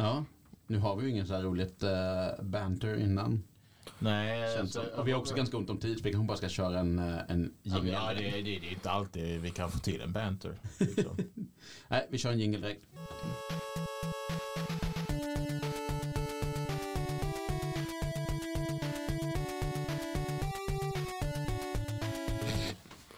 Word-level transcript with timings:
Ja, 0.00 0.24
nu 0.66 0.78
har 0.78 0.96
vi 0.96 1.04
ju 1.04 1.10
ingen 1.10 1.26
så 1.26 1.34
här 1.34 1.42
roligt 1.42 1.82
uh, 1.82 2.44
banter 2.44 3.00
innan. 3.00 3.42
Nej, 3.98 4.68
som. 4.68 4.82
Och 4.96 5.08
vi 5.08 5.12
har 5.12 5.20
också 5.20 5.34
ganska 5.34 5.56
ont 5.56 5.70
om 5.70 5.78
tid 5.78 5.98
så 5.98 6.04
vi 6.04 6.12
kanske 6.12 6.26
bara 6.26 6.36
ska 6.36 6.48
köra 6.48 6.78
en, 6.78 6.98
eh, 6.98 7.18
en 7.28 7.54
jingle. 7.62 7.92
Ja, 7.92 8.14
det, 8.14 8.30
det, 8.30 8.42
det 8.42 8.68
är 8.68 8.72
inte 8.72 8.90
alltid 8.90 9.40
vi 9.40 9.50
kan 9.50 9.70
få 9.70 9.78
till 9.78 10.00
en 10.00 10.12
banter. 10.12 10.54
Liksom. 10.78 11.16
Nej, 11.88 12.06
vi 12.10 12.18
kör 12.18 12.32
en 12.32 12.38
jingle 12.38 12.60
direkt. 12.60 12.86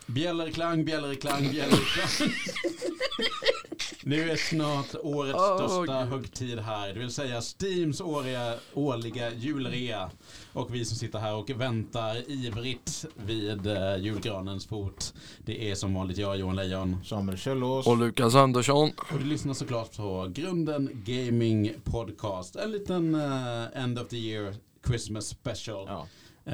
Bjällerklang, 0.06 0.84
bjällerklang, 0.84 1.50
bjällerklang. 1.50 2.30
Nu 4.04 4.30
är 4.30 4.36
snart 4.36 4.94
årets 5.02 5.38
Åh, 5.38 5.56
största 5.56 6.00
Gud. 6.02 6.12
högtid 6.12 6.58
här, 6.58 6.92
det 6.92 6.98
vill 6.98 7.10
säga 7.10 7.40
Steams 7.40 8.00
åriga, 8.00 8.54
årliga 8.74 9.34
julrea. 9.34 10.10
Och 10.52 10.74
vi 10.74 10.84
som 10.84 10.96
sitter 10.96 11.18
här 11.18 11.34
och 11.34 11.50
väntar 11.50 12.30
ivrigt 12.30 13.06
vid 13.26 13.66
eh, 13.66 13.96
julgranens 13.96 14.66
fot. 14.66 15.14
Det 15.38 15.70
är 15.70 15.74
som 15.74 15.94
vanligt 15.94 16.18
jag, 16.18 16.36
Johan 16.36 16.56
Lejon. 16.56 17.04
Samuel 17.04 17.38
Källås. 17.38 17.86
Och 17.86 17.96
Lukas 17.96 18.34
Andersson. 18.34 18.90
Och 19.12 19.18
du 19.18 19.24
lyssnar 19.24 19.54
såklart 19.54 19.96
på 19.96 20.30
Grunden 20.34 21.02
Gaming 21.04 21.74
Podcast. 21.84 22.56
En 22.56 22.72
liten 22.72 23.14
eh, 23.14 23.82
End 23.82 23.98
of 23.98 24.08
the 24.08 24.16
Year 24.16 24.54
Christmas 24.86 25.26
special. 25.26 25.84
Ja. 25.88 26.06
Eh, 26.44 26.52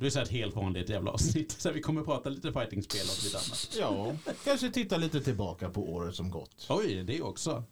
det 0.00 0.06
är 0.06 0.10
så 0.10 0.18
här 0.18 0.26
ett 0.26 0.32
helt 0.32 0.56
vanligt 0.56 0.88
jävla 0.88 1.10
avsnitt. 1.10 1.52
Så 1.58 1.70
vi 1.70 1.80
kommer 1.80 2.00
att 2.00 2.06
prata 2.06 2.30
lite 2.30 2.52
fightingspel 2.52 3.00
och 3.00 3.24
lite 3.24 3.36
annat. 3.36 3.76
ja, 3.80 4.34
kanske 4.44 4.70
titta 4.70 4.96
lite 4.96 5.20
tillbaka 5.20 5.70
på 5.70 5.92
året 5.92 6.14
som 6.14 6.30
gått. 6.30 6.66
Oj, 6.68 7.04
det 7.06 7.22
också. 7.22 7.64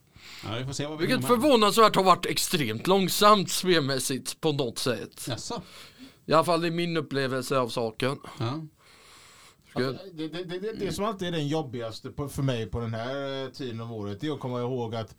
Ja, 0.45 0.57
vi 0.59 0.65
får 0.65 0.73
se 0.73 0.87
vad 0.87 0.99
vi 0.99 1.07
Vilket 1.07 1.27
förvånansvärt 1.27 1.97
har 1.97 2.03
varit 2.03 2.27
extremt 2.27 2.87
långsamt 2.87 3.51
spelmässigt 3.51 4.41
på 4.41 4.53
något 4.53 4.79
sätt. 4.79 5.27
Jaså? 5.29 5.63
I 6.27 6.33
alla 6.33 6.45
fall 6.45 6.65
i 6.65 6.71
min 6.71 6.97
upplevelse 6.97 7.59
av 7.59 7.69
saken. 7.69 8.19
Ja. 8.39 8.61
Alltså, 9.73 10.05
det, 10.13 10.29
det, 10.29 10.45
det, 10.45 10.59
det, 10.59 10.73
det 10.73 10.93
som 10.93 11.05
alltid 11.05 11.29
är 11.29 11.33
den 11.33 11.49
jobbigaste 11.49 12.11
på, 12.11 12.29
för 12.29 12.43
mig 12.43 12.67
på 12.67 12.81
den 12.81 12.95
här 12.95 13.45
eh, 13.45 13.51
tiden 13.51 13.81
av 13.81 13.93
året 13.93 14.21
det 14.21 14.27
är 14.27 14.33
att 14.33 14.41
komma 14.41 14.61
ihåg 14.61 14.95
att 14.95 15.17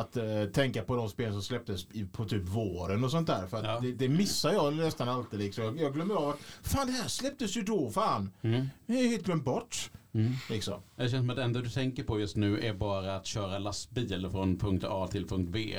att 0.00 0.16
eh, 0.16 0.44
tänka 0.52 0.82
på 0.82 0.96
de 0.96 1.08
spel 1.08 1.32
som 1.32 1.42
släpptes 1.42 1.86
på 2.12 2.24
typ 2.24 2.42
våren 2.48 3.04
och 3.04 3.10
sånt 3.10 3.26
där. 3.26 3.46
För 3.46 3.64
Ja. 3.64 3.80
det, 3.82 3.92
det 3.92 4.08
missar 4.08 4.52
jag 4.52 4.74
nästan 4.74 5.08
alltid. 5.08 5.38
Liksom. 5.38 5.64
Jag, 5.64 5.78
jag 5.80 5.94
glömmer 5.94 6.14
av 6.14 6.28
att 6.28 6.38
fan 6.62 6.86
det 6.86 6.92
här 6.92 7.08
släpptes 7.08 7.56
ju 7.56 7.62
då 7.62 7.90
fan. 7.90 8.30
Mm. 8.42 8.66
Det 8.86 8.92
är 9.00 9.08
helt 9.08 9.24
glömt 9.24 9.44
bort. 9.44 9.90
Mm. 10.12 10.32
Liksom. 10.50 10.80
Det 10.96 11.02
känns 11.08 11.20
som 11.22 11.30
att 11.30 11.36
det 11.36 11.42
enda 11.42 11.60
du 11.60 11.68
tänker 11.70 12.02
på 12.04 12.20
just 12.20 12.36
nu 12.36 12.60
är 12.66 12.74
bara 12.74 13.16
att 13.16 13.26
köra 13.26 13.58
lastbil 13.58 14.28
från 14.32 14.58
punkt 14.58 14.84
A 14.88 15.08
till 15.10 15.26
punkt 15.28 15.50
B. 15.52 15.76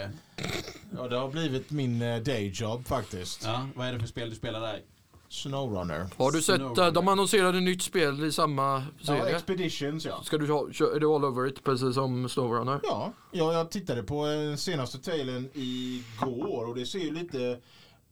Ja, 0.97 1.08
det 1.08 1.16
har 1.17 1.31
blivit 1.31 1.72
min 1.72 2.02
eh, 2.02 2.22
dayjob 2.22 2.88
faktiskt. 2.88 3.44
Ja, 3.45 3.67
vad 3.75 3.88
är 3.88 3.94
det 3.94 4.00
för 4.00 4.08
spel 4.08 4.30
du 4.30 4.36
spelar 4.36 4.62
där? 4.62 4.81
Snowrunner. 5.30 6.08
Har 6.17 6.31
du 6.31 6.41
sett, 6.41 6.55
Snowrunner. 6.55 6.88
eh, 6.88 6.94
de 6.94 7.08
annonserade 7.08 7.59
nytt 7.59 7.81
spel 7.81 8.23
i 8.23 8.31
samma 8.31 8.83
Ja, 8.99 9.05
serie. 9.05 9.35
Expeditions 9.35 10.05
ja. 10.05 10.22
Ska 10.23 10.38
du 10.38 10.52
ha, 10.52 10.67
är 10.67 10.99
du 10.99 11.08
all 11.08 11.25
over 11.25 11.47
it 11.47 11.63
precis 11.63 11.95
som 11.95 12.30
Snowrunner? 12.30 12.80
Ja, 12.83 13.13
ja, 13.31 13.53
jag 13.53 13.72
tittade 13.72 14.03
på 14.03 14.25
den 14.25 14.57
senaste 14.57 14.97
trailern 15.00 15.50
igår 15.53 16.66
och 16.69 16.75
det 16.75 16.85
ser 16.85 17.00
ju 17.00 17.13
lite, 17.13 17.59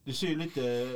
det 0.03 0.13
ser 0.13 0.27
ju 0.27 0.35
lite 0.37 0.87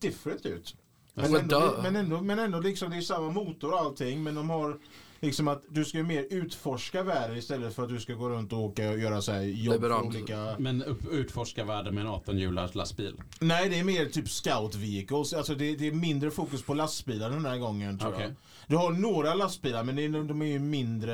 different 0.00 0.46
ut. 0.46 0.76
Men 1.14 1.36
ändå, 1.36 1.74
men 1.82 1.96
ändå, 1.96 2.20
men 2.20 2.38
ändå 2.38 2.60
liksom 2.60 2.90
det 2.90 2.96
är 2.96 3.00
samma 3.00 3.30
motor 3.30 3.72
och 3.72 3.78
allting 3.78 4.22
men 4.22 4.34
de 4.34 4.50
har 4.50 4.78
liksom 5.20 5.48
att 5.48 5.62
du 5.68 5.84
ska 5.84 5.98
ju 5.98 6.04
mer 6.04 6.26
utforska 6.30 7.02
världen 7.02 7.36
istället 7.36 7.74
för 7.74 7.82
att 7.82 7.88
du 7.88 8.00
ska 8.00 8.14
gå 8.14 8.28
runt 8.28 8.52
och 8.52 8.58
åka 8.58 8.90
och 8.90 8.98
göra 8.98 9.22
så 9.22 9.32
här 9.32 9.42
jobb 9.42 9.80
för 9.80 10.02
olika... 10.02 10.56
Men 10.58 10.82
upp, 10.82 11.12
utforska 11.12 11.64
världen 11.64 11.94
med 11.94 12.06
en 12.06 12.10
18-hjulars 12.10 12.76
lastbil. 12.76 13.14
Nej, 13.40 13.68
det 13.68 13.78
är 13.78 13.84
mer 13.84 14.06
typ 14.06 14.28
scout 14.28 14.74
vehicles. 14.74 15.32
Alltså 15.32 15.54
det, 15.54 15.76
det 15.76 15.86
är 15.86 15.92
mindre 15.92 16.30
fokus 16.30 16.62
på 16.62 16.74
lastbilar 16.74 17.30
den 17.30 17.46
här 17.46 17.58
gången 17.58 17.98
tror 17.98 18.12
Okej. 18.12 18.22
jag. 18.22 18.34
Du 18.66 18.76
har 18.76 18.90
några 18.90 19.34
lastbilar 19.34 19.84
men 19.84 19.96
det 19.96 20.04
är, 20.04 20.08
de 20.08 20.42
är 20.42 20.46
ju 20.46 20.58
mindre, 20.58 21.12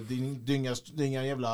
det 0.00 0.14
är, 0.14 0.50
inga, 0.50 0.74
det 0.94 1.02
är 1.02 1.06
inga 1.06 1.26
jävla 1.26 1.48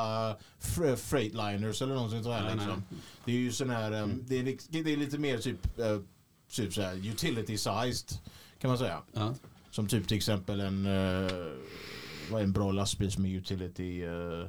fr- 0.61 0.97
freightliners 0.97 1.83
eller 1.83 1.95
något 1.95 2.11
sånt 2.11 2.25
där 2.25 2.43
Nej, 2.43 2.55
liksom. 2.55 2.83
nej. 2.91 2.99
Det 3.25 3.33
är 3.33 3.37
ju 3.37 3.53
sån 3.53 3.71
här, 3.71 4.03
um, 4.03 4.25
det, 4.27 4.39
är, 4.39 4.57
det 4.69 4.93
är 4.93 4.97
lite 4.97 5.19
mer 5.19 5.39
typ, 5.39 5.79
uh, 5.79 6.01
typ 6.51 6.75
så 6.75 6.83
här 6.83 6.95
utility 7.09 7.59
sized 7.59 8.19
kan 8.61 8.69
man 8.69 8.79
säga. 8.79 9.03
Ja. 9.13 9.35
Som 9.71 9.89
typ 9.89 10.09
till 10.09 10.17
exempel 10.17 10.61
en, 10.61 10.87
uh, 10.87 11.53
vad 12.31 12.41
är 12.41 12.45
en 12.45 12.53
bra 12.53 12.73
lastbil 12.73 13.11
som 13.11 13.25
är 13.25 13.29
utility? 13.29 14.05
Uh, 14.05 14.41
eh, 14.41 14.49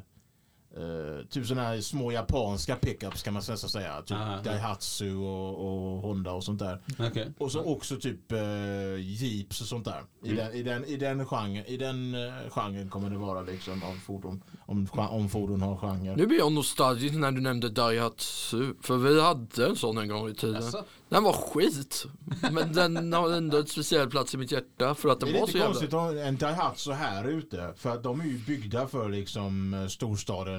Uh, 0.78 1.25
typ 1.30 1.46
sådana 1.47 1.68
här 1.68 1.81
små 1.81 2.12
japanska 2.12 2.75
pickups 2.75 3.24
kan 3.24 3.34
man 3.34 3.44
nästan 3.50 3.69
säga. 3.69 4.02
Typ 4.02 4.18
Aha. 4.18 4.41
Daihatsu 4.44 5.16
och, 5.16 5.59
och 5.66 6.02
Honda 6.02 6.31
och 6.31 6.44
sånt 6.44 6.59
där. 6.59 6.81
Okej. 7.00 7.31
Och 7.38 7.52
så 7.52 7.63
också 7.63 7.96
typ 7.96 8.31
uh, 8.31 9.00
jeeps 9.02 9.62
och 9.62 9.68
sånt 9.68 9.86
där. 9.86 10.03
I, 10.24 10.30
Mm. 10.31 10.38
den, 10.38 10.53
i, 10.56 10.63
den, 10.63 10.86
i, 10.86 10.97
den 10.97 11.25
genren, 11.25 11.66
I 11.66 11.78
den 11.78 12.16
uh, 12.16 12.34
genren 12.50 12.90
kommer 12.90 13.09
det 13.09 13.18
vara 13.18 13.41
liksom 13.41 13.84
av 13.84 13.96
fordon. 14.06 14.44
Om, 14.66 14.88
om 14.94 15.30
fordon 15.30 15.62
har 15.62 15.78
genre. 15.78 16.16
Nu 16.16 16.25
blir 16.28 16.38
jag 16.38 16.52
nostalgisk 16.52 17.16
när 17.16 17.31
du 17.31 17.42
nämnde 17.42 17.69
Daihatsu. 17.69 18.74
För 18.81 18.97
vi 18.97 19.22
hade 19.22 19.66
en 19.66 19.75
sån 19.75 19.97
en 19.97 20.07
gång 20.07 20.30
i 20.30 20.34
tiden. 20.36 20.62
Jaså? 20.62 20.84
Den 21.09 21.24
var 21.24 21.34
skit. 21.34 22.06
Men 22.52 22.74
den 22.74 23.13
har 23.13 23.31
ändå 23.31 23.57
ett 23.57 23.69
speciell 23.69 24.09
plats 24.09 24.34
i 24.34 24.38
mitt 24.38 24.52
hjärta 24.52 24.96
för 24.96 25.09
att 25.09 25.19
Det 25.19 25.25
den 25.25 25.36
är 25.36 25.40
var 25.40 25.47
så 25.47 25.52
lite 25.53 25.57
jävla... 25.57 25.74
konstigt 25.74 25.94
att 25.94 26.00
ha 26.00 26.13
en 26.22 26.38
Daihatsu 26.38 26.92
här 26.92 27.28
ute. 27.28 27.74
För 27.78 27.90
att 27.90 28.03
de 28.03 28.22
är 28.22 28.25
ju 28.25 28.38
byggda 28.38 28.88
för 28.88 29.09
liksom 29.09 29.74
eh, 29.74 29.88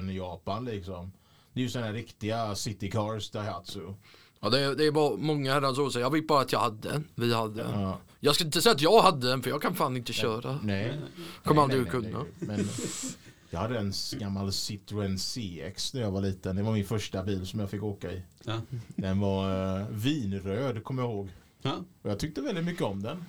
storstaden 0.07 0.15
Japan 0.15 0.65
liksom. 0.65 1.11
Det 1.53 1.59
är 1.59 1.63
ju 1.63 1.69
sådana 1.69 1.87
här 1.87 1.93
riktiga 1.93 2.55
city 2.55 2.91
cars 2.91 3.31
Daihatsu. 3.31 3.93
Ja, 4.39 4.49
det, 4.49 4.59
är, 4.59 4.75
det 4.75 4.85
är 4.85 4.91
bara 4.91 5.17
många 5.17 5.53
herrans 5.53 5.79
år 5.79 5.89
sedan. 5.89 6.01
Jag 6.01 6.11
vet 6.11 6.27
bara 6.27 6.41
att 6.41 6.51
jag 6.51 6.59
hade 6.59 6.89
en. 6.89 7.07
Vi 7.15 7.33
hade 7.33 7.63
en. 7.63 7.81
Ja. 7.81 7.99
Jag 8.19 8.35
ska 8.35 8.43
inte 8.43 8.61
säga 8.61 8.75
att 8.75 8.81
jag 8.81 9.01
hade 9.01 9.33
en 9.33 9.43
för 9.43 9.49
jag 9.49 9.61
kan 9.61 9.75
fan 9.75 9.97
inte 9.97 10.13
köra. 10.13 10.59
Nej. 10.63 10.99
Kommer 11.43 11.61
aldrig 11.61 11.81
att 11.81 11.89
kunna. 11.89 12.25
Men 12.39 12.67
jag 13.49 13.59
hade 13.59 13.79
en 13.79 13.93
gammal 14.19 14.51
Citroen 14.51 15.17
CX 15.17 15.93
när 15.93 16.01
jag 16.01 16.11
var 16.11 16.21
liten. 16.21 16.55
Det 16.55 16.63
var 16.63 16.73
min 16.73 16.85
första 16.85 17.23
bil 17.23 17.47
som 17.47 17.59
jag 17.59 17.69
fick 17.69 17.83
åka 17.83 18.11
i. 18.11 18.21
Ja. 18.43 18.61
Den 18.95 19.19
var 19.19 19.79
uh, 19.79 19.87
vinröd 19.89 20.83
kommer 20.83 21.03
jag 21.03 21.11
ihåg. 21.11 21.29
Ja. 21.61 21.75
Och 22.01 22.09
jag 22.09 22.19
tyckte 22.19 22.41
väldigt 22.41 22.65
mycket 22.65 22.83
om 22.83 23.03
den. 23.03 23.25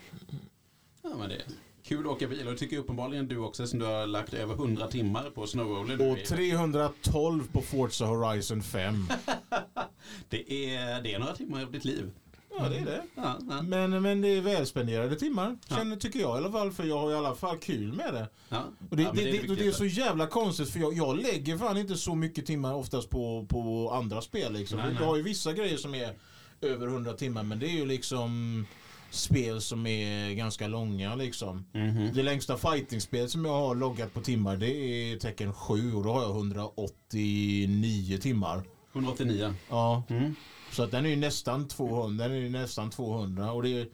ja, 1.03 1.11
men 1.19 1.29
det 1.29 1.43
kul 1.89 2.07
att 2.07 2.13
åka 2.13 2.29
bil 2.29 2.47
och 2.47 2.53
det 2.53 2.59
tycker 2.59 2.79
uppenbarligen 2.79 3.29
du 3.29 3.39
också 3.39 3.67
som 3.67 3.79
du 3.79 3.85
har 3.85 4.07
lagt 4.07 4.35
över 4.35 4.55
100 4.55 4.89
timmar 4.89 5.31
på 5.31 5.47
snowroller. 5.47 6.13
Och 6.13 6.25
312 6.25 7.49
på 7.53 7.63
Forza 7.63 8.05
Horizon 8.05 8.63
5. 8.63 9.07
Det 10.29 10.75
är, 10.75 11.03
det 11.03 11.15
är 11.15 11.19
några 11.19 11.35
timmar 11.35 11.63
av 11.63 11.73
ditt 11.73 11.85
liv. 11.85 12.11
Ja 12.59 12.69
det 12.69 12.79
är 12.79 12.85
det. 12.85 13.03
Ja, 13.15 13.39
ja. 13.51 13.63
Men, 13.63 14.03
men 14.03 14.21
det 14.21 14.29
är 14.29 14.41
välspenderade 14.41 15.17
timmar. 15.17 15.57
Känner, 15.69 15.97
tycker 15.97 16.21
jag 16.21 16.35
i 16.35 16.39
alla 16.39 16.53
fall. 16.53 16.73
För 16.73 16.85
jag 16.85 16.99
har 16.99 17.13
i 17.13 17.15
alla 17.15 17.35
fall 17.35 17.59
kul 17.59 17.93
med 17.93 18.15
det. 18.15 18.29
Ja. 18.49 18.65
Och 18.91 18.97
det, 18.97 19.03
Ja, 19.03 19.13
det, 19.15 19.25
det, 19.25 19.51
och 19.51 19.57
det 19.57 19.67
är 19.67 19.73
så 19.73 19.85
jävla 19.85 20.27
konstigt 20.27 20.71
för 20.71 20.81
jag, 20.81 20.95
jag 20.95 21.17
lägger 21.17 21.59
fan 21.59 21.77
inte 21.77 21.97
så 21.97 22.15
mycket 22.15 22.47
timmar 22.47 22.75
oftast 22.75 23.11
på, 23.11 23.47
på 23.49 23.91
andra 23.95 24.21
spel 24.21 24.53
liksom. 24.53 24.79
Nej, 24.79 24.87
nej. 24.87 24.97
Jag 25.01 25.07
har 25.07 25.17
ju 25.17 25.23
vissa 25.23 25.53
grejer 25.53 25.77
som 25.77 25.95
är 25.95 26.15
över 26.61 26.87
100 26.87 27.13
timmar 27.13 27.43
men 27.43 27.59
det 27.59 27.67
är 27.67 27.77
ju 27.77 27.87
liksom 27.87 28.65
spel 29.11 29.61
som 29.61 29.87
är 29.87 30.33
ganska 30.35 30.67
långa 30.67 31.15
liksom. 31.15 31.65
Mhm. 31.73 32.11
Det 32.15 32.23
längsta 32.23 32.57
fightingspel 32.57 33.29
som 33.29 33.45
jag 33.45 33.53
har 33.53 33.75
loggat 33.75 34.15
på 34.15 34.21
timmar 34.21 34.57
det 34.57 34.71
är 34.73 35.17
Tekken 35.19 35.53
7 35.55 35.95
och 35.95 36.05
då 36.05 36.13
har 36.13 36.23
jag 36.23 36.31
189 36.31 38.19
timmar. 38.19 38.63
189. 38.93 39.55
Ja, 39.69 40.03
Mm. 40.09 40.35
så 40.73 40.83
att 40.83 40.91
den 40.91 41.07
är 41.07 41.11
ju 41.11 41.17
nästan 41.17 41.69
200. 41.69 42.29
Den 42.29 42.37
är 42.47 42.49
nästan 42.51 42.91
200 42.91 43.53
och 43.53 43.63
det 43.63 43.69
är 43.81 43.87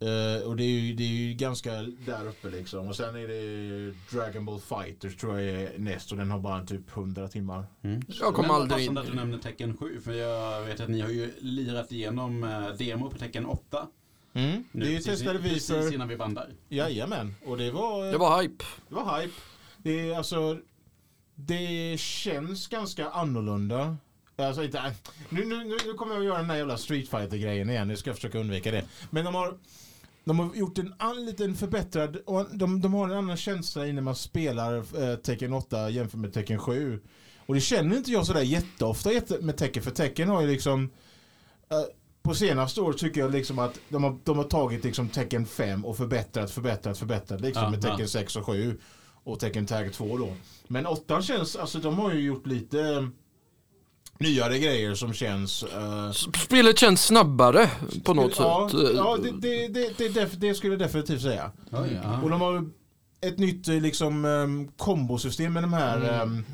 eh, 0.00 0.46
och 0.48 0.56
det 0.56 0.64
är, 0.64 0.80
ju, 0.80 0.94
det 0.94 1.02
är 1.02 1.08
ju 1.08 1.34
ganska 1.34 1.72
där 1.82 2.26
uppe 2.28 2.50
liksom. 2.50 2.88
Och 2.88 2.96
sen 2.96 3.16
är 3.16 3.28
det 3.28 3.94
Dragon 4.10 4.44
Ball 4.44 4.60
Fighters 4.60 5.16
tror 5.16 5.40
jag 5.40 5.62
är 5.62 5.78
näst 5.78 6.12
och 6.12 6.18
den 6.18 6.30
har 6.30 6.38
bara 6.38 6.64
typ 6.66 6.96
100 6.96 7.28
timmar. 7.28 7.66
Mm. 7.82 8.02
Jag 8.20 8.34
kom 8.34 8.46
Men 8.46 8.54
aldrig 8.54 8.86
in 8.86 8.98
att 8.98 9.06
du 9.06 9.14
nämner 9.14 9.38
Tecken 9.38 9.76
7 9.76 10.00
för 10.00 10.12
jag 10.12 10.62
vet 10.62 10.80
att 10.80 10.88
ni 10.88 11.00
har 11.00 11.08
ju 11.10 11.32
lirat 11.40 11.92
igenom 11.92 12.44
eh, 12.44 12.68
demo 12.78 13.10
på 13.10 13.18
Tecken 13.18 13.46
8. 13.46 13.86
Mm. 14.32 14.64
Nu, 14.72 14.84
Det 14.84 14.96
precis, 14.96 15.04
testade 15.06 15.38
vi 15.38 15.48
precis 15.48 15.68
för... 15.68 15.94
innan 15.94 16.08
vi 16.08 16.16
bandar. 16.16 16.48
Jajamän. 16.68 17.34
Och 17.44 17.58
det 17.58 17.70
var, 17.70 18.04
Det 18.12 18.18
var 18.18 18.42
hype. 18.42 18.64
det 18.88 18.94
var 18.94 19.20
hype. 19.20 19.34
Det 19.78 20.10
är 20.10 20.16
alltså... 20.16 20.58
Det 21.34 22.00
känns 22.00 22.68
ganska 22.68 23.08
annorlunda. 23.10 23.96
Alltså 24.36 24.64
inte... 24.64 24.92
Nu, 25.28 25.44
nu, 25.44 25.64
nu 25.64 25.76
nu 25.86 25.92
kommer 25.94 26.12
jag 26.14 26.20
att 26.20 26.26
göra 26.26 26.38
den 26.38 26.48
där 26.48 26.56
jävla 26.56 26.78
Street 26.78 27.08
fighter 27.08 27.36
grejen 27.36 27.70
igen. 27.70 27.88
Nu 27.88 27.96
ska 27.96 28.10
jag 28.10 28.16
försöka 28.16 28.38
undvika 28.38 28.70
det. 28.70 28.84
Men 29.10 29.24
de 29.24 29.34
har... 29.34 29.58
De 30.24 30.38
har 30.38 30.54
gjort 30.54 30.78
en 30.78 30.94
an, 30.98 31.24
liten 31.26 31.54
förbättrad... 31.54 32.16
Och 32.16 32.46
de, 32.52 32.80
de 32.80 32.94
har 32.94 33.08
en 33.08 33.18
annan 33.18 33.36
känsla 33.36 33.82
när 33.82 34.02
man 34.02 34.16
spelar 34.16 34.76
eh, 34.76 35.16
Tekken 35.16 35.52
8 35.52 35.90
jämfört 35.90 36.20
med 36.20 36.32
Tekken 36.32 36.58
7. 36.58 37.00
Och 37.46 37.54
det 37.54 37.60
känner 37.60 37.96
inte 37.96 38.10
jag 38.10 38.26
sådär 38.26 38.40
jätteofta 38.42 39.12
jätte, 39.12 39.38
med 39.40 39.56
Tekken. 39.56 39.82
För 39.82 39.90
Tekken 39.90 40.28
har 40.28 40.40
ju 40.42 40.48
liksom... 40.48 40.90
eh, 41.70 41.78
på 42.22 42.34
senaste 42.34 42.80
år 42.80 42.92
tycker 42.92 43.20
jag 43.20 43.32
liksom 43.32 43.58
att 43.58 43.78
de 43.88 44.04
har, 44.04 44.18
de 44.24 44.36
har 44.36 44.44
tagit 44.44 44.84
liksom 44.84 45.08
Tekken 45.08 45.46
5 45.46 45.84
och 45.84 45.96
förbättrat, 45.96 46.50
förbättrat, 46.50 46.98
förbättrat. 46.98 47.40
Liksom 47.40 47.62
Ja, 47.62 47.70
med 47.70 47.82
Tekken 47.82 48.00
ja. 48.00 48.06
6 48.06 48.36
och 48.36 48.46
7. 48.46 48.78
Och 49.24 49.40
Tekken 49.40 49.66
Tag 49.66 49.92
2 49.92 50.18
då. 50.18 50.32
Men 50.68 50.86
8 50.86 51.22
känns, 51.22 51.56
alltså 51.56 51.78
de 51.78 51.98
har 51.98 52.12
ju 52.12 52.20
gjort 52.20 52.46
lite... 52.46 53.08
nyare 54.18 54.58
grejer 54.58 54.94
som 54.94 55.12
känns... 55.14 55.62
eh, 55.62 56.12
Spelet 56.44 56.78
känns 56.78 57.04
snabbare 57.04 57.70
på 58.04 58.14
något 58.14 58.34
ja, 58.38 58.68
sätt. 58.72 58.80
Ja, 58.94 59.18
det, 59.40 59.68
det, 59.68 59.98
det, 60.14 60.40
det, 60.40 60.54
skulle 60.54 60.72
jag 60.72 60.80
definitivt 60.80 61.22
säga. 61.22 61.50
Oj, 61.70 62.00
ja. 62.04 62.20
Och 62.22 62.30
de 62.30 62.40
har 62.40 62.64
ett 63.20 63.38
nytt 63.38 63.68
eh, 63.68 63.74
liksom 63.80 64.24
um, 64.24 64.68
kombosystem 64.76 65.52
med 65.52 65.62
de 65.62 65.72
här... 65.72 65.96
Mm. 65.96 66.10
ehm, 66.20 66.44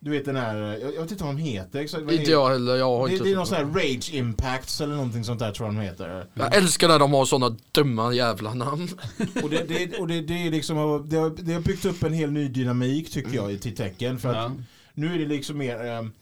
du 0.00 0.10
vet 0.10 0.24
den 0.24 0.36
här, 0.36 0.56
jag, 0.56 0.94
jag 0.94 1.02
vet 1.02 1.10
inte 1.10 1.24
vad 1.24 1.34
de 1.36 1.42
heter. 1.42 1.80
Exakt, 1.80 2.10
Inte 2.12 2.30
jag 2.30 2.48
heller, 2.50 2.76
jag 2.76 2.84
har 2.98 3.06
det, 3.08 3.12
inte... 3.12 3.24
det 3.24 3.30
är 3.32 3.36
någon 3.36 3.46
sån 3.46 3.56
här 3.56 3.64
Rage 3.64 4.14
Impacts 4.14 4.80
eller 4.80 4.94
någonting 4.94 5.24
sånt 5.24 5.38
där 5.40 5.52
tror 5.52 5.68
jag 5.68 5.74
de 5.76 5.80
heter. 5.80 6.26
Jag 6.34 6.54
älskar 6.56 6.88
när 6.88 6.98
de 6.98 7.12
har 7.12 7.24
sådana 7.24 7.56
dumma 7.72 8.12
jävla 8.14 8.54
namn. 8.54 8.88
Och 9.42 9.50
det, 9.50 9.68
det, 9.68 9.98
och 9.98 10.08
det, 10.08 10.20
det 10.20 10.46
är 10.46 10.50
liksom, 10.50 11.06
det 11.08 11.16
har, 11.16 11.30
det 11.38 11.52
har 11.52 11.60
byggt 11.60 11.84
upp 11.84 12.02
en 12.02 12.12
hel 12.12 12.30
ny 12.32 12.48
dynamik 12.48 13.10
tycker 13.10 13.34
jag 13.34 13.52
i- 13.52 13.58
till 13.58 13.76
tecken. 13.76 14.18
För 14.18 14.28
att 14.28 14.36
Ja. 14.36 14.52
nu 14.94 15.14
är 15.14 15.18
det 15.18 15.26
liksom 15.26 15.58
mer... 15.58 15.84
ehm, 15.84 16.12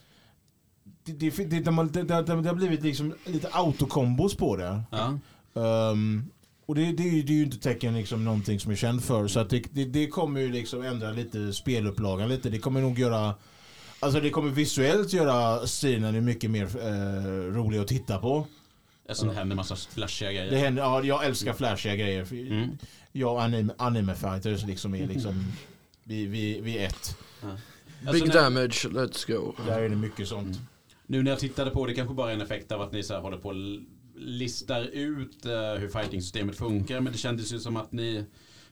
det, 1.04 1.12
det, 1.12 1.44
det, 1.44 1.60
de 1.60 1.78
har- 1.78 1.84
det, 1.84 2.02
det, 2.02 2.22
det 2.22 2.48
har 2.48 2.54
blivit 2.54 2.82
liksom 2.82 3.14
lite 3.24 3.48
autokombos 3.52 4.34
på 4.36 4.56
det. 4.56 4.82
Ja. 4.90 5.18
Ehm, 5.90 6.24
och 6.66 6.74
det, 6.74 6.84
det, 6.84 6.92
det 7.22 7.32
är 7.32 7.36
ju 7.36 7.44
inte 7.44 7.58
tecken 7.58 7.94
liksom 7.96 8.24
någonting 8.24 8.60
som 8.60 8.72
är 8.72 8.76
känd 8.76 9.04
för. 9.04 9.28
Så 9.28 9.40
att 9.40 9.50
det, 9.50 9.62
det, 9.72 9.84
det 9.84 10.06
kommer 10.06 10.40
ju 10.40 10.52
liksom 10.52 10.82
ändra 10.82 11.10
lite 11.12 11.52
spelupplagan 11.52 12.28
lite. 12.28 12.50
Det 12.50 12.58
kommer 12.58 12.80
nog 12.80 12.98
göra... 12.98 13.34
Alltså 14.00 14.20
det 14.20 14.30
kommer 14.30 14.50
visuellt 14.50 15.12
göra 15.12 15.66
stilen 15.66 16.24
mycket 16.24 16.50
mer 16.50 16.64
eh, 16.64 17.52
rolig 17.54 17.78
att 17.78 17.88
titta 17.88 18.18
på. 18.18 18.46
Alltså 19.08 19.26
det 19.26 19.32
händer 19.32 19.52
en 19.52 19.56
massa 19.56 19.76
flashiga 19.76 20.28
Det 20.30 20.34
grejer. 20.48 20.64
händer, 20.64 20.82
ja, 20.82 21.02
jag 21.04 21.24
älskar 21.24 21.52
flashiga 21.52 21.96
grejer. 21.96 22.32
Mm. 22.32 22.78
Jag 23.12 23.32
och 23.32 23.42
anime, 23.42 23.72
anime 23.78 24.14
fighters 24.14 24.64
liksom 24.64 24.94
är 24.94 25.06
liksom... 25.06 25.44
Vi, 26.04 26.26
vi, 26.26 26.60
vi 26.60 26.78
är 26.78 26.86
ett. 26.86 27.16
Alltså, 27.42 28.12
Big 28.24 28.26
när- 28.26 28.34
damage, 28.42 28.88
let's 28.88 29.32
go. 29.32 29.52
Där 29.66 29.78
är 29.82 29.88
det 29.88 29.96
mycket 29.96 30.28
sånt. 30.28 30.46
Mm. 30.56 30.58
Nu 31.06 31.22
när 31.22 31.30
jag 31.30 31.40
tittade 31.40 31.70
på 31.70 31.86
det 31.86 31.94
kanske 31.94 32.14
bara 32.14 32.30
är 32.30 32.34
en 32.34 32.40
effekt 32.40 32.72
av 32.72 32.80
att 32.82 32.92
ni 32.92 33.02
så 33.02 33.14
här 33.14 33.20
håller 33.20 33.36
på 33.36 33.48
och 33.48 33.54
listar 34.16 34.82
ut 34.82 35.46
eh, 35.46 35.52
hur 35.52 35.88
fighting-systemet 35.88 36.56
funkar. 36.56 37.00
Men 37.00 37.12
det 37.12 37.18
kändes 37.18 37.52
ju 37.52 37.58
som 37.58 37.76
att 37.76 37.92
ni 37.92 38.24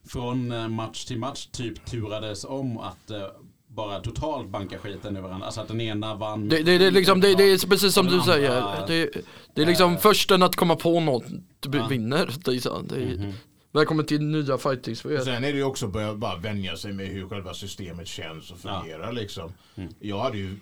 från 0.04 0.52
eh, 0.52 0.68
match 0.68 1.04
till 1.04 1.18
match 1.18 1.46
typ 1.46 1.84
turades 1.86 2.44
om 2.44 2.78
att 2.78 3.10
eh, 3.10 3.22
bara 3.66 4.00
totalt 4.00 4.48
banka 4.48 4.78
skiten 4.78 5.16
ur 5.16 5.20
varandra. 5.20 5.46
Alltså 5.46 5.60
att 5.60 5.68
den 5.68 5.80
ena 5.80 6.14
vann. 6.14 6.48
Det, 6.48 6.62
det, 6.62 6.78
det, 6.78 6.84
är 6.86 6.90
liksom, 6.90 7.20
det, 7.20 7.34
det 7.34 7.44
är 7.44 7.66
precis 7.68 7.94
som 7.94 8.06
den 8.06 8.18
du 8.18 8.22
säger. 8.24 8.60
andra- 8.60 8.86
Det, 8.86 9.10
det 9.54 9.62
är 9.62 9.66
liksom 9.66 9.92
Eh. 9.92 9.98
försten 9.98 10.42
att 10.42 10.56
komma 10.56 10.76
på 10.76 11.00
något 11.00 11.24
vinner. 11.90 12.30
Det 12.44 12.50
är, 12.54 12.58
så- 12.60 12.82
det 12.82 12.94
är, 12.96 13.16
Mhm. 13.18 13.32
Välkommen 13.72 14.06
till 14.06 14.20
nya 14.22 14.54
Och 14.54 14.62
fighting-spel. 14.62 15.24
sen 15.24 15.44
är 15.44 15.52
det 15.52 15.58
ju 15.58 15.64
också 15.64 15.86
att 15.86 15.92
börja 15.92 16.14
bara 16.14 16.36
vänja 16.36 16.76
sig 16.76 16.92
med 16.92 17.06
hur 17.06 17.28
själva 17.28 17.54
systemet 17.54 18.08
känns 18.08 18.50
och 18.50 18.58
fungerar 18.58 19.12
liksom. 19.12 19.52
Mm. 19.76 19.92
Jag 20.00 20.18
hade 20.18 20.38
ju 20.38 20.56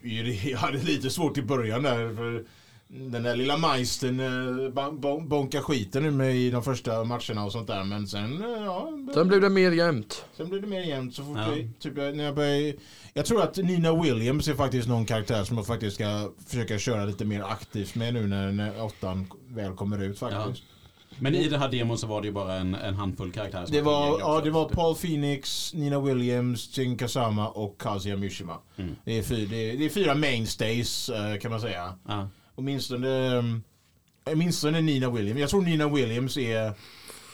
jag 0.51 0.59
hade 0.59 0.79
lite 0.79 1.11
svårt 1.11 1.39
i 1.39 1.43
början 1.43 1.83
där 1.83 2.17
för 2.17 2.45
den 2.89 3.23
där 3.23 3.37
lilla 3.37 3.57
majsten 3.57 4.21
eh, 4.21 4.27
bon- 4.73 5.01
bon- 5.01 5.29
bonkade 5.29 5.63
skiten 5.65 6.05
ur 6.05 6.11
mig 6.11 6.47
i 6.47 6.51
de 6.51 6.63
första 6.63 7.05
matcherna 7.05 7.45
och 7.45 7.53
sånt 7.53 7.67
där 7.67 7.85
men 7.85 8.07
sen 8.07 8.43
eh, 8.45 8.51
ja, 8.65 8.89
Sen 9.15 9.29
blev 9.29 9.41
det 9.41 9.49
mer 9.51 9.71
jämnt. 9.73 10.25
sen 10.37 10.49
blev 10.49 10.63
det 10.63 10.69
mer 10.69 10.81
jämnt 10.83 11.15
så 11.15 11.25
fort 11.25 11.37
Ja. 11.39 11.57
jag, 11.57 11.71
typ, 11.79 11.97
jag- 11.99 12.17
när 12.17 12.25
jag 12.25 12.35
började, 12.35 12.75
jag 13.15 13.27
tror 13.27 13.43
att 13.43 13.57
Nina 13.57 14.03
Williams 14.03 14.49
är 14.49 14.55
faktiskt 14.55 14.89
någon 14.89 15.07
karaktär 15.07 15.45
som 15.45 15.57
jag 15.57 15.67
faktiskt 15.67 15.95
ska 15.95 16.31
försöka 16.47 16.79
köra 16.79 17.05
lite 17.05 17.25
mer 17.25 17.43
aktivt 17.43 17.95
med 17.95 18.15
nu 18.15 18.27
när, 18.27 18.53
när 18.53 18.83
åttan 18.85 19.27
väl 19.49 19.73
kommer 19.73 20.03
ut 20.03 20.19
faktiskt. 20.19 20.63
Men 21.21 21.35
i 21.35 21.49
det 21.49 21.59
här 21.59 21.69
demon 21.69 21.99
så 21.99 22.07
var 22.07 22.21
det 22.21 22.27
ju 22.27 22.33
bara 22.33 22.55
en, 22.55 22.75
en 22.75 22.95
handfull 22.95 23.33
karaktärer. 23.33 23.67
som 23.67 23.75
Det 23.75 23.83
var, 23.83 24.01
tillgängliga 24.01 24.27
ja, 24.27 24.33
också. 24.35 24.45
det 24.45 24.51
var 24.51 24.69
Paul 24.69 24.95
Phoenix, 24.97 25.75
Nina 25.75 26.01
Williams, 26.01 26.79
Jin 26.79 26.97
Kazama 26.97 27.49
och 27.49 27.81
Kazuya 27.81 28.17
Mishima. 28.17 28.57
Mm. 28.77 28.97
Det, 29.05 29.19
är 29.19 29.23
fyra, 29.23 29.49
det, 29.51 29.71
är, 29.71 29.77
det 29.77 29.85
är 29.85 29.89
fyra 29.89 30.15
mainstays 30.15 31.09
eh, 31.09 31.39
kan 31.39 31.51
man 31.51 31.61
säga. 31.61 31.95
Ja. 32.09 32.29
Åtminstone, 32.55 33.43
åtminstone 34.25 34.81
Nina 34.81 35.11
Williams. 35.11 35.41
Jag 35.41 35.51
tror 35.51 35.63
Nina 35.63 35.89
Williams 35.89 36.37
är 36.37 36.73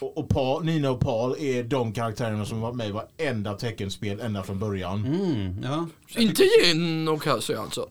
och, 0.01 0.19
och 0.19 0.29
Paul, 0.29 0.65
Nina 0.65 0.91
och 0.91 1.01
Paul 1.01 1.37
är 1.39 1.63
de 1.63 1.93
karaktärerna 1.93 2.45
som 2.45 2.61
var 2.61 2.73
med 2.73 2.89
i 2.89 2.93
varenda 2.93 3.55
teckenspel 3.55 4.21
ända 4.21 4.43
från 4.43 4.59
början. 4.59 5.05
Mm, 5.05 5.63
ja. 5.63 5.89
Inte 6.17 6.43
Jin 6.43 7.09
och 7.09 7.23
Kazuya 7.23 7.61
alltså. 7.61 7.89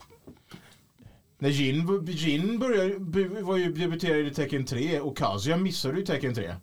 När 1.45 1.51
Jin, 1.51 2.05
Jin 2.07 2.59
började, 2.59 2.95
var 3.41 3.57
ju 3.57 3.71
debuterade 3.73 4.27
i 4.27 4.29
Tekken 4.33 4.65
3 4.65 4.99
och 4.99 5.17
Kazuya 5.17 5.57
missade 5.57 5.97
ju 5.99 6.05
Tekken 6.05 6.33
3. 6.35 6.55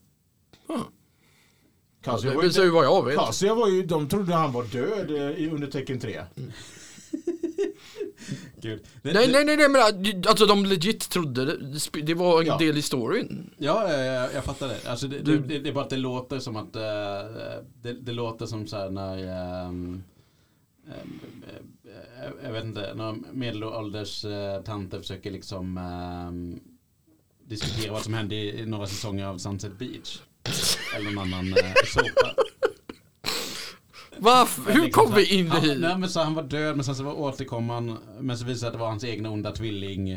Ah. 0.66 0.78
Kazuya 2.04 2.30
Det 2.30 2.36
var 2.36 2.42
ju 2.42 2.48
visar 2.48 2.64
ju 2.64 2.70
vad 2.70 2.84
jag 2.84 3.04
vet. 3.04 3.16
Kazuya 3.16 3.54
var 3.54 3.68
ju, 3.68 3.82
de 3.86 4.08
trodde 4.08 4.34
han 4.34 4.52
var 4.52 4.64
död 4.64 5.10
eh, 5.10 5.30
i- 5.44 5.50
under 5.50 5.66
Tekken 5.66 6.00
3. 6.00 6.20
Gud. 8.60 8.80
Det, 9.02 9.12
Nej, 9.12 9.26
det, 9.26 9.32
nej, 9.32 9.44
nej, 9.44 9.56
nej, 9.56 9.68
men 9.68 9.82
alltså 10.28 10.46
de 10.46 10.66
legit 10.66 11.10
trodde 11.10 11.44
det. 11.44 11.76
Det 12.02 12.14
var 12.14 12.40
en 12.40 12.46
Ja. 12.46 12.58
del 12.58 12.78
i 12.78 12.82
storyn. 12.82 13.50
Ja, 13.58 13.92
ja, 13.92 13.98
ja, 13.98 14.28
jag 14.34 14.44
fattar 14.44 14.68
det. 14.68 14.88
Alltså 14.88 15.08
det, 15.08 15.18
Du- 15.18 15.38
det, 15.38 15.58
det, 15.58 15.68
är 15.68 15.72
bara 15.72 15.84
att 15.84 15.90
det 15.90 15.96
låter 15.96 16.38
som 16.38 16.56
att 16.56 16.76
eh, 16.76 16.82
det, 17.82 17.92
det 17.92 18.12
låter 18.12 18.46
som 18.46 18.66
så 18.66 18.76
här 18.76 18.90
när 18.90 19.16
ehm, 19.66 20.02
eh, 20.88 20.94
jag 22.42 22.52
vet 22.52 22.64
inte, 22.64 22.94
när 22.94 23.32
medelålders 23.32 24.24
uh, 24.24 24.62
tanter 24.64 25.00
försöker 25.00 25.30
liksom 25.30 25.78
ehm, 25.78 26.60
diskutera 27.46 27.92
vad 27.92 28.02
som 28.02 28.14
hände 28.14 28.34
i, 28.34 28.66
några 28.66 28.86
säsonger 28.86 29.26
av 29.26 29.38
Sunset 29.38 29.78
Beach. 29.78 30.20
Eller 30.96 31.10
någon 31.10 31.34
annan 31.34 31.46
uh, 31.48 31.74
såpa. 31.86 32.34
Varför? 34.18 34.72
Hur 34.72 34.84
Liksom 34.84 35.04
kom 35.04 35.14
vi 35.14 35.34
in 35.34 35.50
han, 35.50 35.62
hit? 35.62 35.80
Nej 35.80 35.98
men 35.98 36.08
så 36.08 36.20
han 36.20 36.34
var 36.34 36.42
död 36.42 36.76
men 36.76 36.84
sen 36.84 36.94
så 36.94 37.02
var 37.02 37.14
återkom 37.20 37.70
han 37.70 37.98
Men 38.20 38.38
så 38.38 38.44
visade 38.44 38.52
det 38.52 38.58
sig 38.58 38.66
att 38.66 38.72
det 38.72 38.78
var 38.78 38.88
hans 38.88 39.04
egna 39.04 39.30
onda 39.30 39.52
tvilling 39.52 40.10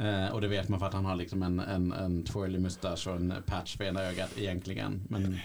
eh, 0.00 0.28
Och 0.32 0.40
det 0.40 0.48
vet 0.48 0.68
man 0.68 0.78
för 0.78 0.86
att 0.86 0.94
han 0.94 1.04
har 1.04 1.16
liksom 1.16 1.42
en, 1.42 1.60
en, 1.60 1.92
en 1.92 2.24
twirly 2.24 2.58
mustasch 2.58 3.06
och 3.06 3.16
en 3.16 3.34
patch 3.46 3.76
för 3.76 3.84
ena 3.84 4.02
ögat 4.02 4.30
egentligen 4.38 5.02
Men 5.08 5.38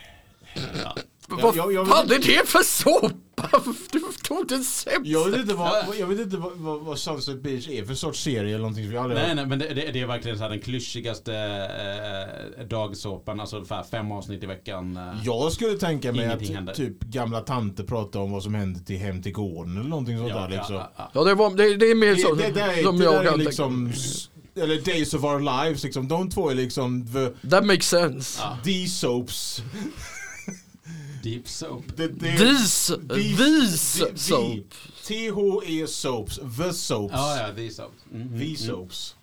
ja. 0.83 0.95
Vad 1.27 1.55
fan 1.87 2.11
är 2.11 2.25
det 2.25 2.47
för 2.47 2.63
såpa? 2.63 3.09
Du 3.91 3.99
tog 4.23 4.47
den 4.47 4.63
sämsta. 4.63 5.01
Jag 5.03 5.29
vet 5.29 5.39
inte, 5.39 5.53
vad, 5.53 5.95
jag 5.99 6.07
vet 6.07 6.19
inte 6.19 6.37
vad, 6.37 6.51
vad, 6.55 6.81
vad 6.81 6.99
Sunset 6.99 7.43
Beach 7.43 7.69
är 7.69 7.85
för 7.85 7.93
sorts 7.93 8.23
serie 8.23 8.49
eller 8.49 8.57
någonting. 8.57 8.91
Jag 8.91 8.99
har 8.99 9.03
aldrig 9.03 9.21
Nej 9.21 9.35
nej 9.35 9.45
men 9.45 9.59
det, 9.59 9.73
det, 9.73 9.91
det 9.91 10.01
är 10.01 10.07
verkligen 10.07 10.37
så 10.37 10.43
här 10.43 10.49
den 10.49 10.59
klyschigaste 10.59 11.35
eh, 12.59 12.65
dagsåpan 12.65 13.39
Alltså 13.39 13.55
ungefär 13.55 13.83
fem 13.83 14.11
avsnitt 14.11 14.43
i 14.43 14.45
veckan 14.45 14.97
eh. 14.97 15.03
Jag 15.23 15.51
skulle 15.51 15.77
tänka 15.77 16.11
mig 16.11 16.25
Ingenting 16.25 16.55
händer. 16.55 16.71
att 16.71 16.77
typ 16.77 16.99
gamla 16.99 17.39
tanter 17.39 17.83
pratar 17.83 18.19
om 18.19 18.31
vad 18.31 18.43
som 18.43 18.53
hände 18.53 18.79
till 18.79 18.97
Hem 18.97 19.21
till 19.21 19.33
gården 19.33 19.77
eller 19.77 19.89
någonting 19.89 20.17
sånt 20.17 20.29
ja, 20.29 20.39
där 20.41 20.49
liksom. 20.49 20.75
ja, 20.75 20.91
ja, 20.97 21.11
Ja, 21.13 21.23
det, 21.23 21.33
var, 21.33 21.49
det, 21.49 21.75
det 21.75 21.85
är 21.85 21.95
mer 21.95 22.15
så 22.15 22.35
Det, 22.35 22.51
det, 22.51 22.61
är, 22.61 22.83
som 22.83 22.97
det 22.97 23.05
jag 23.05 23.25
där 23.25 23.33
är 23.33 23.37
liksom, 23.37 23.91
eller 24.55 24.81
Days 24.81 25.13
of 25.13 25.23
Our 25.23 25.39
Lives 25.39 25.83
liksom. 25.83 26.07
De 26.07 26.29
två 26.29 26.49
är 26.49 26.55
liksom 26.55 27.07
the, 27.13 27.49
That 27.49 27.65
makes 27.65 27.87
sense. 27.87 28.41
The 28.63 28.87
soaps. 28.87 29.61
Deep 31.23 31.47
soap 31.47 31.83
Det, 31.95 32.07
det, 32.07 32.37
These, 32.37 32.97
the- 32.97 33.15
these 33.15 34.05
the- 34.05 34.17
soap. 34.17 34.73
THE 35.07 35.87
soaps. 35.87 36.39
The 36.57 36.73
soaps. 36.73 37.13
Ja 37.17 37.37
ja, 37.47 37.53
these 37.55 37.75
soap 37.75 37.91
mm, 38.13 38.21
mm, 38.27 38.39
The 38.39 38.45
mm. 38.45 38.55
soaps. 38.57 39.15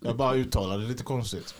Jag 0.00 0.16
bara 0.16 0.34
uttalade 0.34 0.82
det 0.82 0.88
lite 0.88 1.02
konstigt. 1.02 1.54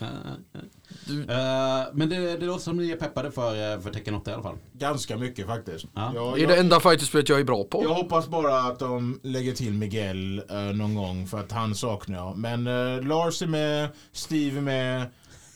Du- 1.06 1.20
Eh, 1.22 1.86
Men 1.92 2.08
det, 2.08 2.36
det 2.36 2.46
låter 2.46 2.64
som 2.64 2.76
ni 2.76 2.90
är 2.90 2.96
peppade 2.96 3.30
för, 3.30 3.74
eh, 3.74 3.80
för 3.80 3.90
Tekken 3.92 4.14
8 4.14 4.30
i 4.30 4.34
alla 4.34 4.42
fall 4.42 4.56
Ganska 4.72 5.16
mycket 5.16 5.46
faktiskt. 5.46 5.86
Ja. 5.94 6.12
Jag, 6.14 6.34
Det 6.36 6.42
är 6.42 6.46
det 6.46 6.56
enda 6.56 6.80
fighterspelet 6.80 7.28
jag 7.28 7.40
är 7.40 7.44
bra 7.44 7.64
på. 7.64 7.82
Jag 7.82 7.94
hoppas 7.94 8.28
bara 8.28 8.60
att 8.62 8.78
de 8.78 9.20
lägger 9.22 9.52
till 9.54 9.72
Miguel 9.72 10.42
eh, 10.50 10.56
någon 10.56 10.94
gång 10.94 11.26
för 11.26 11.38
att 11.40 11.52
han 11.52 11.74
saknar 11.74 12.18
jag. 12.18 12.36
Men 12.38 12.64
Lars 13.08 13.42
är 13.42 13.46
med, 13.46 13.88
Steve 14.12 14.56
är 14.58 14.62
med, 14.62 15.06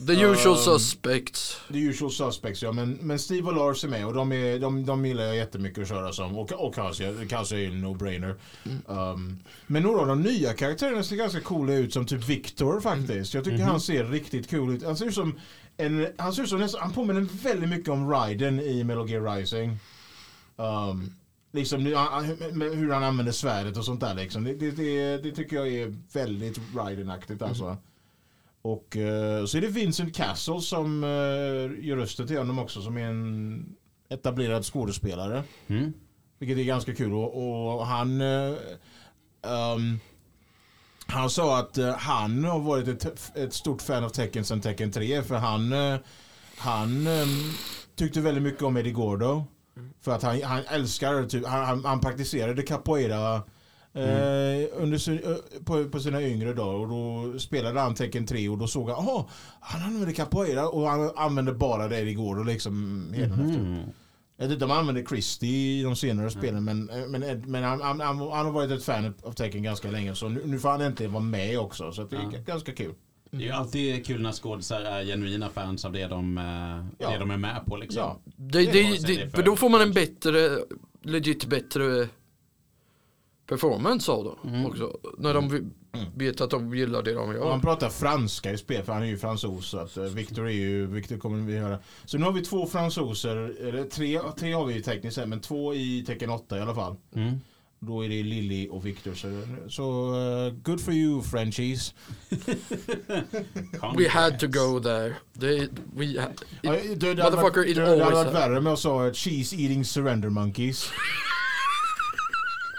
The 0.07 0.13
usual 0.13 0.55
Um, 0.57 0.63
suspects. 0.63 1.57
the 1.73 1.79
usual 1.79 2.11
suspects 2.11 2.63
ja. 2.63 2.73
Men, 2.73 2.99
men 3.01 3.19
Steve 3.19 3.49
och 3.49 3.55
Lars 3.57 3.85
är 3.85 3.89
med 3.89 4.07
och 4.07 4.15
de, 4.15 4.33
är, 4.33 4.59
de, 4.59 4.87
de 4.87 5.07
gillar 5.07 5.25
jag 5.25 5.37
jättemycket 5.37 5.83
att 5.83 5.89
köra 5.89 6.13
som. 6.13 6.37
Och, 6.39 6.53
och 6.53 6.75
Kasia, 6.75 7.13
Kasia 7.29 7.59
är 7.59 7.67
en 7.67 7.85
no-brainer. 7.85 8.35
Um, 8.87 9.39
men 9.67 9.83
några 9.83 10.01
av 10.01 10.07
de 10.07 10.23
nya 10.23 10.53
karaktärerna 10.53 11.03
ser 11.03 11.17
ganska 11.17 11.41
coola 11.41 11.75
ut 11.75 11.93
som 11.93 12.07
typ 12.07 12.29
Victor 12.29 12.81
faktiskt. 12.81 13.35
Jag 13.35 13.45
tycker 13.45 13.59
Mhm. 13.59 13.67
han 13.69 13.81
ser 13.81 14.05
riktigt 14.05 14.51
cool 14.51 14.75
ut. 14.75 14.83
Han 14.85 14.97
ser 14.97 15.07
ut 15.07 15.15
som 15.15 15.39
en, 15.77 16.07
han 16.19 16.33
ser 16.33 16.43
ut 16.43 16.49
som 16.49 16.61
nästan, 16.61 16.81
han 16.83 16.93
påminner 16.93 17.27
väldigt 17.43 17.69
mycket 17.69 17.89
om 17.89 18.11
Raiden 18.11 18.61
i 18.61 18.85
Metal 18.85 19.11
Gear 19.11 19.37
Rising. 19.37 19.77
Um, 20.57 21.13
liksom 21.53 21.87
hur 21.87 22.91
han 22.93 23.03
använder 23.05 23.33
svärdet 23.33 23.77
och 23.77 23.85
sånt 23.85 24.01
där 24.01 24.15
liksom. 24.15 24.45
Det, 24.45 24.55
det, 24.55 24.71
det, 24.71 25.17
det 25.23 25.33
tycker 25.33 25.57
jag 25.57 25.69
är 25.69 25.97
väldigt 26.13 26.59
Raiden-aktigt 26.75 27.43
alltså. 27.43 27.77
Och 28.65 28.97
eh, 28.97 29.45
så 29.45 29.57
är 29.57 29.61
det 29.61 29.69
Vincent 29.69 30.17
Castle 30.17 30.61
som 30.61 31.05
uh, 31.05 31.87
gör 31.87 31.97
rösten 31.97 32.27
till 32.27 32.39
honom 32.39 32.59
också 32.59 32.83
som 32.83 32.97
är 32.97 33.07
en 33.07 33.77
etablerad 34.09 34.65
skådespelare. 34.65 35.45
mm. 35.67 35.93
Vilket 36.39 36.59
är 36.59 36.65
ganska 36.65 36.95
kul 36.95 37.13
och, 37.13 37.75
och 37.79 37.87
han 37.87 38.21
eh, 38.21 38.55
ehm, 39.43 39.99
Han 41.07 41.31
sa 41.31 41.59
att 41.59 41.79
eh, 41.79 41.95
han 41.97 42.45
har 42.45 42.59
varit 42.59 42.89
ett, 42.89 43.37
ett 43.37 43.55
stort 43.55 43.83
fan 43.83 44.05
av 44.05 44.09
Tekken 44.09 44.45
sedan 44.45 44.61
Tekken 44.61 44.93
3 44.93 45.23
för 45.23 45.35
han 45.35 45.73
eh, 45.73 45.97
Han 46.57 47.07
ehm, 47.07 47.53
tyckte 47.97 48.21
väldigt 48.21 48.43
mycket 48.43 48.63
om 48.63 48.77
Eddie 48.77 48.93
Gordo. 48.93 49.45
För 50.01 50.13
att 50.13 50.23
han, 50.23 50.43
han 50.43 50.63
älskar 50.71 51.27
typ, 51.27 51.47
han, 51.47 51.65
han, 51.65 51.85
han 51.85 52.01
praktiserade 52.01 52.63
capoeira 52.63 53.43
Eh, 53.97 54.67
under 54.77 55.11
eh, 55.31 55.37
på, 55.65 55.89
på 55.89 56.01
sina 56.01 56.23
yngre 56.23 56.53
dagar 56.55 56.79
och 56.81 56.89
då 56.89 57.39
spelade 57.39 57.81
han 57.81 57.95
Tekken 57.95 58.27
3 58.27 58.49
och 58.49 58.59
då 58.59 58.67
såg 58.67 58.91
han 58.91 59.07
oh, 59.09 59.27
han 59.61 59.83
använder 59.83 60.13
capoeira 60.13 60.69
och 60.69 60.89
han 60.89 61.11
använde 61.17 61.53
bara 61.53 61.89
det 61.89 62.01
igår 62.01 62.39
och 62.39 62.47
liksom 62.47 63.07
hädanefter. 63.15 63.61
Mm. 63.61 63.81
Jag 64.37 64.45
vet 64.45 64.53
inte 64.53 64.65
om 64.65 64.71
han 64.71 64.81
använder 64.81 65.05
Christie 65.05 65.81
i 65.81 65.83
de 65.83 65.97
senare 65.97 66.31
spelen 66.31 66.65
men, 66.65 66.91
eh, 66.91 67.07
men, 67.09 67.23
Ed- 67.25 67.47
men 67.47 67.63
han, 67.65 67.81
han, 67.81 68.01
han, 68.01 68.19
han 68.19 68.47
har 68.47 68.53
varit 68.53 68.71
ett 68.71 68.85
fan 68.85 69.15
av 69.23 69.33
Tekken 69.33 69.63
ganska 69.63 69.91
länge 69.91 70.15
så 70.15 70.29
nu, 70.29 70.43
nu 70.45 70.59
får 70.59 70.69
han 70.69 70.81
äntligen 70.81 71.13
vara 71.13 71.23
med 71.25 71.59
också 71.59 71.93
så 71.93 72.03
att 72.03 72.11
det 72.11 72.17
är 72.17 72.23
Ja. 72.33 72.39
ganska 72.47 72.73
kul. 72.73 72.95
Det 73.31 73.37
är 73.37 73.41
ju 73.47 73.51
alltid 73.51 74.07
kul 74.07 74.23
när 74.23 74.33
skådisar 74.33 74.81
är 74.81 75.05
genuina 75.05 75.49
fans 75.49 75.85
av 75.85 75.93
det 75.93 76.07
de, 76.07 76.37
Ja. 76.99 77.11
det 77.11 77.19
de 77.19 77.31
är 77.31 77.37
med 77.37 77.61
på 77.67 77.77
liksom. 77.77 78.01
Ja. 78.03 78.19
Det, 78.37 78.59
Det 78.73 79.07
det, 79.07 79.31
för 79.31 79.43
då 79.43 79.57
får 79.57 79.69
man 79.69 79.81
en 79.81 79.93
bättre, 79.93 80.59
legit 81.03 81.45
bättre 81.47 82.09
performance 83.47 84.13
av 84.13 84.25
dem 84.25 84.37
Mm. 84.45 84.67
också. 84.67 84.99
När 85.19 85.35
de 85.35 85.49
vi- 85.49 85.63
vet 86.17 86.41
att 86.41 86.51
de 86.51 86.75
gillar 86.77 87.03
det 87.03 87.13
de 87.13 87.29
Och 87.29 87.35
gör. 87.35 87.51
han 87.51 87.61
pratar 87.61 87.89
franska 87.89 88.53
i 88.53 88.59
spel 88.59 88.83
för 88.85 88.93
han 88.93 89.03
är 89.03 89.07
ju 89.07 89.19
fransos 89.19 89.67
så 89.69 89.79
att 89.79 89.97
eh, 89.97 90.05
Victor 90.05 90.47
är 90.49 90.53
ju, 90.53 90.87
Victor 90.87 91.17
kommer 91.19 91.39
vi 91.47 91.57
höra. 91.59 91.79
Så 92.05 92.19
nu 92.19 92.25
har 92.25 92.33
vi 92.33 92.41
två 92.43 92.67
fransoser, 92.67 93.37
eller 93.69 93.85
tre, 93.85 94.21
tre 94.39 94.53
har 94.53 94.65
vi 94.67 94.83
tekniskt 94.83 95.15
sett 95.17 95.29
men 95.29 95.41
två 95.41 95.75
i 95.75 96.05
tecken 96.07 96.31
8 96.31 96.59
i 96.59 96.61
alla 96.61 96.75
fall. 96.75 96.97
Mm. 97.15 97.35
Då 97.81 98.05
är 98.05 98.09
det 98.09 98.23
Lily 98.23 98.69
och 98.69 98.87
Victor 98.87 99.15
så, 99.15 99.43
så 99.69 100.15
eh, 100.47 100.53
good 100.63 100.81
for 100.81 100.95
you 100.95 101.23
Frenchies. 101.23 101.95
We 103.97 104.09
had 104.09 104.39
to 104.41 104.47
go 104.47 104.81
there. 104.81 105.15
Det, 105.33 105.69
we 105.97 106.21
ha, 106.21 106.29
Ja, 106.63 106.73
det, 106.73 106.95
det, 106.95 107.07
Motherfucker, 107.25 107.61
varit, 107.61 107.69
it 107.71 107.77
det, 107.77 107.83
det 107.83 107.89
hade 107.89 108.05
always 108.05 108.25
varit 108.25 108.35
värre 108.35 108.61
med 108.61 108.73
att 108.73 108.79
säga 108.79 109.15
cheese 109.15 109.57
eating 109.57 109.85
surrender 109.85 110.29
monkeys. 110.29 110.91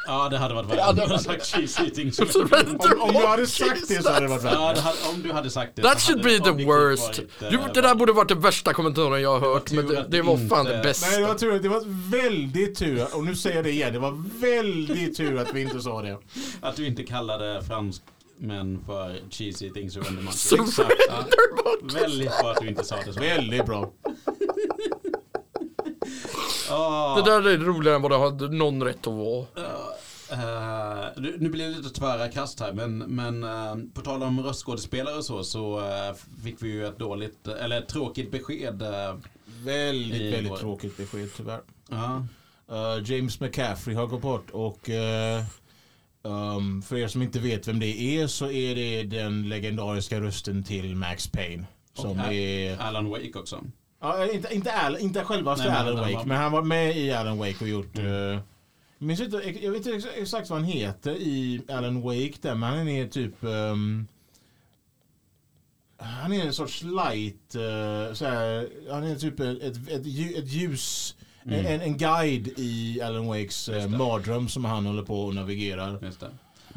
Ja 0.07 0.29
det 0.29 0.38
hade 0.38 0.53
varit 0.53 0.69
Ja, 0.69 0.75
värre. 0.75 0.93
det 0.95 1.01
Du 1.01 1.07
hade 1.07 1.19
sagt 1.24 1.45
cheese 1.45 1.83
eating. 1.83 2.12
Om, 2.19 3.01
om 3.01 3.13
du 3.13 3.25
hade 3.27 3.47
sagt 3.47 3.88
det 3.88 4.03
så 4.03 4.09
hade 4.12 4.25
det 4.25 4.29
varit 4.29 4.43
Ja, 4.43 4.50
värre. 4.50 4.74
det 4.75 4.81
hade, 4.81 4.97
om 5.15 5.21
du 5.21 5.31
hade 5.31 5.50
sagt 5.50 5.75
det 5.75 5.81
That 5.81 6.01
should 6.01 6.24
be 6.24 6.39
the 6.39 6.51
worst. 6.65 7.03
varit, 7.03 7.51
Du, 7.51 7.59
det 7.74 7.81
där 7.81 7.95
borde 7.95 8.13
varit 8.13 8.29
den 8.29 8.39
värsta 8.41 8.74
kommentaren 8.74 9.21
jag 9.21 9.39
har 9.39 9.53
hört. 9.53 9.71
Men 9.71 9.88
det, 9.88 10.05
det 10.09 10.21
var 10.21 10.38
fan 10.50 10.59
inte- 10.59 10.77
det 10.77 10.83
bästa. 10.83 11.07
Nej, 11.09 11.19
det 11.21 11.27
var, 11.27 11.35
tur, 11.35 11.59
det 11.59 11.69
var 11.69 11.83
väldigt 12.12 12.77
tur, 12.79 13.05
och 13.13 13.24
nu 13.24 13.35
säger 13.35 13.55
jag 13.55 13.65
det 13.65 13.71
igen, 13.71 13.93
det 13.93 14.00
var 14.00 14.24
väldigt 14.39 15.17
tur 15.17 15.38
att 15.39 15.53
vi 15.53 15.62
inte 15.62 15.79
sa 15.81 16.01
det. 16.01 16.17
Att 16.62 16.75
du 16.75 16.88
inte 16.88 17.03
kallade 17.03 17.62
fransmän 17.67 18.79
för 18.85 19.19
cheese 19.29 19.65
eating 19.65 19.91
surrender 19.91 20.21
monkeys. 20.24 20.41
Så- 20.50 20.55
Exakt. 20.63 20.93
Ja. 21.09 21.24
Väldigt 22.00 22.39
bra 22.41 22.51
att 22.51 22.62
du 22.62 22.67
inte 22.67 22.83
sa 22.83 22.95
det 23.05 23.13
så. 23.13 23.19
Väldigt 23.19 23.65
bra. 23.65 23.91
Ah. 26.72 27.15
Det 27.15 27.22
där 27.31 27.48
är 27.50 27.57
roligare 27.57 27.95
än 27.95 28.01
vad 28.01 28.12
det 28.12 28.17
hade 28.17 28.48
någon 28.48 28.84
rätt 28.84 29.07
att 29.07 29.13
vara. 29.13 29.45
Eh, 30.31 31.05
nu, 31.17 31.36
nu 31.39 31.50
blir 31.50 31.69
det 31.69 31.77
lite 31.77 31.89
tvära 32.00 32.27
kast 32.29 32.60
här 32.60 32.74
men, 32.74 32.98
men 32.98 33.43
eh, 33.43 33.75
på 33.93 34.01
tal 34.01 34.24
om 34.24 34.43
röstskådespelare 34.43 35.15
och 35.15 35.25
så 35.25 35.43
så 35.43 35.79
eh, 35.79 36.15
fick 36.43 36.63
vi 36.63 36.67
ju 36.69 36.88
ett 36.88 37.00
dåligt, 37.00 37.48
eller 37.48 37.81
ett 37.81 37.88
tråkigt 37.88 38.31
besked. 38.31 38.84
Väldigt, 39.45 40.34
väldigt 40.34 40.51
vår- 40.51 40.57
tråkigt 40.57 40.98
besked 40.98 41.29
tyvärr. 41.38 41.62
ja. 41.89 42.25
Uh, 42.72 43.12
James 43.12 43.39
McCaffrey 43.39 43.95
har 43.95 44.07
gått 44.07 44.22
bort 44.22 44.50
och 44.51 44.89
uh, 44.89 45.43
um, 46.57 46.81
för 46.81 46.98
er 46.98 47.07
som 47.07 47.22
inte 47.22 47.39
vet 47.39 47.67
vem 47.67 47.79
det 47.79 48.00
är 48.17 48.27
så 48.27 48.51
är 48.51 48.75
det 48.75 49.03
den 49.03 49.50
legendariska 49.50 50.22
rösten 50.22 50.63
till 50.63 50.95
Max 50.95 51.27
Payne. 51.27 51.65
Som 51.93 52.10
Och 52.19 52.25
Al- 52.25 52.34
är... 52.34 52.77
Alan 52.77 53.10
Wake 53.10 53.31
också. 53.36 53.63
Ja, 53.99 54.31
inte, 54.31 54.55
inte, 54.55 54.73
Al, 54.73 54.97
inte 54.97 55.23
självaste 55.23 55.67
Nej, 55.69 55.77
Alan 55.77 55.95
Wake, 55.99 56.13
var- 56.15 56.25
men 56.25 56.37
han 56.37 56.51
var 56.51 56.61
med 56.61 56.97
i 56.97 57.11
Alan 57.11 57.37
Wake 57.37 57.55
och 57.61 57.67
gjort... 57.67 57.97
Mm. 57.97 58.07
eh, 58.11 58.39
jag, 58.97 59.07
minns 59.07 59.21
inte, 59.21 59.37
jag 59.61 59.71
vet 59.71 59.85
inte 59.85 59.97
ex- 59.97 60.17
exakt 60.17 60.49
vad 60.49 60.59
han 60.59 60.67
heter 60.67 61.11
i 61.15 61.61
Alan 61.69 62.01
Wake 62.01 62.33
där, 62.41 62.55
men 62.55 62.69
han 62.77 62.87
är 62.87 63.07
typ... 63.07 63.43
ehm, 63.43 64.07
han 65.97 66.33
är 66.33 66.45
en 66.45 66.53
sorts 66.53 66.83
light, 66.83 67.55
uh, 67.55 68.13
såhär, 68.13 68.69
han 68.91 69.03
är 69.03 69.15
typ 69.15 69.39
ett, 69.39 69.61
ett, 69.63 69.77
ett, 69.89 70.05
ett 70.37 70.47
ljus, 70.47 71.15
Mm. 71.47 71.65
en, 71.65 71.81
en 71.81 71.97
guide 71.97 72.47
i 72.57 73.01
Alan 73.01 73.27
Wakes 73.27 73.69
uh, 73.69 73.87
mardröm 73.87 74.49
som 74.49 74.65
han 74.65 74.85
håller 74.85 75.03
på 75.03 75.21
och 75.21 75.35
navigerar. 75.35 75.99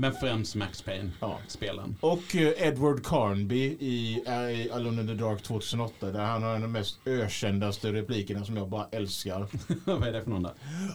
Men 0.00 0.12
främst 0.12 0.54
Max 0.54 0.82
Payne, 0.82 1.10
Ja. 1.20 1.38
spelen. 1.48 1.96
Och 2.00 2.36
eh, 2.36 2.66
Edward 2.66 3.06
Carnby 3.06 3.64
i, 3.80 4.22
i 4.26 4.70
Alone 4.72 5.00
in 5.00 5.06
the 5.08 5.14
Dark 5.14 5.42
2008 5.42 6.06
där 6.10 6.20
han 6.24 6.42
har 6.42 6.50
en 6.50 6.54
av 6.56 6.60
de 6.62 6.72
mest 6.72 6.98
ökändaste 7.06 7.92
replikerna 7.92 8.44
som 8.44 8.56
jag 8.56 8.68
bara 8.68 8.86
älskar. 8.92 9.46
Vad 9.84 10.08
är 10.08 10.12
det 10.12 10.22
för 10.22 10.30
någon 10.30 10.42
där? 10.42 10.52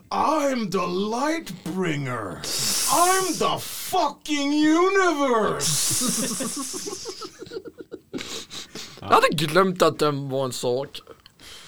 I'm 0.09 0.71
the 0.71 0.87
light 0.87 1.63
bringer. 1.75 2.37
I'm 2.89 3.33
the 3.39 3.59
fucking 3.61 4.53
universe. 4.67 6.05
Jag 8.99 9.07
hade 9.07 9.27
glömt 9.31 9.81
att 9.81 9.99
den 9.99 10.29
var 10.29 10.45
en 10.45 10.53
sak. 10.53 11.01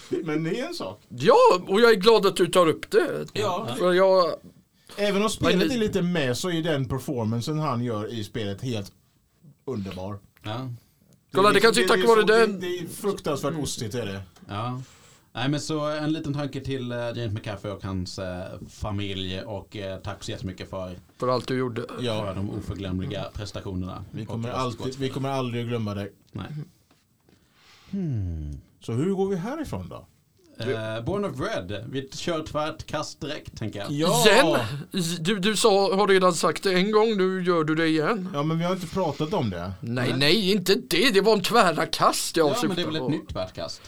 Men 0.09 0.43
det 0.43 0.59
är 0.59 0.67
en 0.67 0.73
sak. 0.73 1.01
Ja, 1.09 1.59
och 1.67 1.81
jag 1.81 1.91
är 1.91 1.95
glad 1.95 2.25
att 2.25 2.35
du 2.35 2.47
tar 2.47 2.67
upp 2.67 2.91
det. 2.91 3.25
Ja. 3.33 3.67
För 3.77 3.93
jag, 3.93 4.35
Även 4.97 5.23
om 5.23 5.29
spelet 5.29 5.71
är 5.71 5.77
lite 5.77 6.01
med 6.01 6.37
så 6.37 6.51
är 6.51 6.63
den 6.63 6.87
performancen 6.87 7.59
han 7.59 7.83
gör 7.83 8.13
i 8.13 8.23
spelet 8.23 8.61
helt 8.61 8.91
underbar. 9.65 10.19
Ja. 10.43 10.69
Kolla, 11.31 11.51
det 11.51 11.59
kanske 11.59 11.83
är 11.83 11.87
tack 11.87 12.07
vare 12.07 12.23
den. 12.23 12.59
Det, 12.59 12.67
är 12.67 12.87
fruktansvärt 12.87 13.55
ostigt 13.57 13.95
är 13.95 14.05
det. 14.05 14.21
ja. 14.47 14.81
Nej 15.33 15.49
men 15.49 15.59
så 15.59 15.87
en 15.87 16.13
liten 16.13 16.33
tanke 16.33 16.61
till 16.61 16.91
eh, 16.91 16.97
James 16.97 17.33
McCaffrey 17.33 17.73
och 17.73 17.83
hans 17.83 18.19
eh, 18.19 18.59
familj 18.69 19.41
och 19.41 19.77
eh, 19.77 19.99
tack 19.99 20.23
så 20.23 20.31
jättemycket 20.31 20.69
för, 20.69 20.99
för 21.17 21.27
allt 21.27 21.47
du 21.47 21.57
gjorde. 21.57 21.85
Ja. 21.99 22.25
för 22.25 22.35
de 22.35 22.49
oförglömliga 22.49 23.23
prestationerna. 23.33 24.05
Vi 24.11 24.25
kommer, 24.25 24.49
alltid, 24.49 24.95
vi 24.99 25.09
kommer 25.09 25.29
aldrig 25.29 25.63
att 25.63 25.69
glömma 25.69 25.93
dig. 25.93 26.13
Nej. 26.31 26.47
Så 28.79 28.93
hur 28.93 29.13
går 29.13 29.29
vi 29.29 29.35
härifrån 29.35 29.89
då? 29.89 30.07
Eh, 30.59 31.05
Born 31.05 31.25
of 31.25 31.39
Red, 31.39 31.85
vi 31.89 32.09
kör 32.13 32.43
tvärt 32.43 32.85
kast 32.85 33.21
direkt 33.21 33.57
tänker 33.57 33.79
jag. 33.79 33.91
Igen? 33.91 34.57
Du, 35.19 35.39
du 35.39 35.55
sa, 35.55 35.95
har 35.95 36.07
redan 36.07 36.33
sagt 36.33 36.63
det 36.63 36.73
en 36.73 36.91
gång, 36.91 37.17
nu 37.17 37.43
gör 37.43 37.63
du 37.63 37.75
det 37.75 37.87
igen. 37.87 38.29
Ja 38.33 38.43
men 38.43 38.57
vi 38.59 38.63
har 38.63 38.73
inte 38.73 38.87
pratat 38.87 39.33
om 39.33 39.49
det. 39.49 39.71
Nej, 39.81 40.09
Nej. 40.09 40.17
nej, 40.17 40.51
inte 40.51 40.75
det. 40.75 41.09
Det 41.09 41.21
var 41.21 41.33
en 41.33 41.41
tvära 41.41 41.85
kast 41.85 42.37
jag 42.37 42.49
Ja 42.49 42.55
men 42.67 42.75
det 42.75 42.81
är 42.81 42.85
väl 42.85 42.95
ett 42.95 43.09
nytt 43.09 43.29
tvärt 43.29 43.53
kast. 43.53 43.81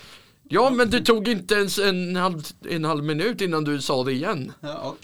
Ja, 0.50 0.70
men 0.70 0.90
det 0.90 1.02
tog 1.02 1.28
inte 1.28 1.56
ens 1.56 1.80
en 1.80 2.16
halv, 2.16 2.44
en 2.70 2.86
halv 2.86 3.04
minut 3.04 3.42
innan 3.42 3.64
du 3.64 3.82
sa 3.82 4.04
det 4.04 4.12
igen. 4.12 4.54
Ja, 4.60 4.78
och 4.78 4.98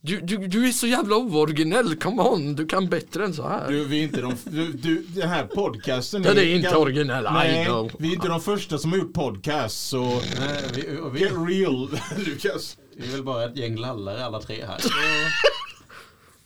Du, 0.00 0.20
du, 0.20 0.36
du 0.36 0.68
är 0.68 0.72
så 0.72 0.86
jävla 0.86 1.16
ooriginell, 1.16 1.96
come 1.96 2.22
on, 2.22 2.54
du 2.54 2.66
kan 2.66 2.88
bättre 2.88 3.24
än 3.24 3.34
så 3.34 3.48
här. 3.48 3.68
Du, 3.70 3.84
vi 3.84 3.98
är 3.98 4.02
inte 4.02 4.20
de, 4.20 4.34
du, 4.44 4.72
du, 4.72 5.02
den 5.02 5.28
här 5.28 5.44
podcasten 5.46 6.22
Den 6.22 6.38
är 6.38 6.54
inte 6.54 6.76
originell, 6.76 7.24
I 7.24 7.28
Nej, 7.32 7.64
know. 7.64 7.90
vi 7.98 8.08
är 8.08 8.12
inte 8.14 8.28
de 8.28 8.40
första 8.40 8.78
som 8.78 8.90
har 8.92 8.98
gjort 8.98 9.12
podcast 9.12 9.88
så 9.88 10.04
nej, 10.38 10.64
vi, 10.74 10.98
vi, 11.12 11.20
get 11.20 11.32
real 11.32 11.88
Lukas. 12.26 12.78
vi 12.96 13.08
är 13.08 13.12
väl 13.12 13.22
bara 13.22 13.44
ett 13.44 13.56
gäng 13.56 13.76
lallare 13.76 14.24
alla 14.24 14.40
tre 14.40 14.64
här. 14.66 14.80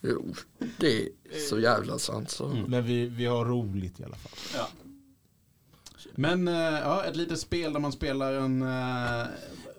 Jo, 0.04 0.34
det 0.76 1.02
är 1.02 1.08
så 1.48 1.60
jävla 1.60 1.98
sant 1.98 2.30
så. 2.30 2.46
Mm. 2.46 2.62
Men 2.62 2.84
vi, 2.84 3.06
vi 3.06 3.26
har 3.26 3.44
roligt 3.44 4.00
i 4.00 4.04
alla 4.04 4.16
fall. 4.16 4.32
Ja. 4.54 4.68
Men 6.14 6.48
eh, 6.48 6.54
ja, 6.54 7.04
ett 7.04 7.16
litet 7.16 7.38
spel 7.38 7.72
där 7.72 7.80
man 7.80 7.92
spelar 7.92 8.32
en 8.32 8.62
eh, 8.62 9.26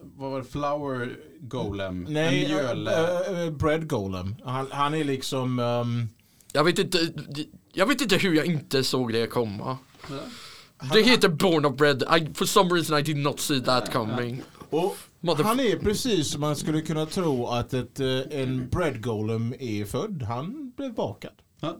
vad 0.01 0.31
var 0.31 0.39
det, 0.39 0.45
Flower 0.45 1.17
Golem. 1.47 2.07
Nej, 2.09 2.45
en 2.45 2.51
mjöl. 2.51 2.87
äh, 2.87 3.49
Bread 3.51 3.87
Golem. 3.89 4.35
Han, 4.45 4.67
han 4.71 4.93
är 4.93 5.03
liksom... 5.03 5.59
ehm, 5.59 6.09
Jag 6.53 6.63
vet 6.63 6.79
inte, 6.79 7.09
jag 7.73 7.85
vet 7.85 8.01
inte 8.01 8.17
hur 8.17 8.35
jag 8.35 8.45
inte 8.45 8.83
såg 8.83 9.13
det 9.13 9.27
komma. 9.27 9.77
Ja. 10.09 10.15
Det 10.93 11.01
heter 11.01 11.29
Born 11.29 11.65
of 11.65 11.75
Bread, 11.77 12.01
I, 12.03 12.33
for 12.33 12.45
some 12.45 12.69
reason 12.75 12.97
I 12.99 13.01
did 13.01 13.17
not 13.17 13.39
see 13.39 13.61
that 13.61 13.93
coming. 13.93 14.41
och 14.69 14.95
han 15.43 15.59
är 15.59 15.77
precis 15.79 16.31
som 16.31 16.41
man 16.41 16.55
skulle 16.55 16.81
kunna 16.81 17.05
tro 17.05 17.47
att 17.47 17.73
ett, 17.73 17.99
eh, 17.99 18.07
en 18.39 18.69
Bread 18.69 19.03
Golem 19.03 19.53
är 19.59 19.85
född. 19.85 20.23
Han 20.23 20.71
blev 20.77 20.93
bakad. 20.93 21.31
Ja. 21.61 21.77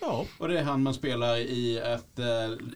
Ja, 0.00 0.26
Och 0.38 0.48
det 0.48 0.58
är 0.58 0.64
han 0.64 0.82
man 0.82 0.94
spelar 0.94 1.36
i 1.36 1.78
ett 1.78 2.18
eh, 2.18 2.24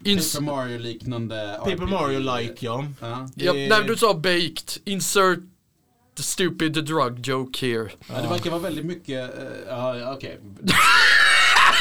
Ins- 0.05 0.35
Paper 0.35 0.45
Mario-liknande 0.47 1.57
Paper 1.59 1.73
RPG. 1.73 1.89
Mario-like 1.91 2.55
ja. 2.61 2.87
Ja. 3.01 3.29
Ja, 3.37 3.53
Det- 3.53 3.69
när 3.69 3.83
du 3.83 3.97
sa 3.97 4.15
baked, 4.15 4.71
insert 4.85 5.39
the 6.17 6.23
stupid 6.23 6.73
drug 6.85 7.27
joke 7.27 7.67
here. 7.67 7.91
Ja, 8.09 8.23
det 8.23 8.29
verkar 8.29 8.51
vara 8.51 8.61
väldigt 8.61 8.87
mycket, 8.87 9.39
eh, 9.39 9.45
ja 9.69 9.97
ja, 9.97 10.15
okej. 10.15 10.39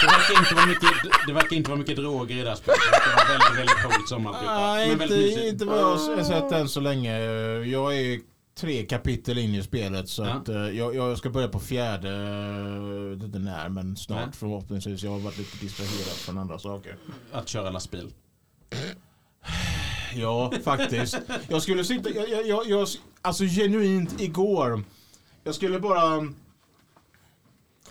Det 0.02 0.08
verkar, 0.08 0.40
inte 0.40 0.56
vara 0.56 0.66
mycket, 0.66 0.90
det 1.28 1.34
verkar 1.34 1.56
inte 1.56 1.70
vara 1.70 1.80
mycket 1.80 1.96
droger 1.96 2.36
i 2.38 2.42
det 2.42 2.50
här 2.50 2.56
spelet. 2.56 2.80
Det 2.84 2.92
verkar 2.92 3.16
vara 3.16 3.38
väldigt, 3.38 3.60
väldigt 3.60 3.84
coolt 3.84 4.10
sommarflippat. 4.10 4.56
Nej, 4.58 4.92
inte, 4.92 5.48
inte 5.48 5.66
vad 5.66 5.78
jag 5.80 5.86
har 5.86 6.24
sett 6.24 6.52
än 6.52 6.70
så 6.70 6.80
länge. 6.80 7.20
Jag 7.66 7.98
är 8.00 8.20
tre 8.60 8.86
kapitel 8.86 9.38
in 9.38 9.56
i 9.56 9.64
spelet 9.64 10.10
så 10.10 10.24
Ja. 10.24 10.30
att 10.30 10.50
eh, 10.50 10.56
jag, 10.70 10.96
jag 10.96 11.18
ska 11.18 11.30
börja 11.30 11.48
på 11.48 11.60
fjärde, 11.60 12.10
jag 12.10 13.10
vet 13.16 13.24
inte 13.24 13.40
när 13.40 13.70
men 13.70 13.96
snart 13.96 14.20
Nej. 14.26 14.30
förhoppningsvis. 14.34 15.04
Jag 15.04 15.12
har 15.12 15.20
varit 15.20 15.38
lite 15.38 15.58
distraherad 15.58 16.18
från 16.18 16.38
andra 16.38 16.60
saker. 16.60 16.96
Att 17.32 17.48
köra 17.50 17.70
lastbil. 17.70 18.12
Ja, 20.16 20.52
faktiskt. 20.64 21.18
Jag 21.48 21.62
skulle 21.62 21.84
sitta, 21.84 22.10
jag, 22.10 22.30
jag, 22.30 22.48
jag, 22.48 22.68
jag, 22.68 22.88
alltså 23.22 23.44
genuint 23.44 24.22
igår. 24.22 24.84
Jag 25.44 25.56
skulle 25.56 25.80
bara 25.80 26.28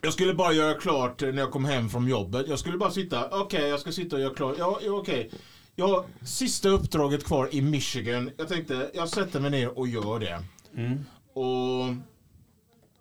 Jag 0.01 0.13
skulle 0.13 0.35
bara 0.35 0.53
göra 0.53 0.75
klart 0.75 1.21
när 1.21 1.39
jag 1.39 1.51
kom 1.51 1.65
hem 1.65 1.89
från 1.89 2.09
jobbet. 2.09 2.49
Jag 2.49 2.59
skulle 2.59 2.79
bara 2.79 2.91
sitta, 2.91 3.41
okej 3.41 3.69
jag 3.69 3.81
ska 3.81 3.93
sitta 3.93 4.17
och 4.17 4.23
göra 4.23 4.35
klart. 4.35 4.57
Ja, 4.59 4.79
ja 4.85 4.93
okej. 4.93 5.31
Jag 5.77 5.89
har 5.89 6.05
sista 6.27 6.69
uppdraget 6.69 7.25
kvar 7.25 7.49
i 7.53 7.61
Michigan. 7.63 8.31
Jag 8.37 8.49
tänkte, 8.49 8.91
jag 8.95 9.09
sätter 9.09 9.41
mig 9.41 9.51
ner 9.51 9.79
och 9.79 9.89
gör 9.89 10.19
det. 10.19 10.43
Mm. 10.77 10.99
Och 11.33 11.95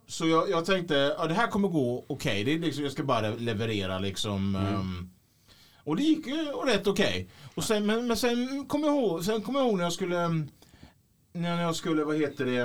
så 0.07 0.27
jag, 0.27 0.49
jag 0.49 0.65
tänkte, 0.65 1.15
ja 1.17 1.25
det 1.27 1.33
här 1.33 1.47
kommer 1.47 1.67
gå 1.67 2.05
okej. 2.07 2.43
Det 2.43 2.53
är 2.53 2.59
liksom, 2.59 2.83
jag 2.83 2.93
ska 2.93 3.03
bara 3.03 3.29
leverera 3.29 3.99
liksom. 3.99 4.55
ehm, 4.55 5.09
och 5.83 5.95
det 5.95 6.03
gick 6.03 6.27
ju 6.27 6.35
rätt 6.45 6.87
okej. 6.87 7.29
Och 7.55 7.63
sen, 7.63 7.85
men, 7.85 8.07
men 8.07 8.17
sen 8.17 8.65
kom 8.67 8.83
jag 8.83 8.95
ihåg, 8.95 9.25
sen 9.25 9.41
kom 9.41 9.55
jag 9.55 9.67
ihåg 9.67 9.77
när 9.77 9.83
jag 9.83 9.93
skulle, 9.93 10.19
mm, 10.21 10.49
när 11.33 11.61
jag 11.61 11.75
skulle, 11.75 12.03
vad 12.03 12.15
heter 12.17 12.45
det, 12.45 12.59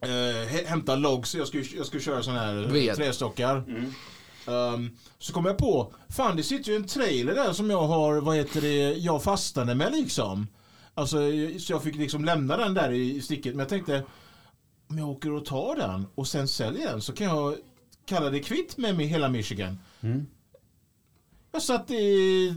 eh, 0.00 0.46
hä- 0.48 0.66
hämta 0.66 0.96
logs. 0.96 1.34
Jag 1.34 1.48
skulle, 1.48 1.64
jag 1.76 1.86
skulle 1.86 2.02
köra 2.02 2.22
sådana 2.22 2.40
här 2.40 2.54
Ved. 2.54 2.96
trästockar. 2.96 3.56
Ehm, 4.46 4.90
så 5.18 5.32
kom 5.32 5.44
jag 5.46 5.58
på, 5.58 5.94
fan 6.08 6.36
det 6.36 6.42
sitter 6.42 6.70
ju 6.70 6.76
en 6.76 6.86
trailer 6.86 7.34
där 7.34 7.52
som 7.52 7.70
jag 7.70 7.82
har, 7.86 8.20
vad 8.20 8.36
heter 8.36 8.60
det, 8.60 8.92
jag 8.94 9.22
fastnade 9.22 9.74
med 9.74 9.92
liksom. 9.92 10.46
Alltså, 10.94 11.16
så 11.58 11.72
jag 11.72 11.82
fick 11.82 11.96
liksom 11.96 12.24
lämna 12.24 12.56
den 12.56 12.74
där 12.74 12.90
i 12.92 13.20
sticket. 13.20 13.52
Men 13.54 13.58
jag 13.58 13.68
tänkte, 13.68 14.04
om 14.90 14.98
jag 14.98 15.08
åker 15.08 15.32
och 15.32 15.44
tar 15.44 15.76
den 15.76 16.06
och 16.14 16.28
sen 16.28 16.48
säljer 16.48 16.86
den 16.90 17.02
så 17.02 17.12
kan 17.12 17.26
jag 17.26 17.56
kalla 18.06 18.30
det 18.30 18.40
kvitt 18.40 18.76
med 18.76 18.96
mig 18.96 19.06
hela 19.06 19.28
Michigan. 19.28 19.78
Mm. 20.00 20.26
Jag 21.52 21.62
satt 21.62 21.90
i 21.90 22.48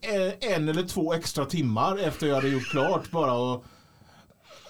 eh, 0.00 0.52
en 0.52 0.68
eller 0.68 0.82
två 0.82 1.12
extra 1.12 1.44
timmar 1.44 1.98
efter 1.98 2.26
jag 2.26 2.34
hade 2.34 2.48
gjort 2.48 2.70
klart 2.70 3.10
bara 3.10 3.32
och 3.32 3.64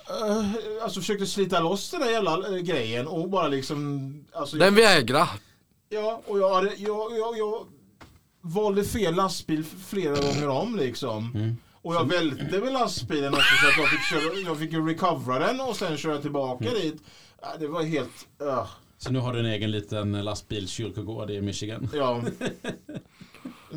eh, 0.09 0.45
Alltså 0.83 1.01
försökte 1.01 1.27
slita 1.27 1.61
loss 1.61 1.91
den 1.91 2.01
där 2.01 2.11
jävla 2.11 2.49
eh, 2.49 2.63
grejen 2.63 3.07
och 3.07 3.31
bara 3.31 3.49
liksom 3.49 4.25
alltså, 4.33 4.57
Den 4.57 4.75
vägrar. 4.75 5.29
Ja, 5.89 6.23
och 6.27 6.39
jag, 6.39 6.55
hade, 6.55 6.75
jag, 6.77 7.19
jag, 7.19 7.39
jag 7.39 7.67
valde 8.41 8.85
fel 8.85 9.15
lastbil 9.15 9.65
flera 9.65 10.17
gånger 10.17 10.49
om 10.49 10.77
liksom. 10.77 11.33
Mm. 11.35 11.57
Och 11.83 11.95
jag 11.95 12.09
välte 12.09 12.59
med 12.61 12.73
lastbilen 12.73 13.33
också 13.35 13.55
så 13.63 13.69
att 13.69 13.79
jag 13.79 13.89
fick, 13.91 14.03
köra, 14.03 14.35
jag 14.47 14.59
fick 14.59 14.73
ju 14.73 14.89
recovera 14.89 15.47
den 15.47 15.61
och 15.61 15.77
sen 15.77 15.97
köra 15.97 16.19
tillbaka 16.19 16.71
dit. 16.71 17.03
Ja, 17.41 17.49
det 17.59 17.67
var 17.67 17.83
helt... 17.83 18.27
Uh, 18.43 18.67
Så 18.99 19.13
nu 19.13 19.19
har 19.19 19.33
du 19.33 19.41
en 19.41 19.47
egen 19.47 19.71
liten 19.71 20.13
lastbilskyrkogård 20.25 21.31
i 21.31 21.41
Michigan. 21.41 21.89
ja. 21.95 22.23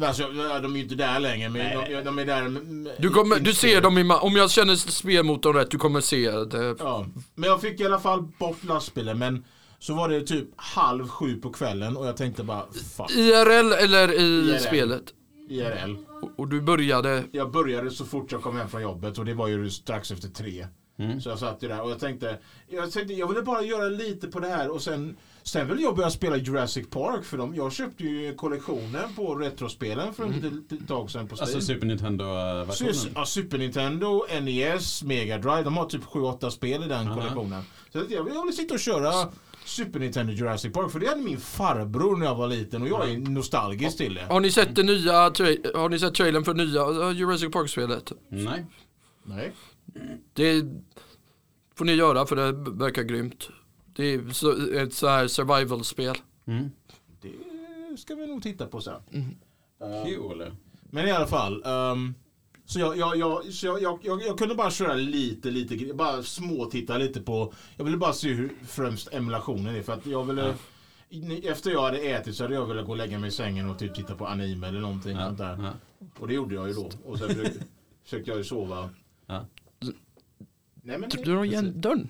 Alltså, 0.03 0.23
de 0.61 0.73
är 0.73 0.77
ju 0.77 0.83
inte 0.83 0.95
där 0.95 1.19
längre 1.19 1.49
men 1.49 1.85
de, 1.89 2.01
de 2.01 2.19
är 2.19 2.25
där 2.25 3.01
Du, 3.01 3.09
kommer, 3.09 3.39
du 3.39 3.53
ser 3.53 3.81
dem 3.81 3.97
i, 3.97 4.03
om 4.21 4.35
jag 4.35 4.51
känner 4.51 4.75
spelmotorn 4.75 5.55
rätt, 5.55 5.71
du 5.71 5.77
kommer 5.77 6.01
se 6.01 6.31
det. 6.31 6.75
Ja, 6.79 7.05
men 7.35 7.49
jag 7.49 7.61
fick 7.61 7.79
i 7.79 7.85
alla 7.85 7.99
fall 7.99 8.21
bort 8.39 8.63
lastbilen 8.63 9.19
men 9.19 9.43
så 9.79 9.93
var 9.93 10.09
det 10.09 10.21
typ 10.21 10.47
halv 10.55 11.07
sju 11.07 11.35
på 11.41 11.49
kvällen 11.49 11.97
och 11.97 12.07
jag 12.07 12.17
tänkte 12.17 12.43
bara 12.43 12.65
fuck 12.97 13.11
IRL 13.11 13.71
eller 13.83 14.13
i 14.13 14.49
IRL. 14.49 14.59
spelet? 14.59 15.03
IRL. 15.49 15.95
Och, 16.21 16.29
och 16.39 16.47
du 16.47 16.61
började, 16.61 17.23
Jag 17.31 17.51
började 17.51 17.91
så 17.91 18.05
fort 18.05 18.31
jag 18.31 18.41
kom 18.41 18.57
hem 18.57 18.69
från 18.69 18.81
jobbet 18.81 19.17
och 19.17 19.25
det 19.25 19.33
var 19.33 19.47
ju 19.47 19.69
strax 19.69 20.11
efter 20.11 20.27
tre. 20.27 20.67
Mm. 20.97 21.21
Så 21.21 21.29
jag 21.29 21.39
satt 21.39 21.63
ju 21.63 21.67
där 21.67 21.81
och 21.81 21.91
jag 21.91 21.99
tänkte, 21.99 22.37
jag 22.67 22.91
tänkte 22.91 23.13
jag 23.13 23.27
ville 23.27 23.41
bara 23.41 23.61
göra 23.61 23.89
lite 23.89 24.27
på 24.27 24.39
det 24.39 24.47
här 24.47 24.69
och 24.69 24.81
sen 24.81 25.17
Sen 25.47 25.67
vill 25.67 25.81
jag 25.81 25.95
börja 25.95 26.09
spela 26.09 26.37
Jurassic 26.37 26.89
Park 26.89 27.25
för 27.25 27.37
dem. 27.37 27.55
Jag 27.55 27.73
köpte 27.73 28.03
ju 28.03 28.35
kollektionen 28.35 29.13
på 29.15 29.35
retrospelen 29.35 30.13
för 30.13 30.29
ett 30.29 30.43
litet 30.43 30.87
tag 30.87 31.11
sedan 31.11 31.27
på 31.27 31.35
Steam. 31.35 31.55
Alltså 31.55 31.61
Super 31.61 31.87
Nintendo-versionen. 31.87 32.93
ja, 33.15 33.25
Super 33.25 33.57
Nintendo, 33.57 34.25
NES, 34.41 35.03
Mega 35.03 35.37
Drive. 35.37 35.63
De 35.63 35.77
har 35.77 35.85
typ 35.85 36.03
7-8 36.03 36.49
spel 36.49 36.83
i 36.83 36.87
den 36.87 37.07
Aha. 37.07 37.15
kollektionen. 37.15 37.63
Så 37.91 37.97
jag 38.09 38.29
jag 38.35 38.45
vill 38.45 38.55
sitta 38.55 38.73
och 38.73 38.79
köra 38.79 39.29
Super 39.65 39.99
Nintendo 39.99 40.33
Jurassic 40.33 40.73
Park 40.73 40.91
för 40.91 40.99
det 40.99 41.07
hade 41.07 41.21
min 41.21 41.39
farbror 41.39 42.17
när 42.17 42.25
jag 42.25 42.35
var 42.35 42.47
liten 42.47 42.81
och 42.81 42.87
jag 42.87 43.11
är 43.11 43.17
nostalgisk 43.17 43.97
till 43.97 44.13
det. 44.13 44.21
har 44.21 44.39
ni 44.39 44.51
sett 44.51 44.75
den 44.75 44.85
nya, 44.85 45.13
har 45.13 45.89
ni 45.89 45.99
sett 45.99 46.15
trailern 46.15 46.43
för 46.43 46.53
nya 46.53 46.87
uh, 46.87 47.17
Jurassic 47.17 47.51
Park-spelet? 47.51 48.11
Nej. 48.29 48.65
Nej. 49.23 49.53
Det 50.33 50.65
får 51.75 51.85
ni 51.85 51.93
göra 51.93 52.25
för 52.25 52.35
det 52.35 52.51
verkar 52.71 53.03
grymt. 53.03 53.49
Det 53.95 54.13
är 54.13 54.29
så, 54.29 54.71
ett 54.77 54.93
så 54.93 55.07
här 55.07 55.27
survival-spel. 55.27 56.15
Mm. 56.45 56.69
Det 57.21 57.97
ska 57.97 58.15
vi 58.15 58.27
nog 58.27 58.43
titta 58.43 58.67
på 58.67 58.81
sen. 58.81 59.01
Kul. 60.05 60.51
Men 60.81 61.07
i 61.07 61.11
alla 61.11 61.27
fall. 61.27 61.63
ehm, 61.65 62.13
så 62.65 62.79
jag, 62.79 62.97
jag, 62.97 63.17
jag, 63.17 63.45
så 63.53 63.65
jag, 63.65 63.81
jag, 63.81 63.99
jag, 64.03 64.21
jag 64.21 64.37
kunde 64.37 64.55
bara 64.55 64.71
köra 64.71 64.93
lite, 64.93 65.51
lite, 65.51 65.93
bara 65.93 66.23
småtitta 66.23 66.97
lite 66.97 67.21
på. 67.21 67.53
Jag 67.77 67.85
ville 67.85 67.97
bara 67.97 68.13
se 68.13 68.33
hur 68.33 68.53
främst 68.67 69.13
emulationen 69.13 69.75
är 69.75 69.81
för 69.81 69.93
att 69.93 70.05
jag 70.05 70.23
ville. 70.23 70.55
i- 71.09 71.47
Efter 71.47 71.71
jag 71.71 71.81
hade 71.83 71.97
ätit 71.97 72.35
så 72.35 72.43
hade 72.43 72.55
jag 72.55 72.65
velat 72.65 72.85
gå 72.85 72.91
och 72.91 72.97
lägga 72.97 73.19
mig 73.19 73.27
i 73.27 73.31
sängen 73.31 73.69
och 73.69 73.79
typ 73.79 73.95
titta 73.95 74.15
på 74.15 74.27
anime 74.27 74.67
eller 74.67 74.79
någonting 74.79 75.17
Ja, 75.17 75.25
sånt 75.25 75.37
där. 75.37 75.57
ja. 75.63 75.71
Och 76.19 76.27
det 76.27 76.33
gjorde 76.33 76.55
jag 76.55 76.67
ju 76.67 76.73
då. 76.73 76.89
Och 77.05 77.17
sen 77.19 77.27
försökte, 77.29 77.59
försökte 78.03 78.29
jag 78.31 78.37
ju 78.37 78.43
sova. 78.43 78.89
Ja. 80.85 80.97
Nej 80.97 80.97
men 80.97 81.09
Du 81.23 81.35
har 81.35 81.45
igen 81.45 81.81
dörren. 81.81 82.09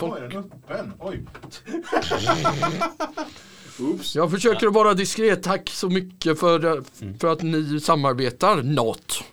Oj, 0.00 0.20
den 0.20 0.32
är 0.32 0.38
öppen. 0.38 0.92
Oj. 0.98 1.24
Oops. 3.80 4.16
Jag 4.16 4.30
försöker 4.30 4.66
att 4.66 4.72
vara 4.72 4.94
diskret. 4.94 5.42
Tack 5.42 5.70
så 5.70 5.88
mycket 5.88 6.40
för, 6.40 6.84
för 7.18 7.32
att 7.32 7.42
ni 7.42 7.80
samarbetar. 7.80 8.62
Not. 8.62 9.24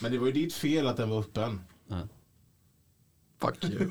Men 0.00 0.12
det 0.12 0.18
var 0.18 0.26
ju 0.26 0.32
ditt 0.32 0.54
fel 0.54 0.86
att 0.86 0.96
den 0.96 1.10
var 1.10 1.20
öppen. 1.20 1.60
Fuck 3.44 3.64
you. 3.64 3.88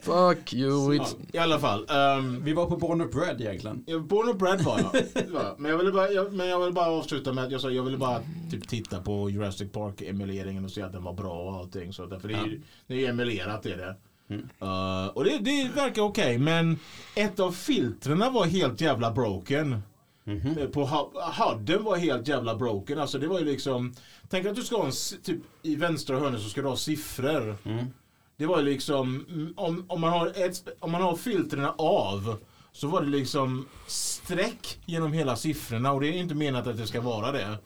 Fuck 0.00 0.52
you. 0.54 0.94
It's, 0.94 1.16
I 1.32 1.38
alla 1.38 1.58
fall. 1.58 1.86
ehm, 1.90 2.44
Vi 2.44 2.52
var 2.52 2.66
på 2.66 2.76
Born 2.76 3.00
of 3.00 3.10
Bread 3.10 3.40
egentligen. 3.40 3.84
Ja, 3.86 3.98
Born 3.98 4.28
of 4.28 4.36
Bread 4.36 4.60
var 4.60 4.78
jag. 4.78 5.54
Men 5.58 5.70
jag 5.70 5.78
ville 5.78 5.92
bara, 5.92 6.10
jag, 6.10 6.32
men 6.32 6.48
jag 6.48 6.60
ville 6.60 6.72
bara 6.72 6.86
avsluta 6.90 7.32
med 7.32 7.44
att 7.44 7.52
jag 7.52 7.60
sa 7.60 7.70
jag 7.70 7.82
ville 7.82 7.98
bara 7.98 8.20
typ 8.50 8.68
titta 8.68 9.00
på 9.00 9.30
Jurassic 9.30 9.72
Park 9.72 10.02
emuleringen 10.02 10.64
och 10.64 10.70
se 10.70 10.82
att 10.82 10.92
den 10.92 11.02
var 11.04 11.12
bra 11.12 11.32
och 11.42 11.54
allting. 11.56 11.92
Så 11.92 12.06
därför 12.06 12.28
det 12.28 12.34
är 12.34 12.44
ju 12.46 12.60
det 12.86 12.94
är 12.94 12.98
ju 12.98 13.06
emulerat 13.06 13.62
det 13.62 13.72
är 13.72 13.76
det. 13.76 13.96
Uh, 14.62 15.06
och 15.06 15.24
det, 15.24 15.38
det 15.38 15.70
verkar 15.74 16.02
okej 16.02 16.38
men 16.38 16.78
ett 17.14 17.40
av 17.40 17.52
filtrerna 17.52 18.30
var 18.30 18.44
helt 18.46 18.80
jävla 18.80 19.10
broken. 19.12 19.82
Eh, 20.60 20.66
På 20.68 20.84
ha- 20.84 21.10
HUDen 21.32 21.84
var 21.84 21.96
helt 21.96 22.28
jävla 22.28 22.56
broken. 22.56 22.98
Alltså 22.98 23.18
det 23.18 23.26
var 23.28 23.38
ju 23.38 23.44
liksom 23.44 23.94
Tänk 24.28 24.46
att 24.46 24.54
du 24.56 24.62
ska 24.62 24.76
ha 24.76 24.84
en 24.86 24.92
typ 25.22 25.38
i 25.62 25.76
vänstra 25.76 26.18
hörnet 26.18 26.40
så 26.40 26.48
ska 26.48 26.62
du 26.62 26.68
ha 26.68 26.76
siffror. 26.76 27.56
Mm. 27.64 27.84
Det 28.40 28.46
var 28.46 28.58
ju 28.58 28.64
liksom 28.64 29.26
mm, 29.28 29.52
om, 29.56 29.84
om, 29.88 30.00
man 30.00 30.10
har 30.10 30.26
ett, 30.26 30.68
om 30.78 30.90
man 30.90 31.02
har 31.02 31.16
filtrerna 31.16 31.74
av 31.78 32.36
så 32.72 32.88
var 32.88 33.02
det 33.02 33.08
liksom 33.08 33.66
streck 33.86 34.78
genom 34.86 35.12
hela 35.12 35.36
siffrorna 35.36 35.92
och 35.92 36.00
det 36.00 36.08
är 36.08 36.12
inte 36.12 36.34
menat 36.34 36.66
att 36.66 36.76
det 36.76 36.86
ska 36.86 37.00
vara 37.00 37.32
det. 37.32 37.58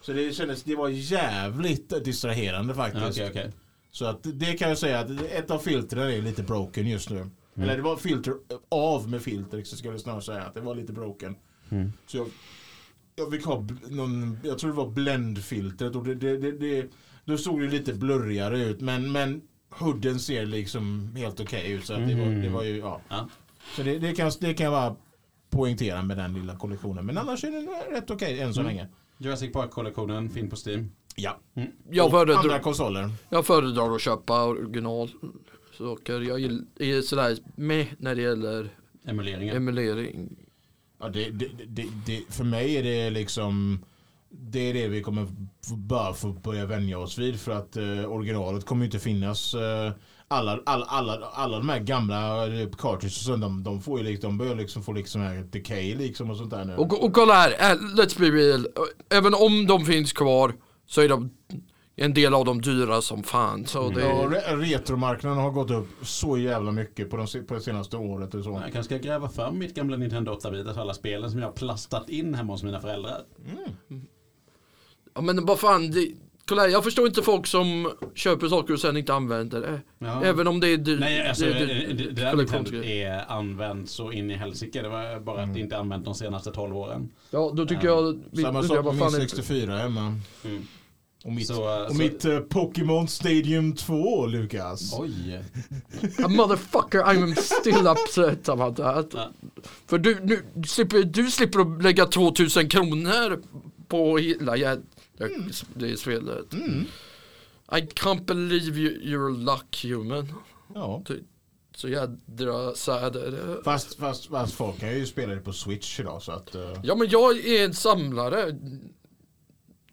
Så 0.00 0.12
det 0.12 0.32
kändes, 0.32 0.62
det 0.62 0.76
var 0.76 0.88
jävligt 0.88 2.04
distraherande 2.04 2.74
faktiskt. 2.74 3.06
Okej, 3.06 3.30
okej. 3.30 3.52
Så 3.90 4.04
att 4.04 4.18
det 4.22 4.52
kan 4.52 4.68
jag 4.68 4.78
säga 4.78 5.00
att 5.00 5.10
ett 5.10 5.50
av 5.50 5.58
filtren 5.58 6.10
är 6.10 6.22
lite 6.22 6.42
broken 6.42 6.88
just 6.88 7.10
nu. 7.10 7.30
Eller 7.54 7.76
det 7.76 7.82
var 7.82 7.96
filter 7.96 8.34
av 8.68 9.08
med 9.08 9.22
filter 9.22 9.62
så 9.64 9.76
ska 9.76 9.88
jag 9.88 10.00
snarare 10.00 10.22
säga 10.22 10.42
att 10.42 10.54
det 10.54 10.60
var 10.60 10.74
lite 10.74 10.92
broken. 10.92 11.36
Mm. 11.70 11.92
Så 12.06 12.16
jag, 12.16 12.26
jag 13.14 13.30
fick 13.30 13.44
ha 13.44 13.66
någon, 13.88 14.38
jag 14.42 14.58
tror 14.58 14.70
det 14.70 14.76
var 14.76 14.90
bländfiltret 14.90 15.96
och 15.96 16.04
det, 16.04 16.14
det, 16.14 16.36
det, 16.36 16.52
det 16.52 16.90
då 17.24 17.38
såg 17.38 17.60
det 17.60 17.68
lite 17.68 17.94
blurrigare 17.94 18.58
ut 18.58 18.80
men, 18.80 19.12
men 19.12 19.42
hooden 19.70 20.20
ser 20.20 20.46
liksom 20.46 21.12
helt 21.16 21.40
okej 21.40 21.70
ut 21.72 21.86
så 21.86 21.92
att 21.94 22.08
det, 22.08 22.14
var, 22.14 22.26
det 22.26 22.48
var 22.48 22.62
ju 22.64 22.76
ja. 22.76 23.00
Ja. 23.08 23.28
Så 23.76 23.82
det, 23.82 23.98
det, 23.98 24.12
kan, 24.14 24.30
det 24.40 24.54
kan 24.54 24.64
jag 24.64 24.72
bara 24.72 24.96
poängtera 25.50 26.02
med 26.02 26.16
den 26.16 26.34
lilla 26.34 26.56
kollektionen 26.56 27.06
men 27.06 27.18
annars 27.18 27.44
är 27.44 27.50
den 27.50 27.68
rätt 27.94 28.10
okej 28.10 28.40
än 28.40 28.54
så 28.54 28.62
länge. 28.62 28.88
Jurassic 29.18 29.52
Park-kollektionen, 29.52 30.30
fin 30.30 30.50
på 30.50 30.56
Steam. 30.66 30.90
Ja. 31.16 31.38
jag, 31.90 32.06
Och 32.14 32.20
andra 32.20 32.34
föredrar, 32.34 32.58
konsoler. 32.58 33.10
jag 33.28 33.46
föredrar 33.46 33.94
att 33.94 34.00
köpa 34.00 34.44
original 34.44 35.10
saker. 35.78 36.20
Jag 36.20 36.40
är 36.78 37.02
sådär 37.02 37.36
med 37.56 37.86
när 37.98 38.14
det 38.14 38.22
gäller 38.22 38.68
Emuleringen. 39.04 39.56
emulering. 39.56 40.36
Ja, 41.00 41.08
det, 41.08 41.30
det, 41.30 41.46
det, 41.66 41.86
det, 42.06 42.22
för 42.28 42.44
mig 42.44 42.76
är 42.76 42.82
det 42.82 43.10
liksom 43.10 43.84
det 44.32 44.58
är 44.70 44.74
det 44.74 44.88
vi 44.88 45.02
kommer 45.02 45.26
bara 45.76 46.14
få 46.14 46.28
börja 46.32 46.66
vänja 46.66 46.98
oss 46.98 47.18
vid 47.18 47.40
för 47.40 47.52
att 47.52 47.76
eh, 47.76 48.04
originalet 48.12 48.66
kommer 48.66 48.82
ju 48.82 48.86
inte 48.86 48.98
finnas. 48.98 49.54
Eh, 49.54 49.92
alla, 50.28 50.60
alla, 50.66 50.84
alla, 50.86 51.12
alla 51.32 51.58
de 51.58 51.68
här 51.68 51.78
gamla 51.78 52.46
eh, 52.60 52.68
cartridges 52.78 53.28
och 53.28 53.38
de, 53.38 53.62
de 53.62 53.80
får 53.80 53.98
ju 53.98 54.04
liksom, 54.04 54.28
de 54.30 54.38
börjar 54.38 54.54
liksom 54.54 54.82
få 54.82 54.92
liksom 54.92 55.20
här 55.20 55.36
decay 55.50 55.94
liksom 55.94 56.30
och 56.30 56.36
sånt 56.36 56.50
där 56.50 56.64
nu. 56.64 56.76
Och, 56.76 57.04
och 57.04 57.12
kolla 57.12 57.34
här, 57.34 57.50
äh, 57.50 57.76
let's 57.96 58.18
be 58.18 58.26
real. 58.30 58.66
Även 59.10 59.34
om 59.34 59.66
de 59.66 59.84
finns 59.84 60.12
kvar 60.12 60.54
så 60.86 61.00
är 61.00 61.08
de 61.08 61.30
en 61.96 62.14
del 62.14 62.34
av 62.34 62.44
dem 62.44 62.60
dyra 62.60 63.02
som 63.02 63.22
fan. 63.22 63.66
Så 63.66 63.88
det, 63.90 64.00
Ja, 64.00 64.14
re- 64.28 64.56
retromarknaden 64.56 65.38
har 65.38 65.50
gått 65.50 65.70
upp 65.70 65.88
så 66.02 66.38
jävla 66.38 66.72
mycket 66.72 67.10
på, 67.10 67.16
de, 67.16 67.26
på 67.48 67.54
det 67.54 67.60
senaste 67.60 67.96
året 67.96 68.34
och 68.34 68.44
så. 68.44 68.50
Jag 68.50 68.72
kanske 68.72 68.82
ska 68.82 69.08
gräva 69.08 69.28
fram 69.28 69.58
mitt 69.58 69.74
gamla 69.74 69.96
Nintendo 69.96 70.32
8-bitars 70.32 70.78
alla 70.80 70.94
spelen 70.94 71.30
som 71.30 71.40
jag 71.40 71.46
har 71.46 71.52
plastat 71.52 72.08
in 72.08 72.34
hemma 72.34 72.52
hos 72.52 72.62
mina 72.62 72.80
föräldrar. 72.80 73.18
Ja, 75.20 75.32
men 75.32 75.46
vad 75.46 75.60
fan, 75.60 75.90
det, 75.90 76.08
kolla 76.48 76.62
här, 76.62 76.68
jag 76.68 76.84
förstår 76.84 77.06
inte 77.06 77.22
folk 77.22 77.46
som 77.46 77.92
köper 78.14 78.48
saker 78.48 78.74
och 78.74 78.80
sen 78.80 78.96
inte 78.96 79.14
använder 79.14 79.60
det. 79.60 79.80
Ja. 79.98 80.24
Även 80.24 80.46
om 80.48 80.60
det 80.60 80.68
är 80.68 80.76
dyrt. 80.76 81.00
Nej, 81.00 81.28
alltså 81.28 81.44
det, 81.44 81.52
det, 81.52 81.92
det, 81.92 82.10
där 82.12 82.84
är 82.84 83.30
använt 83.32 83.90
så 83.90 84.12
in 84.12 84.30
i 84.30 84.34
helsike. 84.34 84.82
Det 84.82 84.88
var 84.88 85.20
bara 85.20 85.42
att 85.42 85.54
det 85.54 85.60
inte 85.60 85.78
använt 85.78 86.04
de 86.04 86.14
senaste 86.14 86.50
12 86.50 86.76
åren. 86.76 87.08
Ja, 87.30 87.52
då 87.56 87.66
tycker 87.66 87.86
jag... 87.86 88.20
Vi, 88.30 88.42
Samma 88.42 88.62
sak 88.62 88.84
med 88.84 88.94
min 88.94 88.98
fan 88.98 89.14
är- 89.14 89.20
64 89.20 89.76
hemma. 89.76 90.14
Mm. 90.44 90.66
Och 91.24 91.32
mitt, 91.32 91.46
Så, 91.46 91.76
eh, 91.76 91.82
och 91.84 91.90
så- 91.92 91.98
mitt 91.98 92.24
eh, 92.24 92.38
Pokémon 92.38 93.08
Stadium 93.08 93.76
2, 93.76 94.26
Lukas. 94.26 94.98
Oj. 94.98 95.40
A 96.24 96.28
motherfucker, 96.28 96.98
I'm 96.98 97.34
still 97.34 97.86
upset 97.86 98.48
about 98.48 98.76
that. 98.76 99.06
Ja. 99.14 99.30
För 99.86 99.98
du, 99.98 100.18
nu, 100.22 100.42
slipper, 100.66 101.02
du 101.02 101.30
slipper 101.30 101.60
att 101.60 101.82
lägga 101.82 102.06
2000 102.06 102.68
kronor 102.68 103.42
på 103.88 104.18
hela 104.18 104.56
jä- 105.28 105.64
det 105.74 105.96
spelet. 105.96 106.52
Mm. 106.52 106.84
I 107.72 107.80
can't 107.80 108.24
believe 108.24 108.78
you, 108.80 109.00
you're 109.02 109.44
luck 109.44 109.84
human. 109.84 110.32
Ja. 110.74 111.02
Så 111.76 111.88
jädra 111.88 112.74
sad 112.74 113.16
är 113.16 113.30
det. 113.30 113.62
Fast, 113.64 113.94
fast, 113.94 114.26
fast 114.26 114.54
folk 114.54 114.80
kan 114.80 114.94
ju 114.98 115.06
spela 115.06 115.34
det 115.34 115.40
på 115.40 115.52
Switch 115.52 116.00
idag 116.00 116.22
så 116.22 116.32
att... 116.32 116.54
eh, 116.54 116.80
Ja 116.82 116.94
men 116.94 117.08
jag 117.08 117.38
är 117.46 117.64
en 117.64 117.74
samlare. 117.74 118.56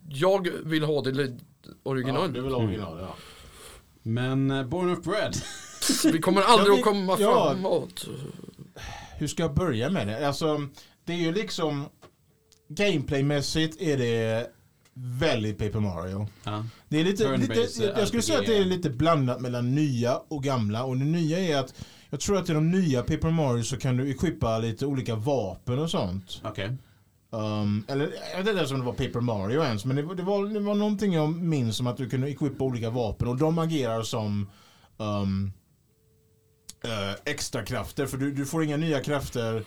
Jag 0.09 0.49
vill 0.63 0.83
ha 0.83 1.01
det 1.01 1.11
li- 1.11 1.37
ja, 1.63 1.71
original. 1.83 2.33
det 2.33 2.39
är 2.39 2.43
väl 2.43 2.55
original, 2.55 2.97
ja. 3.01 3.15
Men 4.03 4.51
eh, 4.51 4.63
Born 4.65 4.89
of 4.93 5.03
Bread. 5.03 5.35
Vi 6.13 6.19
kommer 6.19 6.41
aldrig 6.41 6.67
Ja, 6.69 6.73
att 6.73 6.79
vi- 6.79 6.83
komma 6.83 7.17
ja. 7.19 7.51
framåt. 7.53 8.05
Hur 9.17 9.27
ska 9.27 9.43
jag 9.43 9.53
börja 9.53 9.89
med 9.89 10.07
det? 10.07 10.27
Alltså, 10.27 10.67
det 11.05 11.13
är 11.13 11.17
ju 11.17 11.31
liksom... 11.33 11.85
Gameplaymässigt 12.69 13.81
är 13.81 13.97
det 13.97 14.51
väldigt 14.99 15.57
Paper 15.57 15.79
Mario. 15.79 16.27
Ja. 16.43 16.65
Det 16.89 16.99
är 16.99 17.03
lite, 17.03 17.37
lite 17.37 17.83
jag, 17.83 17.99
jag 17.99 18.07
skulle 18.07 18.23
säga 18.23 18.39
att 18.39 18.45
det 18.45 18.57
är 18.57 18.65
lite 18.65 18.89
blandat 18.89 19.41
mellan 19.41 19.75
nya 19.75 20.17
och 20.27 20.43
gamla. 20.43 20.83
Och 20.83 20.97
det 20.97 21.05
nya 21.05 21.39
är 21.39 21.57
att 21.57 21.73
jag 22.09 22.19
tror 22.19 22.37
att 22.37 22.49
i 22.49 22.53
de 22.53 22.71
nya 22.71 23.01
Paper 23.01 23.31
Mario 23.31 23.63
så 23.63 23.77
kan 23.77 23.97
du 23.97 24.09
equippa 24.11 24.57
lite 24.59 24.85
olika 24.85 25.15
vapen 25.15 25.79
och 25.79 25.91
sånt. 25.91 26.41
Okej. 26.43 26.77
Um, 27.29 27.85
eller 27.87 28.03
jag 28.31 28.37
vet 28.37 28.47
inte 28.47 28.51
ens 28.57 28.71
om 28.71 28.79
det 28.79 28.85
var 28.85 28.93
Paper 28.93 29.19
Mario 29.21 29.63
ens 29.63 29.85
men 29.85 29.95
det, 29.95 30.01
var- 30.01 30.15
det, 30.15 30.23
var, 30.23 30.45
det 30.47 30.59
var 30.59 30.75
någonting 30.75 31.13
jag 31.13 31.29
minns 31.33 31.77
som 31.77 31.87
att 31.87 31.97
du 31.97 32.09
kunde 32.09 32.29
equippa 32.29 32.63
olika 32.63 32.89
vapen 32.89 33.27
och 33.27 33.37
de 33.37 33.59
agerar 33.59 34.03
som 34.03 34.49
um, 34.97 35.51
eh, 36.83 37.15
extra 37.25 37.63
krafter 37.65 38.05
för 38.05 38.17
du, 38.17 38.31
du 38.31 38.45
får 38.45 38.63
inga 38.63 38.77
nya 38.77 38.99
krafter 38.99 39.63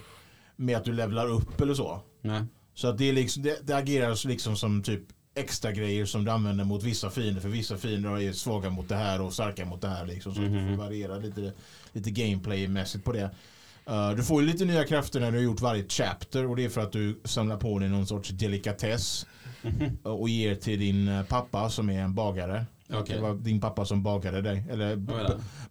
med 0.57 0.77
att 0.77 0.85
du 0.85 0.93
levlar 0.93 1.27
upp 1.31 1.61
eller 1.61 1.75
så. 1.75 2.01
Nej. 2.23 2.43
Så 2.75 2.89
att 2.89 2.99
det, 2.99 3.09
är 3.09 3.13
liksom, 3.13 3.43
det, 3.43 3.67
det 3.67 3.77
agerar 3.77 4.29
liksom 4.29 4.57
som 4.57 4.83
typ 4.83 5.03
extra 5.35 5.73
grejer 5.73 6.05
som 6.07 6.25
du 6.25 6.31
använder 6.31 6.65
mot 6.65 6.83
vissa 6.83 7.11
fiender 7.11 7.41
för 7.41 7.49
vissa 7.49 7.77
fiender 7.77 8.21
är 8.21 8.33
svaga 8.33 8.71
mot 8.71 8.89
det 8.89 8.97
här 8.97 9.21
och 9.21 9.33
starka 9.33 9.65
mot 9.65 9.81
det 9.81 9.89
här 9.89 10.07
liksom. 10.07 10.35
Så 10.35 10.41
att 10.41 10.47
du 10.47 10.53
Mhm. 10.61 10.77
får 10.77 10.85
variera 10.85 11.17
lite, 11.17 11.53
lite 11.93 12.11
gameplaymässigt 12.11 13.05
på 13.05 13.13
det. 13.13 13.31
Uh, 13.91 14.11
du 14.11 14.23
får 14.25 14.43
ju 14.43 14.49
lite 14.49 14.65
nya 14.65 14.85
krafter 14.85 15.21
när 15.21 15.31
du 15.31 15.37
har 15.39 15.45
gjort 15.45 15.61
varje 15.61 15.85
chapter 15.89 16.47
och 16.47 16.57
det 16.57 16.65
är 16.65 16.69
för 16.69 16.81
att 16.81 16.93
du 16.93 17.21
samlar 17.25 17.57
på 17.57 17.79
dig 17.79 17.89
någon 17.89 18.07
sorts 18.07 18.29
delikatess 18.31 19.27
Mhm. 19.63 19.83
uh, 20.07 20.13
och 20.13 20.29
ger 20.29 20.55
till 20.55 20.79
din 20.81 21.09
uh, 21.09 21.25
pappa 21.25 21.71
som 21.71 21.91
är 21.91 22.01
en 22.03 22.15
bagare. 22.15 22.67
Okej. 22.93 23.17
Det 23.17 23.23
var 23.23 23.35
din 23.35 23.61
pappa 23.61 23.85
som 23.85 24.03
bagade 24.03 24.43
dig. 24.43 24.65
Eller 24.71 24.97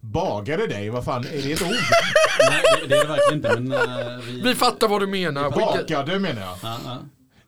bagade 0.00 0.66
dig, 0.66 0.90
vad 0.90 1.04
fan, 1.04 1.24
är 1.24 1.42
det 1.42 1.52
ett 1.52 1.62
ord? 1.62 1.68
Nej, 2.50 2.62
det, 2.82 2.88
det 2.88 2.94
är 2.96 3.02
det 3.02 3.08
verkligen 3.08 3.34
inte. 3.34 3.60
Men 3.60 3.72
uh, 4.18 4.24
vi... 4.26 4.40
Vi 4.42 4.54
fattar 4.54 4.88
vad 4.88 5.00
du 5.00 5.06
menar. 5.06 5.50
Bakade 5.50 6.18
menar 6.18 6.40
jag. 6.42 6.56
Ja, 6.62 6.78
ja, 6.84 6.98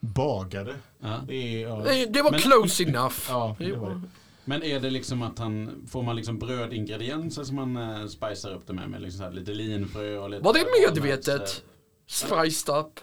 Bagade. 0.04 0.74
ja. 1.00 1.20
Det 1.26 1.34
är, 1.34 1.68
ja. 1.68 1.82
Nej, 1.84 2.06
Det 2.10 2.22
var 2.22 2.30
Men- 2.30 2.40
close 2.40 2.82
enough. 2.82 3.14
Ja, 3.28 3.56
det 3.58 3.72
var 3.76 3.90
det. 3.90 4.00
Men 4.44 4.62
är 4.62 4.80
det 4.80 4.90
liksom 4.90 5.22
att 5.22 5.38
han, 5.38 5.84
får 5.90 6.02
man 6.02 6.16
liksom 6.16 6.38
brödingredienser 6.38 7.44
som 7.44 7.56
man 7.56 7.76
uh, 7.76 8.06
spicar 8.06 8.54
upp 8.54 8.66
det 8.66 8.72
med? 8.72 8.90
med 8.90 9.02
liksom 9.02 9.18
så 9.18 9.24
här 9.24 9.32
lite 9.32 9.54
linfrö 9.54 10.16
och 10.18 10.30
lite... 10.30 10.42
Var 10.42 10.52
det 10.54 10.64
medvetet? 10.94 11.64
Spiced 12.06 12.74
up? 12.76 13.00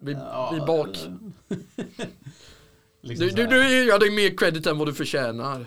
Vi, 0.00 0.12
Ja, 0.12 0.50
vi 0.54 0.60
bak. 0.60 0.88
liksom 3.02 3.28
Du, 3.36 3.46
du, 3.46 3.68
ger 3.70 3.88
jag 3.88 4.00
dig 4.00 4.10
mer 4.10 4.36
credit 4.36 4.66
än 4.66 4.78
vad 4.78 4.88
du 4.88 4.94
förtjänar. 4.94 5.66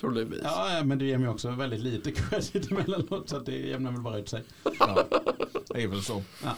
Troligtvis. 0.00 0.40
Ja, 0.44 0.82
men 0.84 0.98
du 0.98 1.06
ger 1.06 1.18
mig 1.18 1.28
också 1.28 1.50
väldigt 1.50 1.80
lite 1.80 2.10
credit 2.12 2.70
emellanåt 2.70 3.28
så 3.28 3.36
att 3.36 3.46
det 3.46 3.56
jämnar 3.56 3.90
väl 3.92 4.00
bara 4.00 4.18
ut 4.18 4.28
sig. 4.28 4.42
Ja, 4.78 5.04
det 5.74 5.82
är 5.82 5.88
väl 5.88 6.02
så. 6.02 6.22
Ja. 6.44 6.56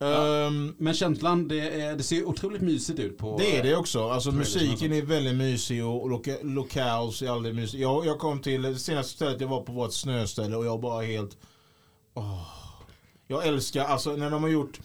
Ehm, 0.00 0.74
men 0.78 0.94
känslan, 0.94 1.48
det, 1.48 1.82
är, 1.82 1.96
det 1.96 2.02
ser 2.02 2.24
otroligt 2.24 2.62
mysigt 2.62 2.98
ut 2.98 3.18
på... 3.18 3.36
det 3.38 3.56
är 3.56 3.62
det 3.62 3.76
också. 3.76 4.08
Alltså 4.08 4.32
musiken 4.32 4.92
är 4.92 5.02
väldigt 5.02 5.36
mysig 5.36 5.84
och 5.84 6.10
loka, 6.10 6.36
locales 6.42 7.22
är 7.22 7.30
aldrig 7.30 7.54
mysig. 7.54 7.80
Jag, 7.80 8.06
jag 8.06 8.18
kom 8.18 8.40
till 8.40 8.78
senaste 8.78 9.12
stället 9.12 9.40
jag 9.40 9.48
var 9.48 9.60
på 9.60 9.72
var 9.72 9.86
ett 9.86 9.92
snöställe 9.92 10.56
och 10.56 10.66
jag 10.66 10.80
bara 10.80 11.02
helt... 11.02 11.36
åh. 12.14 12.64
Jag 13.26 13.46
älskar, 13.46 13.84
alltså 13.84 14.16
när 14.16 14.30
de 14.30 14.42
har 14.42 14.50
gjort... 14.50 14.80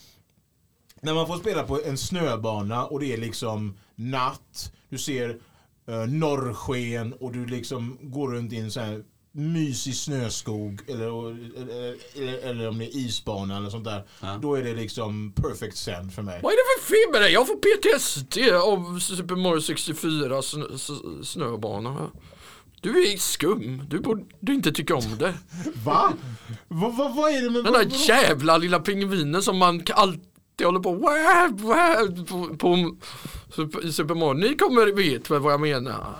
När 1.01 1.13
man 1.13 1.27
får 1.27 1.37
spela 1.37 1.63
på 1.63 1.81
en 1.85 1.97
snöbana 1.97 2.85
och 2.85 2.99
det 2.99 3.13
är 3.13 3.17
liksom 3.17 3.77
natt. 3.95 4.73
Du 4.89 4.97
ser 4.97 5.29
uh, 5.89 6.05
norrsken 6.07 7.13
och 7.13 7.31
du 7.31 7.45
liksom 7.45 7.97
går 8.01 8.31
runt 8.31 8.53
i 8.53 8.57
en 8.57 8.71
sån 8.71 8.83
här 8.83 9.03
mysig 9.31 9.95
snöskog 9.95 10.81
eller, 10.87 11.29
eller, 11.61 11.95
eller, 12.15 12.37
eller 12.49 12.69
om 12.69 12.77
det 12.79 12.85
är 12.85 12.97
isbana 12.97 13.57
eller 13.57 13.69
sånt 13.69 13.85
där. 13.85 14.03
Ja. 14.21 14.39
Då 14.41 14.55
är 14.55 14.63
det 14.63 14.73
liksom 14.73 15.33
perfect 15.35 15.77
send 15.77 16.13
för 16.13 16.21
mig. 16.21 16.39
Vad 16.43 16.51
är 16.53 16.57
det 16.57 16.81
för 16.81 16.87
fel 16.93 17.11
med 17.11 17.21
dig? 17.21 17.33
Jag 17.33 17.47
får 17.47 17.55
PTSD 17.55 18.37
av 18.63 18.99
Super 18.99 19.35
Mario 19.35 19.61
64 19.61 20.41
snö, 20.41 20.63
snöbana. 21.23 22.09
Du 22.81 23.03
är 23.13 23.17
skum. 23.17 23.81
Du 23.89 23.99
borde 23.99 24.53
inte 24.53 24.71
tycka 24.71 24.95
om 24.95 25.17
det. 25.19 25.33
Va? 25.85 26.13
Vad 26.67 26.97
va, 26.97 27.13
vad 27.15 27.31
är 27.31 27.41
det 27.41 27.49
med... 27.49 27.63
Den 27.63 27.73
vad- 27.73 27.89
där 27.89 28.09
jävla 28.09 28.57
lilla 28.57 28.79
pingvinen 28.79 29.43
som 29.43 29.57
man 29.57 29.83
alltid 29.93 30.21
håller 30.63 30.79
på 30.79 30.93
wah, 30.93 31.49
wah, 31.51 32.25
på, 32.25 32.57
på 32.57 32.95
Super- 33.55 33.91
Super 33.91 34.15
Mario. 34.15 34.33
Ni 34.49 34.55
kommer 34.55 34.95
vet 34.95 35.29
vad 35.29 35.53
jag 35.53 35.61
menar. 35.61 36.15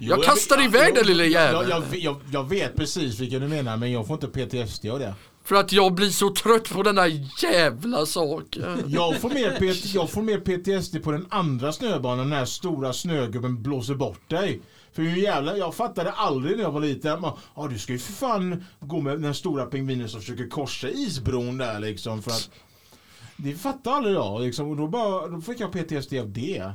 Jo, 0.00 0.10
jag 0.16 0.24
kastar 0.24 0.56
vet- 0.56 0.66
iväg 0.66 0.94
den 0.94 1.06
lilla 1.06 1.24
jag, 1.24 1.32
jäveln. 1.32 1.68
jag, 1.68 1.82
jag, 1.90 1.98
jag, 2.00 2.16
jag 2.32 2.48
vet 2.48 2.76
precis 2.76 3.20
vilken 3.20 3.40
du 3.40 3.48
menar 3.48 3.76
men 3.76 3.92
jag 3.92 4.06
får 4.06 4.14
inte 4.24 4.28
PTSD 4.28 4.86
av 4.86 4.98
det. 4.98 5.14
För 5.44 5.54
att 5.54 5.72
jag 5.72 5.94
blir 5.94 6.10
så 6.10 6.30
trött 6.30 6.70
på 6.70 6.82
den 6.82 6.94
där 6.94 7.28
jävla 7.42 8.06
saken. 8.06 8.82
Jag 8.86 9.20
får, 9.20 9.30
mer 9.30 9.50
PT, 9.50 9.94
jag 9.94 10.10
får 10.10 10.22
mer 10.22 10.38
PTSD 10.40 11.02
på 11.02 11.12
den 11.12 11.26
andra 11.30 11.72
snöbanan 11.72 12.30
när 12.30 12.44
stora 12.44 12.92
snögubben 12.92 13.62
blåser 13.62 13.94
bort 13.94 14.30
dig. 14.30 14.60
För 14.92 15.02
hur 15.02 15.16
jävla, 15.16 15.56
jag 15.56 15.74
fattade 15.74 16.12
aldrig 16.12 16.56
när 16.56 16.64
jag 16.64 16.70
var 16.70 16.80
liten. 16.80 17.20
Man, 17.20 17.32
ah, 17.54 17.66
du 17.66 17.78
ska 17.78 17.92
ju 17.92 17.98
för 17.98 18.12
fan 18.12 18.64
gå 18.80 19.00
med 19.00 19.20
den 19.20 19.34
stora 19.34 19.66
pingvinen 19.66 20.08
som 20.08 20.20
försöker 20.20 20.48
korsa 20.48 20.88
isbron 20.88 21.58
där 21.58 21.80
liksom. 21.80 22.22
För 22.22 22.30
att, 22.30 22.50
det 23.36 23.54
fattade 23.54 23.96
aldrig 23.96 24.14
jag 24.14 24.40
liksom. 24.42 24.70
Och 24.70 24.76
då, 24.76 24.86
bara, 24.86 25.26
då 25.26 25.40
fick 25.40 25.60
jag 25.60 25.72
PTSD 25.72 26.14
av 26.14 26.32
det. 26.32 26.72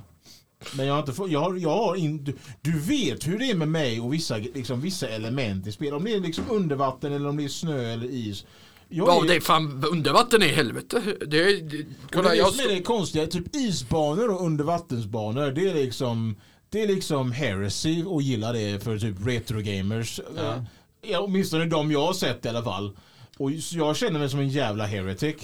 Men 0.73 0.85
jag 0.85 0.93
har 0.93 0.99
inte 0.99 1.13
fått, 1.13 1.31
jag 1.31 1.39
har, 1.39 1.55
jag 1.55 1.69
har 1.75 1.95
in, 1.95 2.23
du, 2.23 2.33
du 2.61 2.79
vet 2.79 3.27
hur 3.27 3.39
det 3.39 3.45
är 3.51 3.55
med 3.55 3.67
mig 3.67 3.99
och 4.01 4.13
vissa, 4.13 4.37
liksom, 4.37 4.81
vissa 4.81 5.07
element 5.07 5.67
i 5.67 5.71
spel. 5.71 5.93
Om 5.93 6.03
det 6.03 6.13
är 6.13 6.19
liksom 6.19 6.43
undervatten 6.51 7.13
eller 7.13 7.29
om 7.29 7.37
det 7.37 7.43
är 7.43 7.47
snö 7.47 7.93
eller 7.93 8.05
is. 8.07 8.45
Jag 8.89 9.07
Ja, 9.07 9.23
är- 9.23 9.27
det 9.27 9.35
är 9.35 9.39
fan 9.39 9.83
undervatten 9.91 10.43
i 10.43 10.47
helvete. 10.47 11.01
Det 11.27 11.37
är, 11.43 11.61
det, 11.61 11.85
kolla, 12.11 12.29
det 12.29 12.35
är 12.35 12.37
jag 12.37 12.53
som 12.53 12.65
är 12.69 12.75
det 12.75 12.81
konstiga, 12.81 13.27
typ 13.27 13.55
isbanor 13.55 14.29
och 14.35 14.45
undervattensbanor, 14.45 15.51
det 15.51 15.69
är 15.69 15.73
liksom 15.73 16.35
det 16.69 16.83
är 16.83 16.87
liksom 16.87 17.31
heresy 17.31 18.03
och 18.03 18.21
gilla 18.21 18.51
det 18.51 18.83
för 18.83 18.99
typ 18.99 19.15
retrogamers. 19.27 20.19
Ja. 20.37 20.65
Ja. 21.01 21.19
åtminstone 21.19 21.65
de 21.65 21.91
jag 21.91 22.05
har 22.05 22.13
sett 22.13 22.45
i 22.45 22.49
alla 22.49 22.63
fall. 22.63 22.97
Och 23.37 23.51
jag 23.51 23.95
känner 23.97 24.19
mig 24.19 24.29
som 24.29 24.39
en 24.39 24.49
jävla 24.49 24.85
heretic. 24.85 25.35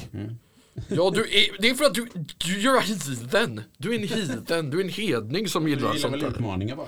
Ja, 0.87 1.11
du 1.15 1.21
är, 1.21 1.61
det 1.61 1.69
är 1.69 1.73
för 1.75 1.85
att 1.85 1.93
du, 1.93 2.07
du 2.37 2.59
a 2.77 2.81
heathen. 2.81 3.61
Du 3.77 3.95
är 3.95 3.99
en 3.99 4.07
heathen, 4.07 4.69
du 4.69 4.79
är 4.79 4.83
en 4.83 4.89
hedning 4.89 5.47
som 5.47 5.67
gillar 5.67 5.81
gillar 5.93 5.99
sånt 6.01 6.13
väl 6.13 6.19
där. 6.21 6.27
utmaningar 6.29 6.75
bara? 6.75 6.87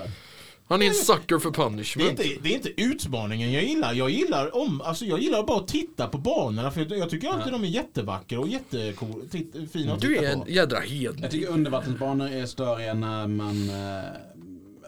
Han 0.68 0.82
är 0.82 0.86
en 0.86 0.94
sucker 0.94 1.38
för 1.38 1.50
Det 1.50 1.56
är, 1.62 1.68
punishment. 1.68 2.10
inte, 2.10 2.36
det 2.42 2.48
är 2.48 2.54
inte 2.54 2.82
utmaningen 2.82 3.52
jag 3.52 3.64
gillar. 3.64 3.92
Jag 3.94 4.10
gillar, 4.10 4.56
om, 4.56 4.80
alltså 4.80 5.04
jag 5.04 5.20
gillar 5.20 5.42
bara 5.42 5.60
att 5.60 5.68
titta 5.68 6.06
på 6.08 6.18
banorna 6.18 6.70
för 6.70 6.80
jag, 6.80 6.98
jag 6.98 7.10
tycker 7.10 7.28
alltid 7.28 7.52
de 7.52 7.64
är 7.64 7.68
jättevackra 7.68 8.40
och 8.40 8.48
jättecool, 8.48 9.28
titt, 9.30 9.54
fina 9.72 9.92
att 9.94 10.00
Du 10.00 10.08
titta 10.14 10.26
är 10.26 10.32
en 10.32 10.40
på. 10.40 10.50
jädra 10.50 10.78
Jag 10.84 10.88
hedning. 10.90 11.30
tycker 11.30 11.48
undervattensbanor 11.48 12.28
är 12.28 12.46
större 12.46 12.84
än 12.84 13.00
när 13.00 13.26
man 13.26 13.68
eh, 13.70 14.10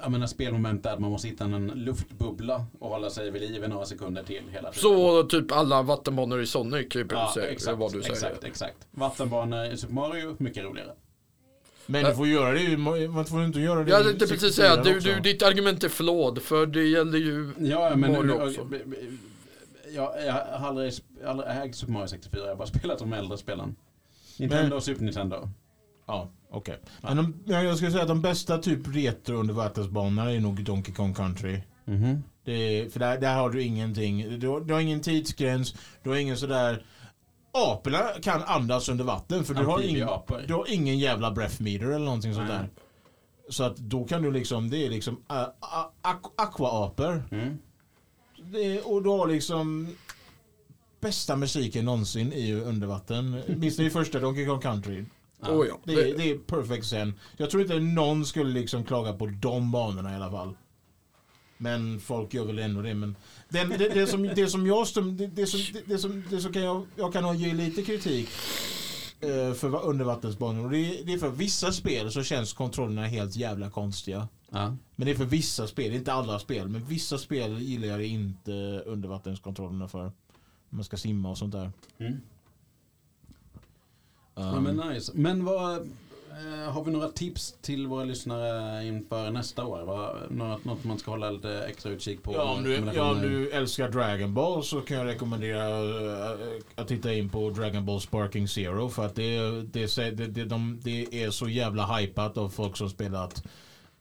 jag 0.03 0.13
menar 0.13 0.27
spelmoment 0.27 0.83
där 0.83 0.99
man 0.99 1.11
måste 1.11 1.29
hitta 1.29 1.45
en 1.45 1.67
luftbubbla 1.67 2.67
och 2.79 2.89
hålla 2.91 3.11
sig 3.11 3.31
vid 3.31 3.43
liv 3.43 3.65
i 3.65 3.69
några 3.69 3.85
sekunder 3.85 4.23
till 4.23 4.43
hela 4.51 4.73
tiden. 4.73 4.83
Så 4.83 5.23
typ 5.23 5.53
alla 5.53 5.83
vattenbanor 5.83 6.41
i 6.41 6.47
Sonic, 6.47 6.89
typ, 6.89 7.13
ja, 7.13 7.31
säger, 7.35 7.49
exakt, 7.53 7.79
vad 7.79 7.93
du 7.93 8.01
säger. 8.03 8.13
exakt, 8.15 8.45
exakt. 8.45 8.77
Vattenbanor 8.91 9.65
i 9.65 9.77
Super 9.77 9.95
Mario, 9.95 10.37
mycket 10.39 10.65
roligare. 10.65 10.93
Men 11.87 12.05
du 12.05 12.15
får 12.15 12.27
göra 12.27 12.53
det, 12.53 12.77
man 13.09 13.25
får 13.25 13.45
inte 13.45 13.61
göra 13.61 13.85
det 13.85 13.91
Jag 13.91 14.05
tänkte 14.05 14.27
precis 14.27 14.55
64 14.55 14.83
säga, 14.83 14.83
du, 14.83 15.01
du, 15.01 15.21
ditt 15.21 15.43
argument 15.43 15.85
är 15.85 15.89
flawed, 15.89 16.43
för 16.43 16.67
det 16.67 16.85
gäller 16.85 17.19
ju 17.19 17.53
Ja, 17.59 17.97
men 17.97 18.13
Mario 18.13 18.33
också. 18.49 18.69
jag, 19.95 20.25
jag 20.27 20.33
har 20.33 20.69
aldrig, 20.69 20.93
aldrig 21.27 21.49
ägt 21.51 21.77
Super 21.77 21.93
Mario 21.93 22.07
64, 22.07 22.43
jag 22.43 22.49
har 22.49 22.57
bara 22.57 22.69
spelat 22.69 22.99
de 22.99 23.13
äldre 23.13 23.39
spelen. 23.39 23.77
Nintendo 24.39 24.63
Men- 24.65 24.73
och 24.73 24.83
Super 24.83 25.05
Nintendo. 25.05 25.49
Ja. 26.11 26.29
Okej. 26.51 26.79
Men 27.03 27.17
de, 27.17 27.35
ja, 27.47 27.63
jag 27.63 27.77
skulle 27.77 27.91
säga 27.91 28.03
att 28.03 28.09
de 28.09 28.23
bästa 28.23 28.59
typ 28.59 28.95
retro 28.97 29.35
undervattensbanorna 29.37 30.33
är 30.33 30.41
nog 30.41 30.65
Donkey 30.65 30.95
Kong 30.95 31.15
Country. 31.15 31.61
Mhm. 31.85 32.23
Det 32.45 32.53
är, 32.53 32.89
för 32.91 33.01
där, 33.01 33.19
där 33.21 33.35
har 33.35 33.51
du 33.51 33.63
ingenting. 33.63 34.39
Du, 34.41 34.49
har- 34.49 34.61
du 34.61 34.75
har 34.75 34.81
ingen 34.81 35.01
tidsgräns. 35.01 35.75
Du 36.03 36.11
har 36.11 36.17
ingen 36.17 36.37
sådär... 36.37 36.85
Aporna 37.53 37.99
kan 38.23 38.43
andas 38.43 38.89
under 38.89 39.05
vatten 39.05 39.45
för 39.45 39.55
du 39.55 39.65
har, 39.65 39.79
ing, 39.81 39.85
Amfibieapor. 39.85 40.45
du 40.47 40.55
har 40.55 40.65
ingen 40.69 40.99
jävla 40.99 41.31
breath 41.31 41.63
meter 41.63 41.87
eller 41.87 42.05
någonting 42.05 42.35
sånt 42.35 42.49
där. 42.49 42.69
Så 43.49 43.65
att 43.65 43.77
då 43.77 44.05
kan 44.05 44.23
du 44.23 44.31
liksom, 44.31 44.71
det 44.71 44.87
är 44.87 44.91
liksom 44.91 45.15
uh, 45.15 45.47
aqu- 46.03 46.31
aquaapor. 46.37 47.23
Mm. 47.31 47.59
Det 48.53 48.81
Och 48.81 49.03
du 49.03 49.09
har 49.09 49.27
liksom 49.27 49.89
bästa 51.01 51.37
musiken 51.37 51.85
någonsin 51.85 52.33
i 52.33 52.53
undervatten. 52.53 53.41
Minns 53.57 53.79
ni 53.79 53.91
första 53.91 54.19
Donkey 54.21 54.47
Kong 54.47 54.61
Country? 54.61 55.05
Ja. 55.43 55.51
Oh, 55.51 55.67
ja. 55.67 55.79
Det, 55.85 55.93
är- 55.93 56.17
det 56.19 56.31
är 56.31 56.39
perfect 56.39 56.87
sen. 56.87 57.15
Jag 57.37 57.51
tror 57.51 57.63
inte 57.63 57.79
någon 57.81 58.27
skulle 58.27 58.51
liksom 58.61 58.85
klaga 58.85 59.13
på 59.13 59.27
de 59.27 59.71
banorna 59.73 60.13
i 60.13 60.17
alla 60.17 60.31
fall. 60.31 60.55
Men 61.59 62.01
folk 62.01 62.35
gör 62.35 62.45
väl 62.45 62.59
ändå 62.59 62.83
det. 62.83 62.95
Men 62.95 63.17
den, 63.49 63.69
det, 63.69 63.89
det, 63.89 64.07
som, 64.07 64.23
det 64.23 64.47
som 64.47 64.67
jag 64.67 64.87
det, 65.17 65.27
det, 65.27 65.47
som, 65.47 65.61
det, 65.73 65.83
det 65.87 65.99
som, 65.99 66.25
det 66.31 66.41
som 66.41 66.53
kan 66.53 66.63
jag, 66.63 66.87
jag 66.97 67.13
kan 67.13 67.25
ha 67.25 67.35
ge 67.35 67.53
lite 67.55 67.83
kritik 67.83 68.29
eh, 69.21 69.53
för 69.55 69.69
va- 69.69 69.81
undervattensbanor. 69.81 70.65
Och 70.65 70.71
det, 70.71 71.03
det 71.07 71.13
är 71.13 71.19
för 71.19 71.29
vissa 71.31 71.73
spel 71.73 72.11
så 72.13 72.23
känns 72.23 72.53
kontrollerna 72.53 73.07
helt 73.07 73.37
jävla 73.37 73.71
konstiga. 73.71 74.29
Ja. 74.51 74.77
Men 74.97 75.07
det 75.07 75.11
är 75.13 75.17
för 75.17 75.25
vissa 75.25 75.67
spel, 75.67 75.93
inte 75.95 76.13
alla 76.13 76.39
spel. 76.39 76.69
Men 76.69 76.85
vissa 76.85 77.19
spel 77.19 77.59
gillar 77.59 77.89
jag 77.89 78.05
inte 78.05 78.53
undervattenskontrollerna 78.87 79.89
för. 79.89 80.13
Man 80.71 80.85
ska 80.85 80.97
simma 80.97 81.31
och 81.31 81.39
sånt 81.39 81.53
där. 81.53 81.73
Mm. 81.99 82.21
Um, 84.41 84.63
men 84.63 84.77
nice. 84.77 85.13
Men 85.15 85.45
vad, 85.45 85.77
eh, 85.77 86.73
har 86.73 86.85
vi 86.85 86.91
några 86.91 87.09
tips 87.09 87.55
till 87.63 87.87
våra 87.87 88.05
lyssnare 88.05 88.87
inför 88.87 89.31
nästa 89.31 89.65
år? 89.65 89.83
Vad, 89.83 90.31
något, 90.31 90.65
något 90.65 90.85
man 90.85 90.99
ska 90.99 91.11
hålla 91.11 91.31
lite 91.31 91.65
extra 91.69 91.93
utkik 91.93 92.23
på? 92.23 92.33
Ja 92.35 92.43
om, 92.43 92.63
du, 92.63 92.83
ja, 92.95 93.11
om 93.11 93.21
du 93.21 93.51
älskar 93.51 93.89
Dragon 93.89 94.35
Ball 94.35 94.65
så 94.65 94.81
kan 94.81 94.97
jag 94.97 95.07
rekommendera 95.07 95.69
eh, 96.33 96.39
att 96.75 96.89
titta 96.89 97.13
in 97.13 97.29
på 97.29 97.51
Dragon 97.51 97.87
Ball 97.87 98.01
Sparking 98.01 98.49
Zero 98.49 98.89
för 98.89 99.07
att 99.07 99.15
det, 99.15 99.39
det, 99.63 99.97
det, 99.97 100.27
det, 100.27 100.45
de, 100.45 100.81
det 100.83 101.25
är 101.25 101.31
så 101.31 101.49
jävla 101.49 101.97
hypat 101.97 102.39
av 102.39 102.49
folk 102.49 102.77
som 102.77 102.91
spelat 102.91 103.45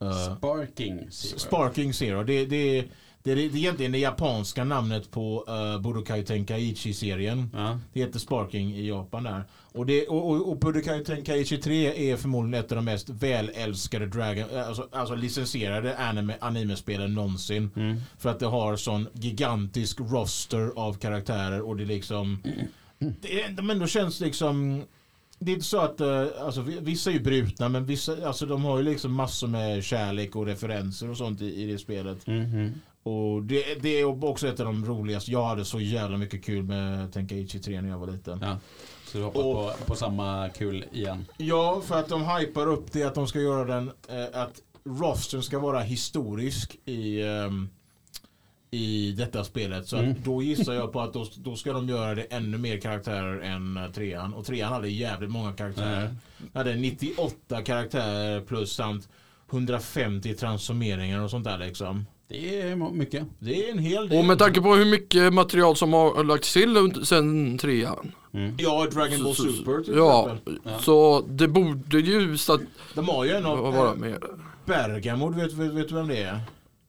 eh, 0.00 0.36
Sparking 0.36 1.10
Zero. 1.10 1.38
Sparking 1.38 1.94
Zero. 1.94 2.24
Det, 2.24 2.46
det, 2.46 2.82
det, 2.82 2.88
det 3.22 3.32
är 3.32 3.38
egentligen 3.38 3.92
det 3.92 3.98
japanska 3.98 4.64
namnet 4.64 5.10
på 5.10 5.44
uh, 5.48 5.82
Budokai 5.82 6.24
Tenkaichi-serien. 6.24 7.50
Ja. 7.54 7.78
Det 7.92 8.00
heter 8.00 8.18
Sparking 8.18 8.74
i 8.76 8.88
Japan 8.88 9.22
där. 9.24 9.44
Och, 9.72 9.86
det, 9.86 10.06
och, 10.06 10.30
och, 10.30 10.48
och 10.50 10.58
Budokai 10.58 11.04
Tenkaichi 11.04 11.56
3 11.58 12.10
är 12.12 12.16
förmodligen 12.16 12.64
ett 12.64 12.72
av 12.72 12.76
de 12.76 12.84
mest 12.84 13.08
välälskade 13.08 14.06
Dragon, 14.06 14.44
alltså, 14.66 14.88
alltså 14.92 15.14
licensierade 15.14 15.96
anime, 15.98 16.34
animespelen 16.40 17.14
någonsin. 17.14 17.70
Mm. 17.76 17.96
För 18.18 18.30
att 18.30 18.38
det 18.40 18.46
har 18.46 18.76
sån 18.76 19.06
gigantisk 19.12 20.00
roster 20.00 20.72
av 20.76 20.94
karaktärer 20.94 21.60
och 21.60 21.76
det 21.76 21.84
liksom... 21.84 22.42
Det, 22.98 23.48
de 23.56 23.70
ändå 23.70 23.86
känns 23.86 24.20
liksom... 24.20 24.82
Det 25.38 25.50
är 25.50 25.54
inte 25.54 25.66
så 25.66 25.80
att, 25.80 26.00
eh, 26.00 26.26
alltså 26.40 26.60
vi- 26.60 26.80
vissa 26.80 27.10
är 27.10 27.14
ju 27.14 27.20
brutna 27.20 27.68
men 27.68 27.86
vissa, 27.86 28.26
alltså 28.26 28.46
de 28.46 28.64
har 28.64 28.78
ju 28.78 28.84
liksom 28.84 29.12
massor 29.12 29.46
med 29.46 29.84
kärlek 29.84 30.36
och 30.36 30.46
referenser 30.46 31.10
och 31.10 31.16
sånt 31.16 31.40
i, 31.40 31.62
i 31.62 31.72
det 31.72 31.78
spelet. 31.78 32.26
Mhm. 32.26 32.72
Och 33.02 33.42
det, 33.42 33.82
det 33.82 34.00
är 34.00 34.24
också 34.24 34.48
ett 34.48 34.60
av 34.60 34.66
de 34.66 34.84
roligaste. 34.84 35.30
Jag 35.30 35.44
hade 35.44 35.64
så 35.64 35.80
jävla 35.80 36.16
mycket 36.18 36.44
kul 36.44 36.62
med 36.62 37.12
Tenkaichi 37.12 37.58
3 37.58 37.80
när 37.80 37.88
jag 37.88 37.98
var 37.98 38.06
liten. 38.06 38.38
Ja. 38.42 38.58
Så 39.06 39.18
du 39.18 39.24
hoppas 39.24 39.42
Och- 39.44 39.54
på, 39.78 39.84
på 39.86 39.94
samma 39.94 40.48
kul 40.48 40.84
igen? 40.92 41.24
Ja, 41.36 41.82
för 41.86 41.98
att 42.00 42.08
de 42.08 42.28
hypar 42.28 42.66
upp 42.66 42.92
det 42.92 43.02
att 43.04 43.14
de 43.14 43.26
ska 43.26 43.40
göra 43.40 43.64
den, 43.64 43.90
eh, 44.08 44.40
att 44.42 44.60
rostern 44.84 45.42
ska 45.42 45.58
vara 45.58 45.80
historisk 45.80 46.76
i, 46.84 47.22
ehm, 47.22 47.68
i 48.70 49.12
detta 49.12 49.44
spelet. 49.44 49.86
Så 49.86 49.96
Mm. 49.96 50.14
då 50.24 50.42
gissar 50.42 50.72
jag 50.72 50.92
på 50.92 51.00
att 51.00 51.12
då, 51.12 51.26
då 51.36 51.56
ska 51.56 51.72
de 51.72 51.88
göra 51.88 52.14
det 52.14 52.22
ännu 52.22 52.58
mer 52.58 52.80
karaktärer 52.80 53.40
än 53.40 53.76
eh, 53.76 53.90
trean. 53.90 54.34
Och 54.34 54.44
trean 54.44 54.72
hade 54.72 54.88
jävligt 54.88 55.30
många 55.30 55.52
karaktärer. 55.52 56.16
Hade 56.54 56.74
98 56.74 57.62
karaktärer 57.62 58.40
plus 58.40 58.72
samt 58.72 59.08
150 59.50 60.34
transformeringar 60.34 61.20
och 61.20 61.30
sånt 61.30 61.44
där 61.44 61.58
liksom. 61.58 62.06
Det 62.30 62.60
är 62.60 62.76
mycket. 62.76 63.24
Det 63.38 63.66
är 63.68 63.72
en 63.72 63.78
hel 63.78 64.08
del. 64.08 64.18
Och 64.18 64.24
med 64.24 64.38
tanke 64.38 64.60
på 64.60 64.74
hur 64.74 64.84
mycket 64.84 65.32
material 65.32 65.76
som 65.76 65.92
har 65.92 66.24
lagts 66.24 66.52
till 66.52 66.92
sen 67.04 67.58
trean. 67.58 68.12
Mm. 68.34 68.54
Ja, 68.58 68.86
Dragon 68.92 69.22
Ball 69.24 69.34
Så- 69.34 69.42
Super 69.52 69.84
till 69.84 69.94
Ja, 69.96 70.22
exempel. 70.24 70.58
Ja. 70.64 70.78
så 70.78 71.20
det 71.28 71.48
borde 71.48 71.98
ju 72.00 72.36
stat- 72.36 72.60
De 72.94 73.08
har 73.08 73.24
ju 73.24 73.30
en 73.30 73.46
av 73.46 73.58
vara 73.58 73.94
med. 73.94 74.22
Bergamo, 74.66 75.28
vet, 75.28 75.52
vet, 75.52 75.72
vet 75.72 75.88
du 75.88 75.94
vem 75.94 76.08
det 76.08 76.22
är? 76.22 76.40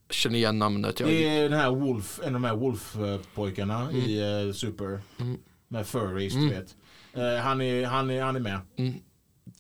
Känner 0.10 0.36
igen 0.36 0.60
namnet. 0.60 1.00
Jag, 1.00 1.10
Det 1.10 1.28
är 1.38 1.50
den 1.50 1.60
här 1.60 1.72
Wolf, 1.72 2.20
en 2.24 2.36
av 2.36 2.42
de 2.42 2.48
här 2.48 2.56
Wolf-pojkarna 2.56 3.92
i 3.94 4.20
eh, 4.48 4.54
Super. 4.54 5.00
Mm. 5.20 5.38
Med 5.68 5.88
furries, 5.88 6.34
Mm. 6.34 6.48
du 6.50 6.54
vet. 6.56 6.76
Eh, 7.14 7.44
han, 7.44 7.62
är, 7.62 7.86
han, 7.86 8.10
är, 8.10 8.22
han 8.24 8.36
är 8.36 8.40
med. 8.40 8.60
Mm. 8.78 8.94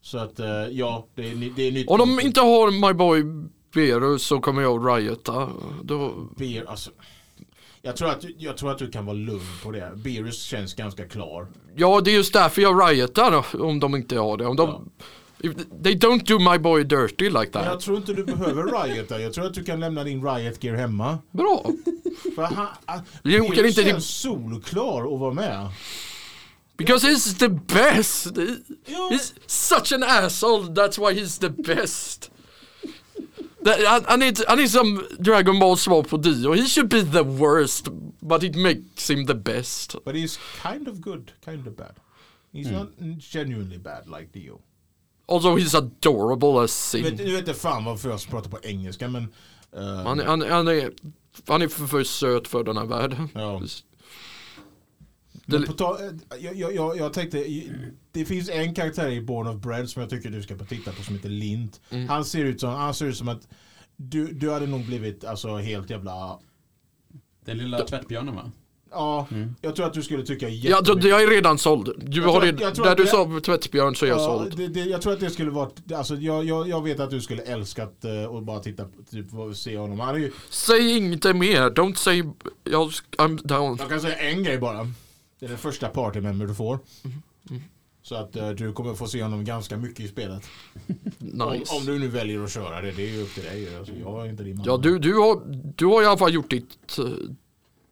Så 0.01 0.17
att 0.17 0.39
eh, 0.39 0.47
ja, 0.71 1.07
det 1.15 1.31
är, 1.31 1.53
det 1.55 1.67
är 1.67 1.71
nytt. 1.71 1.89
Om 1.89 1.97
de 1.99 2.19
inte 2.19 2.41
har 2.41 2.87
My 2.87 2.93
Boy 2.93 3.23
Beru 3.73 4.19
så 4.19 4.39
kommer 4.39 4.61
jag 4.61 4.87
att 4.87 4.97
riota. 4.99 5.49
Då, 5.83 6.27
Beer, 6.37 6.65
alltså, 6.69 6.91
jag, 7.81 7.95
tror 7.97 8.09
att, 8.09 8.25
jag 8.37 8.57
tror 8.57 8.71
att 8.71 8.77
du 8.77 8.91
kan 8.91 9.05
vara 9.05 9.15
lugn 9.17 9.41
på 9.63 9.71
det. 9.71 9.91
Beerus 9.95 10.41
känns 10.43 10.73
ganska 10.73 11.07
klar. 11.07 11.47
ja, 11.75 12.01
det 12.01 12.11
är 12.11 12.15
just 12.15 12.33
därför 12.33 12.61
jag 12.61 12.91
riotar 12.91 13.45
om 13.61 13.79
de 13.79 13.95
inte 13.95 14.17
har 14.17 14.37
det. 14.37 14.45
Om 14.45 14.55
de, 14.55 14.91
Ja. 15.43 15.51
they 15.83 15.95
don't 15.95 16.25
do 16.25 16.39
My 16.51 16.57
Boy 16.57 16.83
dirty 16.83 17.25
like 17.29 17.49
Men 17.53 17.63
jag 17.63 17.65
that. 17.73 17.79
tror 17.79 17.97
inte 17.97 18.13
du 18.13 18.23
behöver 18.25 18.63
Riot 18.85 19.09
där. 19.09 19.19
Jag 19.19 19.33
tror 19.33 19.45
att 19.45 19.53
du 19.53 19.63
kan 19.63 19.79
lämna 19.79 20.03
din 20.03 20.25
Riot 20.25 20.63
Gear 20.63 20.75
hemma. 20.75 21.17
Bra. 21.31 21.65
För 22.35 22.41
han, 22.43 22.67
till- 23.75 23.85
känns 23.85 24.07
solklar 24.07 25.13
att 25.13 25.19
vara 25.19 25.33
med. 25.33 25.69
Because 26.77 27.07
he's 27.07 27.39
the 27.39 27.49
best. 27.49 28.27
He's 28.87 29.33
such 29.47 29.91
an 29.93 30.03
asshole, 30.03 30.63
that's 30.63 30.97
why 30.99 31.21
he's 31.21 31.39
the 31.39 31.49
best. 31.75 32.31
Han, 33.65 34.03
han, 34.07 34.21
är, 34.21 34.47
han 34.49 34.59
är 34.59 34.67
som 34.67 35.03
Dragon 35.19 35.59
Ball 35.59 35.77
svar 35.77 36.03
på 36.03 36.17
Dio. 36.17 36.53
He 36.53 36.65
should 36.67 36.89
be 36.89 37.03
the 37.03 37.23
worst, 37.23 37.87
but 38.19 38.43
it 38.43 38.55
makes 38.55 39.09
him 39.09 39.25
the 39.27 39.33
best. 39.35 39.95
But 40.05 40.15
he's 40.15 40.39
kind 40.63 40.87
of 40.87 40.95
good, 40.99 41.31
kind 41.45 41.67
of 41.67 41.75
bad. 41.77 41.95
He's 42.53 42.71
not 42.71 42.87
genuinely 43.33 43.77
bad 43.77 44.03
like 44.19 44.39
Dio. 44.39 44.59
Also 45.27 45.57
he's 45.57 45.75
adorable 45.77 46.59
as 46.63 46.93
Nu 46.93 47.01
vet, 47.01 47.17
sin. 47.17 47.27
nu 47.27 47.35
vet 47.35 47.47
jag 47.47 47.55
fan 47.55 47.85
varför 47.85 48.09
jag 48.09 48.21
pratar 48.29 48.49
på 48.49 48.59
engelska 48.63 49.07
men... 49.07 49.23
eh, 49.75 49.83
Han, 50.03 50.19
han, 50.19 50.41
han, 50.41 50.67
är, 50.67 50.91
han 51.47 51.61
är 51.61 51.67
för, 51.67 51.87
för 51.87 52.03
söt 52.03 52.47
för 52.47 52.63
den 52.63 52.77
här 52.77 52.85
världen. 52.85 53.29
ja. 53.33 53.61
Men 55.59 55.67
på 55.67 55.73
ta, 55.73 55.97
eh, 55.99 56.11
jag, 56.39 56.55
jag, 56.55 56.75
jag, 56.75 56.97
jag 56.97 57.13
tänkte, 57.13 57.45
det 58.11 58.25
finns 58.25 58.49
en 58.49 58.73
karaktär 58.75 59.09
i 59.09 59.21
Born 59.21 59.47
of 59.47 59.55
Bread 59.55 59.89
som 59.89 60.01
jag 60.01 60.09
tycker 60.09 60.29
du 60.29 60.41
ska 60.43 60.55
titta 60.57 60.91
på 60.91 61.03
som 61.03 61.15
heter 61.15 61.29
Lint. 61.29 61.81
Mm. 61.89 62.09
Han, 62.09 62.25
ser 62.25 62.45
ut 62.45 62.59
som, 62.59 62.69
han 62.69 62.93
ser 62.93 63.05
ut 63.05 63.17
som 63.17 63.27
att 63.29 63.47
du, 63.95 64.31
du 64.33 64.51
hade 64.51 64.67
nog 64.67 64.85
blivit 64.85 65.23
alltså 65.25 65.57
helt 65.57 65.89
jävla... 65.89 66.39
Den 67.45 67.57
lilla 67.57 67.79
tvättbjörnen 67.85 68.35
va? 68.35 68.51
Ja, 68.93 69.27
Mm. 69.31 69.55
jag 69.61 69.75
tror 69.75 69.85
att 69.85 69.93
du 69.93 70.03
skulle 70.03 70.23
tycka 70.25 70.49
Ja, 70.49 70.53
jättemycket. 70.79 71.01
då, 71.03 71.07
jag 71.09 71.23
är 71.23 71.27
redan 71.27 71.57
såld. 71.57 71.89
Du 71.97 72.21
Jag 72.21 72.31
har 72.31 72.41
redan, 72.41 72.61
jag 72.61 72.75
tror 72.75 72.85
där 72.85 72.91
att 72.91 72.97
du 72.97 73.05
sa 73.05 73.39
tvättbjörn 73.45 73.95
så 73.95 74.05
är 74.05 74.09
jag 74.09 74.19
Ja, 74.19 74.25
såld. 74.25 74.57
det, 74.57 74.67
det, 74.67 74.79
jag 74.79 75.01
tror 75.01 75.13
att 75.13 75.19
det 75.19 75.29
skulle 75.29 75.51
vara, 75.51 75.69
alltså 75.95 76.15
jag, 76.15 76.45
jag, 76.45 76.67
jag 76.69 76.83
vet 76.83 76.99
att 76.99 77.09
du 77.09 77.21
skulle 77.21 77.41
älskat 77.41 78.05
uh, 78.05 78.35
att 78.35 78.43
bara 78.43 78.59
titta, 78.59 78.83
på- 78.85 79.03
typ 79.11 79.25
se 79.55 79.77
honom. 79.77 79.99
Han 79.99 80.15
är 80.15 80.19
ju, 80.19 80.31
Säg 80.49 80.97
inte 80.97 81.33
mer, 81.33 81.61
don't 81.69 81.95
say, 81.95 82.23
jag, 82.63 82.91
I'm 83.17 83.47
down. 83.47 83.77
jag 83.79 83.89
kan 83.89 84.01
säga 84.01 84.15
en 84.15 84.43
grej 84.43 84.57
bara. 84.57 84.87
Det 85.41 85.45
är 85.47 85.49
den 85.49 85.57
första 85.57 85.87
partymember 85.87 86.45
du 86.47 86.55
får. 86.55 86.75
Mm-hmm. 87.03 87.61
Så 88.03 88.15
att 88.15 88.35
eh, 88.35 88.49
du 88.49 88.73
kommer 88.73 88.93
få 88.95 89.07
se 89.07 89.23
honom 89.23 89.45
ganska 89.45 89.77
mycket 89.77 89.99
i 89.99 90.07
spelet. 90.07 90.43
Om, 91.39 91.53
Nice. 91.53 91.75
om 91.75 91.85
du 91.85 91.99
nu 91.99 92.07
väljer 92.07 92.43
att 92.43 92.51
köra 92.51 92.81
det, 92.81 92.91
det 92.91 93.03
är 93.03 93.11
ju 93.15 93.21
upp 93.21 93.33
till 93.33 93.43
dig. 93.43 93.77
Alltså, 93.77 93.93
jag 94.03 94.25
är 94.25 94.29
inte 94.29 94.43
din 94.43 94.55
mamma. 94.57 94.67
Ja, 94.67 94.77
du, 94.77 94.99
du, 94.99 95.13
har, 95.13 95.41
du 95.75 95.85
har 95.85 96.03
i 96.03 96.05
alla 96.05 96.17
fall 96.17 96.33
gjort 96.33 96.49
ditt, 96.49 96.97
eh, 96.99 97.05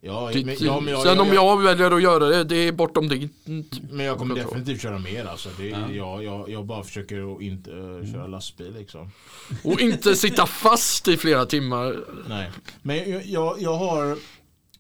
Ja, 0.02 0.32
ditt 0.34 0.46
men, 0.46 0.56
ja, 0.60 0.80
men 0.80 0.94
jag, 0.94 1.04
Sen 1.04 1.18
jag, 1.18 1.28
om 1.28 1.34
jag 1.34 1.62
väljer 1.62 1.92
att 1.92 2.02
göra 2.02 2.28
det, 2.28 2.44
det 2.44 2.56
är 2.56 2.72
bortom 2.72 3.08
ditt. 3.08 3.32
men 3.92 4.06
jag 4.06 4.18
kommer 4.18 4.38
jag 4.38 4.46
definitivt 4.46 4.82
köra 4.82 5.00
mer 5.00 5.26
alltså. 5.26 5.50
Det, 5.58 5.68
Ja. 5.68 5.92
jag, 5.92 6.24
jag, 6.24 6.50
jag 6.50 6.66
bara 6.66 6.84
försöker 6.84 7.36
att 7.36 7.42
inte 7.42 7.72
eh, 7.72 8.12
köra 8.14 8.28
lastbil 8.28 8.74
liksom. 8.74 9.12
Och 9.64 9.80
inte 9.82 10.16
sitta 10.16 10.46
fast 10.46 11.08
i 11.08 11.18
flera 11.18 11.46
timmar. 11.46 12.00
Nej. 12.28 12.52
Men 12.82 13.12
jag, 13.12 13.26
jag, 13.26 13.62
jag 13.62 13.78
har 13.78 14.18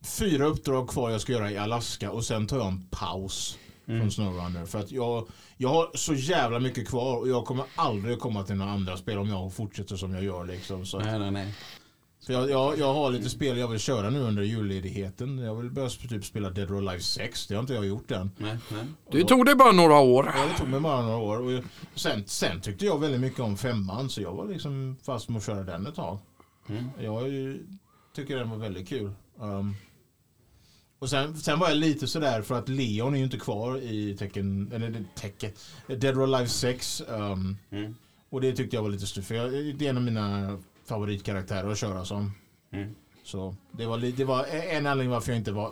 fyra 0.02 0.46
uppdrag 0.46 0.90
kvar 0.90 1.10
jag 1.10 1.22
ska 1.22 1.32
göra 1.32 1.52
i 1.52 1.58
Alaska 1.58 2.12
och 2.12 2.26
sen 2.26 2.48
tar 2.48 2.58
jag 2.58 2.68
en 2.68 2.82
paus 2.90 3.58
från 3.86 4.12
Snowrunner. 4.12 4.66
För 4.66 4.80
att 4.80 4.92
jag, 4.92 5.28
jag 5.58 5.70
har 5.70 5.90
så 5.94 6.14
jävla 6.14 6.60
mycket 6.60 6.88
kvar 6.88 7.18
och 7.18 7.30
jag 7.30 7.46
kommer 7.46 7.66
aldrig 7.76 8.20
komma 8.20 8.44
till 8.44 8.56
några 8.56 8.72
andra 8.72 8.98
spel 8.98 9.18
om 9.18 9.30
jag 9.30 9.54
fortsätter 9.54 9.96
som 9.96 10.14
jag 10.14 10.24
gör 10.24 10.46
liksom. 10.46 10.86
Så 10.86 11.00
Nej, 11.00 11.20
nej, 11.20 11.32
nej. 11.32 11.56
Så 12.22 12.32
jag, 12.32 12.50
jag, 12.50 12.78
jag 12.80 12.94
har 12.94 13.12
lite 13.12 13.30
spel 13.30 13.58
jag 13.58 13.68
vill 13.68 13.80
köra 13.80 14.10
nu 14.10 14.20
under 14.20 14.44
julledigheten. 14.44 15.38
Jag 15.38 15.56
vill 15.56 15.72
börja 15.72 15.90
typ 15.90 16.26
spela 16.26 16.50
Dead 16.50 16.72
or 16.72 16.78
Alive 16.78 17.00
6. 17.00 17.48
Det 17.48 17.56
har 17.56 17.62
inte 17.62 17.74
jag 17.74 17.86
gjort 17.86 18.12
än. 18.12 18.32
Nej, 18.38 18.58
nej. 18.72 18.86
Det 19.12 19.24
tog 19.24 19.46
det 19.46 19.56
bara 19.56 19.72
några 19.72 20.00
år. 20.00 20.32
Ja, 20.36 20.46
det 20.46 20.58
tog 20.58 20.68
mig 20.68 20.80
bara 20.80 21.02
några 21.02 21.18
år. 21.18 21.40
Och 21.42 21.64
sen, 21.96 22.24
sen 22.26 22.62
tyckte 22.62 22.86
jag 22.86 23.00
väldigt 23.00 23.22
mycket 23.22 23.40
om 23.40 23.58
femman 23.58 24.10
så 24.10 24.22
jag 24.22 24.34
var 24.34 24.48
liksom 24.48 24.98
fast 25.06 25.30
med 25.30 25.38
att 25.38 25.46
köra 25.46 25.64
den 25.64 25.88
ett 25.88 25.96
tag. 25.96 26.18
Mm. 26.70 26.84
Jag 27.00 27.24
tycker 28.16 28.38
den 28.38 28.50
var 28.50 28.58
väldigt 28.58 28.90
kul. 28.90 29.12
Um, 29.40 29.76
och 31.00 31.10
sen, 31.10 31.38
sen 31.38 31.60
var 31.60 31.68
jag 31.70 31.78
lite 31.78 32.08
sådär 32.08 32.42
för 32.42 32.56
att 32.60 32.70
Leon 32.70 33.14
är 33.14 33.18
ju 33.18 33.24
inte 33.24 33.38
kvar 33.38 33.78
i 33.78 34.16
tecken, 34.20 34.72
eller 34.74 34.90
det- 34.90 35.06
tecken, 35.16 35.52
Dead 35.88 36.18
or 36.18 36.24
Alive 36.24 36.48
6. 36.50 37.02
Um, 37.08 37.58
Mm. 37.72 37.96
och 38.30 38.42
det 38.42 38.56
tyckte 38.56 38.76
jag 38.76 38.84
var 38.84 38.90
lite 38.90 39.22
för 39.22 39.36
jag, 39.36 39.52
det 39.78 39.86
är 39.86 39.90
en 39.90 39.98
av 39.98 40.04
mina 40.04 40.58
favoritkaraktärer 40.86 41.72
att 41.72 41.78
köra 41.78 42.06
som. 42.06 42.32
Mm. 42.72 42.96
Så 43.24 43.56
det 43.72 43.86
var, 43.86 43.98
det 43.98 44.24
var 44.26 44.46
en 44.46 44.86
anledning 44.86 45.10
varför 45.12 45.32
jag 45.32 45.38
inte 45.40 45.52
var 45.52 45.72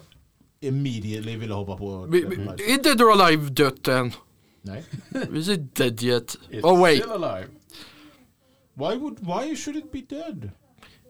immediately 0.60 1.38
ville 1.38 1.54
hoppa 1.54 1.78
på 1.78 2.06
Vi- 2.06 2.22
Dead 2.22 2.34
or 2.34 2.36
vi- 2.36 2.48
Alive. 2.48 2.74
Är 2.74 2.84
Dead 2.84 3.02
or 3.02 3.22
Alive 3.22 3.50
dött 3.50 3.88
än? 3.88 4.12
Nej. 4.62 4.84
Is 5.34 5.50
it 5.50 5.76
dead 5.76 6.04
yet? 6.04 6.38
It's 6.50 6.62
Oh 6.63 6.82
wait, 6.82 7.00
still 7.00 7.24
alive. 7.24 7.48
Why, 8.74 8.96
would, 8.96 9.18
why 9.20 9.56
should 9.56 9.76
it 9.78 9.92
be 9.92 10.02
dead? 10.16 10.52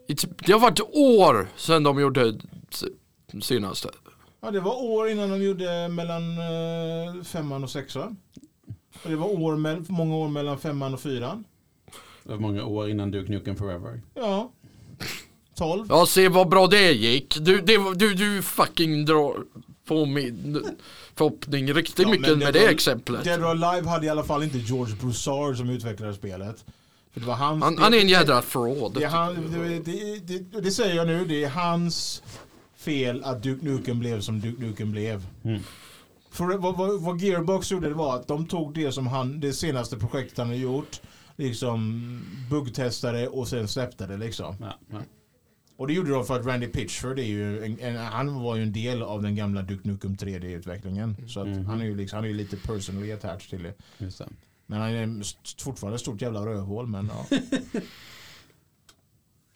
It's, 0.07 0.33
det 0.45 0.51
har 0.53 0.59
varit 0.59 0.79
år 0.81 1.47
sedan 1.55 1.83
de 1.83 1.99
gjorde 1.99 2.39
senaste. 3.41 3.89
Ja, 4.41 4.51
det 4.51 4.59
var 4.59 4.83
år 4.83 5.09
innan 5.09 5.29
de 5.29 5.43
gjorde 5.43 5.87
mellan 5.87 6.37
eh, 6.37 7.23
femman 7.23 7.63
och 7.63 7.69
sexan. 7.69 8.17
Och 9.03 9.09
det 9.09 9.15
var 9.15 9.27
år 9.41 9.55
med, 9.57 9.89
många 9.89 10.15
år 10.15 10.27
mellan 10.27 10.57
femman 10.59 10.93
och 10.93 10.99
fyran. 11.01 11.43
Det 12.23 12.29
var 12.29 12.37
många 12.39 12.65
år 12.65 12.89
innan 12.89 13.11
Duke 13.11 13.31
Nukem 13.31 13.55
Forever. 13.55 14.01
Ja. 14.13 14.51
12. 15.55 15.85
Ja, 15.89 16.05
se 16.05 16.29
vad 16.29 16.49
bra 16.49 16.67
det 16.67 16.91
gick. 16.91 17.37
Du, 17.39 17.61
det, 17.61 17.77
du, 17.95 18.13
du 18.13 18.41
fucking 18.41 19.05
drar 19.05 19.35
på 19.87 20.05
min 20.05 20.63
förhoppning 21.15 21.73
riktigt 21.73 21.99
Ja, 22.05 22.09
mycket 22.11 22.37
med 22.37 22.53
det 22.53 22.59
var- 22.61 22.69
exemplet. 22.69 23.23
Dead 23.23 23.41
or 23.43 23.63
Alive 23.63 23.89
hade 23.89 24.05
i 24.05 24.09
alla 24.09 24.23
fall 24.23 24.43
inte 24.43 24.57
George 24.57 24.95
Broussard 24.95 25.57
som 25.57 25.69
utvecklade 25.69 26.13
spelet. 26.13 26.65
För 27.13 27.19
det 27.19 27.25
var 27.25 27.35
hans, 27.35 27.63
Han, 27.63 27.75
det, 27.75 27.81
han 27.81 27.93
är 27.93 27.97
en 27.99 28.09
jädra 28.09 28.41
fraud. 28.41 28.91
det, 28.93 29.05
han, 29.05 29.35
det, 29.51 29.79
det, 29.79 30.19
det, 30.19 30.61
det 30.61 30.71
säger 30.71 30.95
jag 30.95 31.07
nu, 31.07 31.25
det 31.25 31.43
är 31.43 31.49
hans 31.49 32.23
fel 32.91 33.23
att 33.23 33.43
Duke 33.43 33.65
Nukem 33.65 33.99
blev 33.99 34.21
som 34.21 34.39
Duke 34.41 34.61
Nukem 34.65 34.91
blev. 34.91 35.25
Mm. 35.43 35.61
För 36.31 36.57
vad, 36.57 36.77
vad, 36.77 37.01
vad 37.01 37.21
Gearbox 37.21 37.71
gjorde 37.71 37.87
det 37.89 37.93
var 37.95 38.15
att 38.15 38.27
de 38.27 38.45
tog 38.47 38.73
det 38.73 38.91
som 38.91 39.07
han, 39.07 39.39
det 39.39 39.53
senaste 39.53 39.97
projektet 39.97 40.37
han 40.37 40.47
har 40.47 40.55
gjort, 40.55 41.01
liksom 41.35 42.21
buggtestade 42.49 43.27
och 43.27 43.47
sen 43.47 43.67
släppte 43.67 44.07
det 44.07 44.17
liksom. 44.17 44.55
Ja, 44.59 44.79
ja. 44.91 45.01
Och 45.77 45.87
det 45.87 45.93
gjorde 45.93 46.11
de 46.11 46.25
för 46.25 46.39
att 46.39 46.45
Randy 46.45 46.67
Pitchford 46.67 47.19
är 47.19 47.23
ju 47.23 47.63
en, 47.65 47.79
en, 47.79 47.95
han 47.97 48.41
var 48.43 48.55
ju 48.55 48.63
en 48.63 48.73
del 48.73 49.03
av 49.03 49.21
den 49.21 49.35
gamla 49.35 49.61
Duke 49.61 49.87
Nukem 49.87 50.15
3D-utvecklingen. 50.15 51.27
Så 51.27 51.39
att 51.39 51.47
Mhm. 51.47 51.65
han 51.65 51.81
är 51.81 51.85
ju 51.85 51.95
liksom, 51.95 52.17
han 52.17 52.23
är 52.25 52.29
ju 52.29 52.33
lite 52.35 52.57
personally 52.57 53.11
attached 53.11 53.49
till 53.49 53.63
det. 53.63 53.73
Just 53.97 54.17
det. 54.17 54.27
Men 54.65 54.81
han 54.81 54.89
är 54.89 55.23
fortfarande 55.63 55.95
ett 55.95 56.01
stort 56.01 56.21
jävla 56.21 56.45
rövhål 56.45 56.87
men 56.87 57.11
ja. 57.13 57.37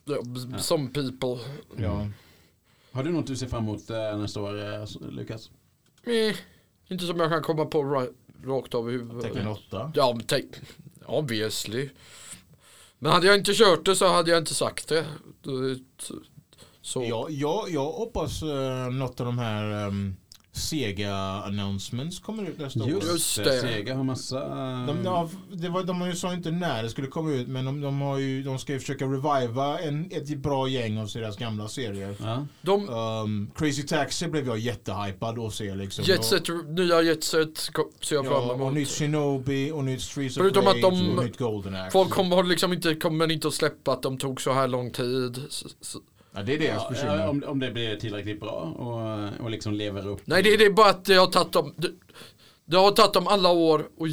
Ja, 0.05 0.17
Some 0.59 0.89
people. 0.89 1.37
ja. 1.77 2.07
Har 2.91 3.03
du 3.03 3.11
något 3.11 3.27
du 3.27 3.35
ser 3.35 3.47
fram 3.47 3.63
emot 3.63 3.89
eh, 3.89 4.17
nästa 4.17 4.41
år, 4.41 4.73
eh, 4.73 4.85
Lukas? 5.11 5.49
Eh, 6.03 6.35
inte 6.87 7.05
som 7.05 7.19
jag 7.19 7.29
kan 7.29 7.41
komma 7.41 7.65
på 7.65 7.83
ra- 7.83 8.13
rakt 8.45 8.73
av 8.75 8.93
i 8.93 8.97
Tecken 8.97 9.09
huvudet. 9.37 9.47
8. 9.47 9.91
Ja, 9.95 10.13
men 10.17 10.25
tänk, 10.27 10.45
obviously. 11.05 11.89
Men 12.99 13.11
hade 13.11 13.27
jag 13.27 13.37
inte 13.37 13.53
kört 13.53 13.85
det 13.85 13.95
så 13.95 14.07
hade 14.07 14.31
jag 14.31 14.37
inte 14.37 14.53
sagt 14.53 14.87
det. 14.87 15.05
Så. 16.81 17.03
Ja, 17.03 17.27
ja, 17.29 17.65
jag 17.69 17.91
hoppas 17.91 18.41
något 18.91 19.19
av 19.19 19.25
de 19.25 19.37
här 19.39 19.87
um, 19.87 20.15
Sega 20.53 21.15
announcements 21.45 22.19
kommer 22.19 22.43
ut 22.49 22.59
nästa 22.59 22.83
år. 22.83 22.89
Just 22.89 23.37
det. 23.43 23.61
Sega 23.61 23.95
har 23.95 24.03
massa... 24.03 24.39
De, 24.87 25.01
ja, 25.03 25.29
det 25.53 25.69
var, 25.69 25.83
de 25.83 26.01
har 26.01 26.07
ju 26.07 26.15
sa 26.15 26.33
inte 26.33 26.51
när 26.51 26.83
det 26.83 26.89
skulle 26.89 27.07
komma 27.07 27.31
ut 27.31 27.47
men 27.47 27.65
de, 27.65 27.81
de, 27.81 28.01
har 28.01 28.17
ju, 28.17 28.43
de 28.43 28.59
ska 28.59 28.73
ju 28.73 28.79
försöka 28.79 29.05
reviva 29.05 29.79
en, 29.79 30.11
ett 30.11 30.37
bra 30.37 30.67
gäng 30.67 30.97
av 30.97 31.07
deras 31.13 31.37
gamla 31.37 31.67
serier. 31.67 32.15
Ja. 32.19 32.45
De, 32.61 32.89
Um, 32.89 33.51
Crazy 33.55 33.83
Taxi 33.83 34.27
blev 34.27 34.47
jag 34.47 34.59
jättehypad 34.59 35.39
att 35.39 35.53
se 35.53 35.75
liksom. 35.75 36.05
Jetset, 36.07 36.43
nya 36.67 37.01
Jetset 37.01 37.57
ser 38.01 38.15
jag 38.15 38.25
fram 38.25 38.33
Ja, 38.33 38.39
och 38.51 38.55
emot. 38.55 38.73
nytt 38.73 38.89
Shinobi 38.89 39.71
och 39.71 39.83
nytt 39.83 40.01
Streets 40.01 40.37
of 40.37 40.41
Förutom 40.41 40.67
att 40.67 40.73
Rage 40.75 40.81
de- 40.81 41.17
och 41.17 41.25
nytt 41.25 41.37
Golden 41.37 41.75
Axe. 41.75 41.91
Folk 41.91 42.09
kommer 42.09 42.43
liksom 42.43 42.73
inte, 42.73 42.95
kommer 42.95 43.31
inte 43.31 43.47
att 43.47 43.53
släppa 43.53 43.91
att 43.93 44.01
de 44.01 44.17
tog 44.17 44.41
så 44.41 44.53
här 44.53 44.67
lång 44.67 44.91
tid. 44.91 45.41
Så, 45.49 45.69
så. 45.81 45.99
Ja, 46.33 46.41
det 46.43 46.53
är 46.53 46.59
deras 46.59 46.81
Ja, 46.83 46.89
bekymmer. 46.89 47.17
ja, 47.17 47.29
om, 47.29 47.43
om 47.47 47.59
det 47.59 47.71
blir 47.71 47.95
tillräckligt 47.95 48.39
bra 48.39 48.51
och, 48.77 49.43
och 49.43 49.51
liksom 49.51 49.73
lever 49.73 50.07
upp. 50.07 50.21
Nej, 50.25 50.43
det, 50.43 50.57
det 50.57 50.65
är 50.65 50.69
bara 50.71 50.89
att 50.89 51.05
det 51.05 51.15
har 51.15 51.27
tagit 51.27 51.53
dem, 51.53 51.73
det, 51.77 51.87
det 52.65 52.77
har 52.77 52.91
tagit 52.91 53.13
dem 53.13 53.27
alla 53.27 53.49
år 53.49 53.87
och 53.97 54.07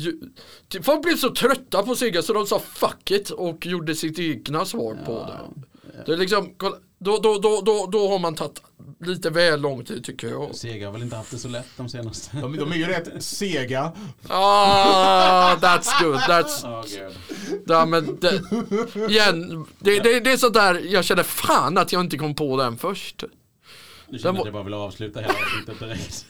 folk 0.85 1.03
blev 1.03 1.17
så 1.17 1.31
trötta 1.35 1.83
på 1.83 1.95
Sega 1.95 2.23
så 2.23 2.33
de 2.33 2.47
sa 2.47 2.59
fuck 2.59 3.11
it 3.11 3.31
och 3.31 3.67
gjorde 3.67 3.95
sitt 3.95 4.19
egna 4.19 4.65
svar 4.65 4.99
på 5.07 5.13
det. 5.13 5.63
Det 6.07 6.13
är 6.13 6.17
liksom, 6.17 6.55
då, 6.99 7.19
då, 7.19 7.39
då, 7.39 7.63
då, 7.65 7.87
då 7.93 8.09
har 8.09 8.19
man 8.19 8.35
tagit 8.35 8.63
lite 9.01 9.31
väl 9.31 9.61
lång 9.61 9.85
tid 9.85 10.05
tycker 10.05 10.29
jag. 10.29 10.55
Sega 10.55 10.87
har 10.87 10.93
väl 10.93 11.03
inte 11.03 11.17
haft 11.17 11.31
det 11.31 11.39
så 11.39 11.49
lätt 11.49 11.67
de 11.77 11.89
senaste. 11.89 12.37
De, 12.41 12.57
de 12.57 12.73
är 12.73 12.77
ju 12.77 12.85
rätt 12.85 13.23
sega. 13.25 13.93
Ah, 14.29 15.55
that's 15.57 16.03
good. 16.05 16.17
That's, 16.17 16.61
Ja, 16.63 16.85
gud. 16.89 17.28
Ja, 17.69 17.87
men 17.87 18.19
det, 18.21 18.43
igen, 19.11 19.67
det, 19.79 19.99
det, 20.01 20.21
det 20.21 20.33
är 20.33 20.37
sådär, 20.37 20.83
jag 20.85 21.05
känner 21.05 21.23
fan 21.23 21.79
att 21.79 21.93
jag 21.93 22.01
inte 22.01 22.19
kom 22.19 22.35
på 22.35 22.57
den 22.57 22.77
först. 22.79 23.25
Den 24.11 24.19
känner 24.19 24.33
var- 24.33 24.41
att 24.41 24.45
jag 24.47 24.55
bara 24.55 24.63
vill 24.63 24.75
avsluta 24.75 25.21
hela 25.21 25.33
avsnittet 25.35 25.79
direkt. 25.81 26.27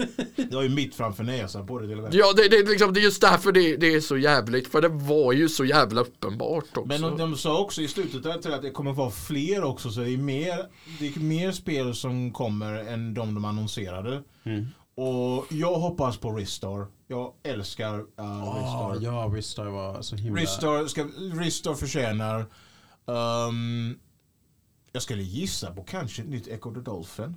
Du 0.50 0.56
har 0.56 0.62
ju 0.62 0.68
mitt 0.68 0.94
framför 0.94 1.24
näsan 1.24 1.66
på 1.66 1.78
det 1.78 1.86
till 1.88 1.96
och 1.96 2.02
med. 2.02 2.14
Ja, 2.14 2.32
det, 2.36 2.48
det, 2.48 2.56
är 2.56 2.66
liksom, 2.66 2.92
det 2.92 3.00
är 3.00 3.02
just 3.02 3.20
därför 3.20 3.52
det, 3.52 3.76
det 3.76 3.94
är 3.94 4.00
så 4.00 4.16
jävligt, 4.16 4.68
för 4.68 4.80
det 4.80 4.88
var 4.88 5.32
ju 5.32 5.48
så 5.48 5.64
jävla 5.64 6.00
uppenbart 6.00 6.64
också. 6.76 6.84
Men 6.86 7.02
de, 7.02 7.18
de 7.18 7.36
sa 7.36 7.60
också 7.60 7.82
i 7.82 7.88
slutet 7.88 8.22
där 8.22 8.38
till 8.38 8.52
att 8.54 8.62
det 8.62 8.70
kommer 8.70 8.92
vara 8.92 9.10
fler 9.10 9.64
också 9.64 9.90
så 9.90 10.00
det 10.00 10.10
är 10.10 10.16
mer, 10.16 10.56
det 10.98 11.06
är 11.16 11.20
mer 11.20 11.52
spel 11.52 11.94
som 11.94 12.32
kommer 12.32 12.74
än 12.74 13.14
de 13.14 13.34
de 13.34 13.44
annonserade. 13.44 14.22
Mm. 14.44 14.66
Och 14.96 15.46
jag 15.50 15.74
hoppas 15.74 16.16
på 16.18 16.32
Ristar. 16.32 16.86
Jag 17.10 17.32
älskar 17.42 17.98
uh, 17.98 18.04
Ja, 18.16 18.56
Ristar. 18.58 18.98
ja, 19.12 19.30
Ristar 19.34 19.64
var 19.66 20.02
så 20.02 20.16
himla... 20.16 20.40
Ristar, 20.40 20.86
ska, 20.86 21.04
Ristar 21.40 21.74
förtjänar 21.74 22.46
um, 23.04 23.98
jag 24.92 25.02
skulle 25.02 25.22
gissa 25.22 25.70
på 25.74 25.82
kanske 25.82 26.22
ett 26.22 26.28
nytt 26.28 26.48
Echo 26.48 26.74
the 26.74 26.80
Dolphin. 26.80 27.36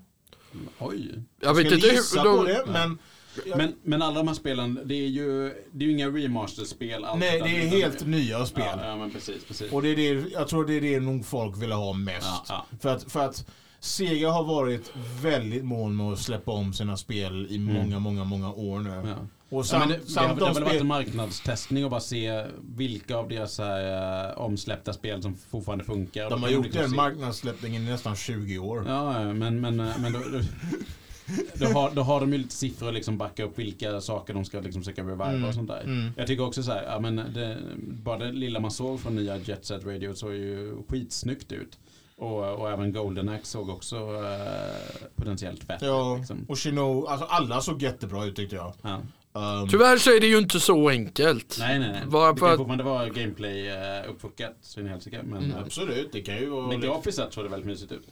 Oj. 0.79 1.23
jag 1.41 1.53
vet 1.53 1.65
skulle 1.65 1.75
inte 1.75 1.87
gissa 1.87 2.21
hur, 2.21 2.37
på 2.37 2.43
de, 2.43 2.51
det, 2.53 2.63
men 2.71 2.97
jag- 3.45 3.57
Men, 3.57 3.75
men 3.83 4.01
alla 4.01 4.17
de 4.17 4.27
här 4.27 4.35
spelen, 4.35 4.79
det 4.85 4.95
är 4.95 5.07
ju, 5.07 5.53
det 5.71 5.85
är 5.85 5.87
ju 5.87 5.91
inga 5.91 6.07
remasterspel. 6.07 7.01
nej, 7.15 7.41
det 7.41 7.49
är 7.61 7.67
helt 7.67 8.05
nya 8.07 8.45
spel. 8.45 8.63
Ja, 8.77 8.85
ja, 8.87 8.95
men 8.97 9.11
precis, 9.11 9.43
precis. 9.45 9.71
Och 9.71 9.81
det 9.81 9.87
är 9.89 9.95
det, 10.15 10.29
jag 10.29 10.47
tror 10.47 10.65
det 10.65 10.73
är 10.73 10.81
det 10.81 10.99
nog 10.99 11.25
folk 11.25 11.57
vill 11.57 11.71
ha 11.71 11.93
mest. 11.93 12.27
Ja, 12.27 12.43
ja. 12.49 12.65
För, 12.79 12.89
att, 12.89 13.11
för 13.11 13.19
att 13.25 13.45
Sega 13.79 14.31
har 14.31 14.43
varit 14.43 14.91
väldigt 15.21 15.65
mån 15.65 15.95
med 15.97 16.05
att 16.05 16.19
släppa 16.19 16.51
om 16.51 16.73
sina 16.73 16.97
spel 16.97 17.47
i 17.49 17.59
många, 17.59 17.99
många, 17.99 18.23
många 18.23 18.53
år 18.53 18.79
nu. 18.79 19.15
Ja. 19.51 19.57
Och 19.57 19.59
Ja, 19.59 19.63
samt, 19.63 19.89
men 19.89 19.99
det, 19.99 20.05
samt 20.11 20.39
det 20.39 20.45
har 20.45 20.53
väl 20.53 20.63
varit 20.63 20.81
en 20.81 20.87
marknadstestning 20.87 21.83
och 21.85 21.91
bara 21.91 21.99
se 22.01 22.45
vilka 22.75 23.15
av 23.17 23.29
deras 23.29 23.57
här, 23.59 24.29
eh, 24.31 24.37
omsläppta 24.37 24.93
spel 24.93 25.21
som 25.21 25.35
fortfarande 25.35 25.83
funkar. 25.83 26.29
De 26.29 26.43
har 26.43 26.49
gjort 26.49 26.63
liksom 26.65 26.81
den 26.81 26.89
se- 26.89 26.95
marknadssläppningen 26.95 27.81
i 27.81 27.85
nästan 27.85 28.15
20 28.15 28.57
år. 28.59 28.83
Ja, 28.87 29.21
ja, 29.21 29.33
men, 29.33 29.61
men, 29.61 29.79
eh, 29.79 29.97
men 29.99 30.13
då, 30.13 30.19
då, 31.53 31.65
har, 31.65 31.91
då 31.91 32.01
har 32.01 32.19
de 32.21 32.31
ju 32.31 32.37
lite 32.37 32.55
siffror 32.55 32.87
att 32.87 32.93
liksom 32.93 33.17
backa 33.17 33.43
upp 33.43 33.59
vilka 33.59 34.01
saker 34.01 34.33
de 34.33 34.45
ska 34.45 34.59
liksom 34.59 34.81
försöka 34.81 35.01
reviva 35.03 35.29
Mm, 35.29 35.45
och 35.49 35.53
sånt 35.53 35.67
där. 35.67 35.81
mm. 35.83 36.13
Jag 36.17 36.27
tycker 36.27 36.45
också 36.45 36.63
så 36.63 36.71
här, 36.71 36.83
ja, 36.83 36.99
men 36.99 37.15
det, 37.15 37.57
bara 37.81 38.17
det 38.17 38.31
lilla 38.31 38.59
man 38.59 38.71
såg 38.71 38.99
från 38.99 39.15
nya 39.15 39.37
Jet 39.37 39.65
Set 39.65 39.85
Radio 39.85 40.13
såg 40.13 40.33
ju 40.33 40.75
skitsnyggt 40.89 41.51
ut. 41.51 41.77
Och, 42.17 42.53
och 42.59 42.69
även 42.71 42.93
Golden 42.93 43.29
Axe 43.29 43.45
såg 43.51 43.69
också 43.69 43.95
eh, 43.97 45.05
potentiellt 45.15 45.63
fett 45.63 45.81
Ja. 45.81 46.15
Liksom. 46.17 46.45
och 46.49 46.59
Shino, 46.59 47.05
alltså 47.05 47.25
alla 47.25 47.61
såg 47.61 47.81
jättebra 47.81 48.25
ut 48.25 48.35
tyckte 48.35 48.55
jag. 48.55 48.73
Ja. 48.81 49.01
Um, 49.33 49.67
tyvärr 49.69 49.97
så 49.97 50.09
är 50.15 50.19
det 50.19 50.27
ju 50.27 50.37
inte 50.37 50.59
så 50.59 50.89
enkelt. 50.89 51.55
Nej, 51.59 51.79
nej, 51.79 51.91
nej. 51.91 52.01
Bara 52.07 52.33
det 52.33 52.39
kan 52.39 52.49
att- 52.49 52.57
fortfarande 52.57 52.83
vara 52.83 53.09
gameplay 53.09 53.69
uh, 53.69 54.09
uppfuckat 54.09 54.57
så 54.61 54.79
in 54.79 54.85
i 54.85 54.89
helsike. 54.89 55.19
Men, 55.23 55.37
Mm. 55.43 55.51
eh, 55.51 55.57
Absolut, 55.63 56.09
det 56.11 56.21
kan 56.21 56.35
ju 56.35 56.49
vara... 56.49 56.67
men 56.67 56.81
grafiskt 56.81 57.17
sett 57.17 57.33
såg 57.33 57.43
det 57.45 57.49
väldigt 57.49 57.67
mysigt 57.67 57.91
ut. 57.91 58.07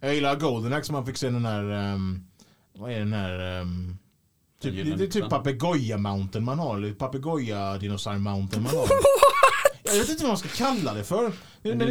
Jag 0.00 0.14
gillar 0.14 0.36
Golden 0.36 0.72
Axe, 0.72 0.92
man 0.92 1.06
fick 1.06 1.16
se 1.16 1.30
den 1.30 1.44
här... 1.44 1.92
Um, 1.94 2.26
vad 2.78 2.92
är 2.92 2.98
den 2.98 3.12
här... 3.12 3.60
Um, 3.60 3.98
typ, 4.62 4.74
gyllene 4.74 4.96
det 4.96 5.04
är 5.04 5.08
typ 5.08 5.28
papegoja-mountain 5.30 6.44
man 6.44 6.58
har. 6.58 6.76
eller 6.76 6.92
Papegoja-dinosaur-mountain 6.92 8.62
man 8.62 8.76
har. 8.76 8.88
jag 9.84 9.92
vet 9.94 10.08
inte 10.08 10.22
vad 10.22 10.28
man 10.30 10.38
ska 10.38 10.48
kalla 10.48 10.94
det 10.94 11.04
för. 11.04 11.32
Det, 11.62 11.72
det 11.74 11.84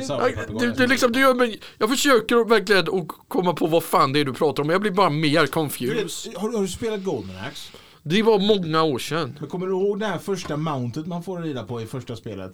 är 0.83 0.87
liksom, 0.87 1.11
det 1.11 1.19
gör 1.19 1.33
mig, 1.33 1.59
jag 1.77 1.89
försöker 1.89 2.49
verkligen 2.49 2.87
att 2.99 3.07
komma 3.27 3.53
på 3.53 3.67
vad 3.67 3.83
fan 3.83 4.13
det 4.13 4.19
är 4.19 4.25
du 4.25 4.33
pratar 4.33 4.63
om, 4.63 4.67
men 4.67 4.73
jag 4.73 4.81
blir 4.81 4.91
bara 4.91 5.09
mer 5.09 5.29
Du 5.33 5.41
vet, 5.41 5.51
confused. 5.51 6.33
har, 6.37 6.51
har 6.53 6.61
du 6.61 6.67
spelat 6.67 7.03
Golden 7.03 7.35
Axe? 7.37 7.71
Det 8.09 8.23
var 8.23 8.39
många 8.39 8.83
år 8.83 8.99
sedan. 8.99 9.37
Men 9.39 9.49
kommer 9.49 9.67
du 9.67 9.71
ihåg 9.71 9.99
det 9.99 10.05
här 10.05 10.17
första 10.17 10.57
mountet 10.57 11.07
man 11.07 11.23
får 11.23 11.41
rida 11.41 11.63
på 11.63 11.81
i 11.81 11.85
första 11.85 12.15
spelet? 12.15 12.51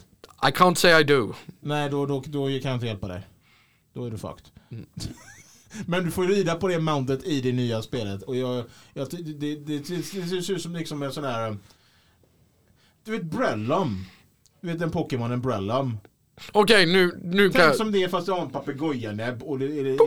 I 0.47 0.51
can't 0.51 0.75
say 0.75 1.01
I 1.01 1.03
do. 1.03 1.33
Nej, 1.59 1.89
då, 1.89 2.05
då, 2.05 2.23
då 2.27 2.45
kan 2.47 2.53
jag 2.53 2.73
inte 2.73 2.85
hjälpa 2.85 3.07
dig. 3.07 3.27
Då 3.93 4.05
är 4.05 4.11
du 4.11 4.17
fucked. 4.17 4.45
Mm. 4.71 4.85
Men 5.85 6.05
du 6.05 6.11
får 6.11 6.27
rida 6.27 6.55
på 6.55 6.67
det 6.67 6.79
mountet 6.79 7.23
i 7.23 7.41
det 7.41 7.51
nya 7.51 7.81
spelet. 7.81 8.23
Och 8.23 8.35
jag, 8.35 8.65
jag, 8.93 9.07
det, 9.11 9.33
det, 9.33 9.55
det, 9.55 9.77
det 9.77 10.43
ser 10.43 10.53
ut 10.53 10.61
som 10.61 10.75
liksom 10.75 11.03
en 11.03 11.11
sån 11.11 11.23
här... 11.23 11.57
Du 13.05 13.11
vet 13.11 13.23
Brellum? 13.23 14.05
Du 14.61 14.67
vet 14.67 14.81
en 14.81 14.91
Pokémon, 14.91 15.31
en 15.31 15.41
Brellum? 15.41 15.97
Okej, 16.51 16.85
nu, 16.85 17.19
nu 17.23 17.49
kan 17.49 17.61
Tänk 17.61 17.69
jag... 17.69 17.75
som 17.75 17.91
det 17.91 18.09
fast 18.09 18.25
du 18.25 18.31
har 18.31 18.41
en 18.41 18.49
papegojanäbb 18.49 19.43
och, 19.43 19.61
är 19.61 19.83
det, 19.83 19.97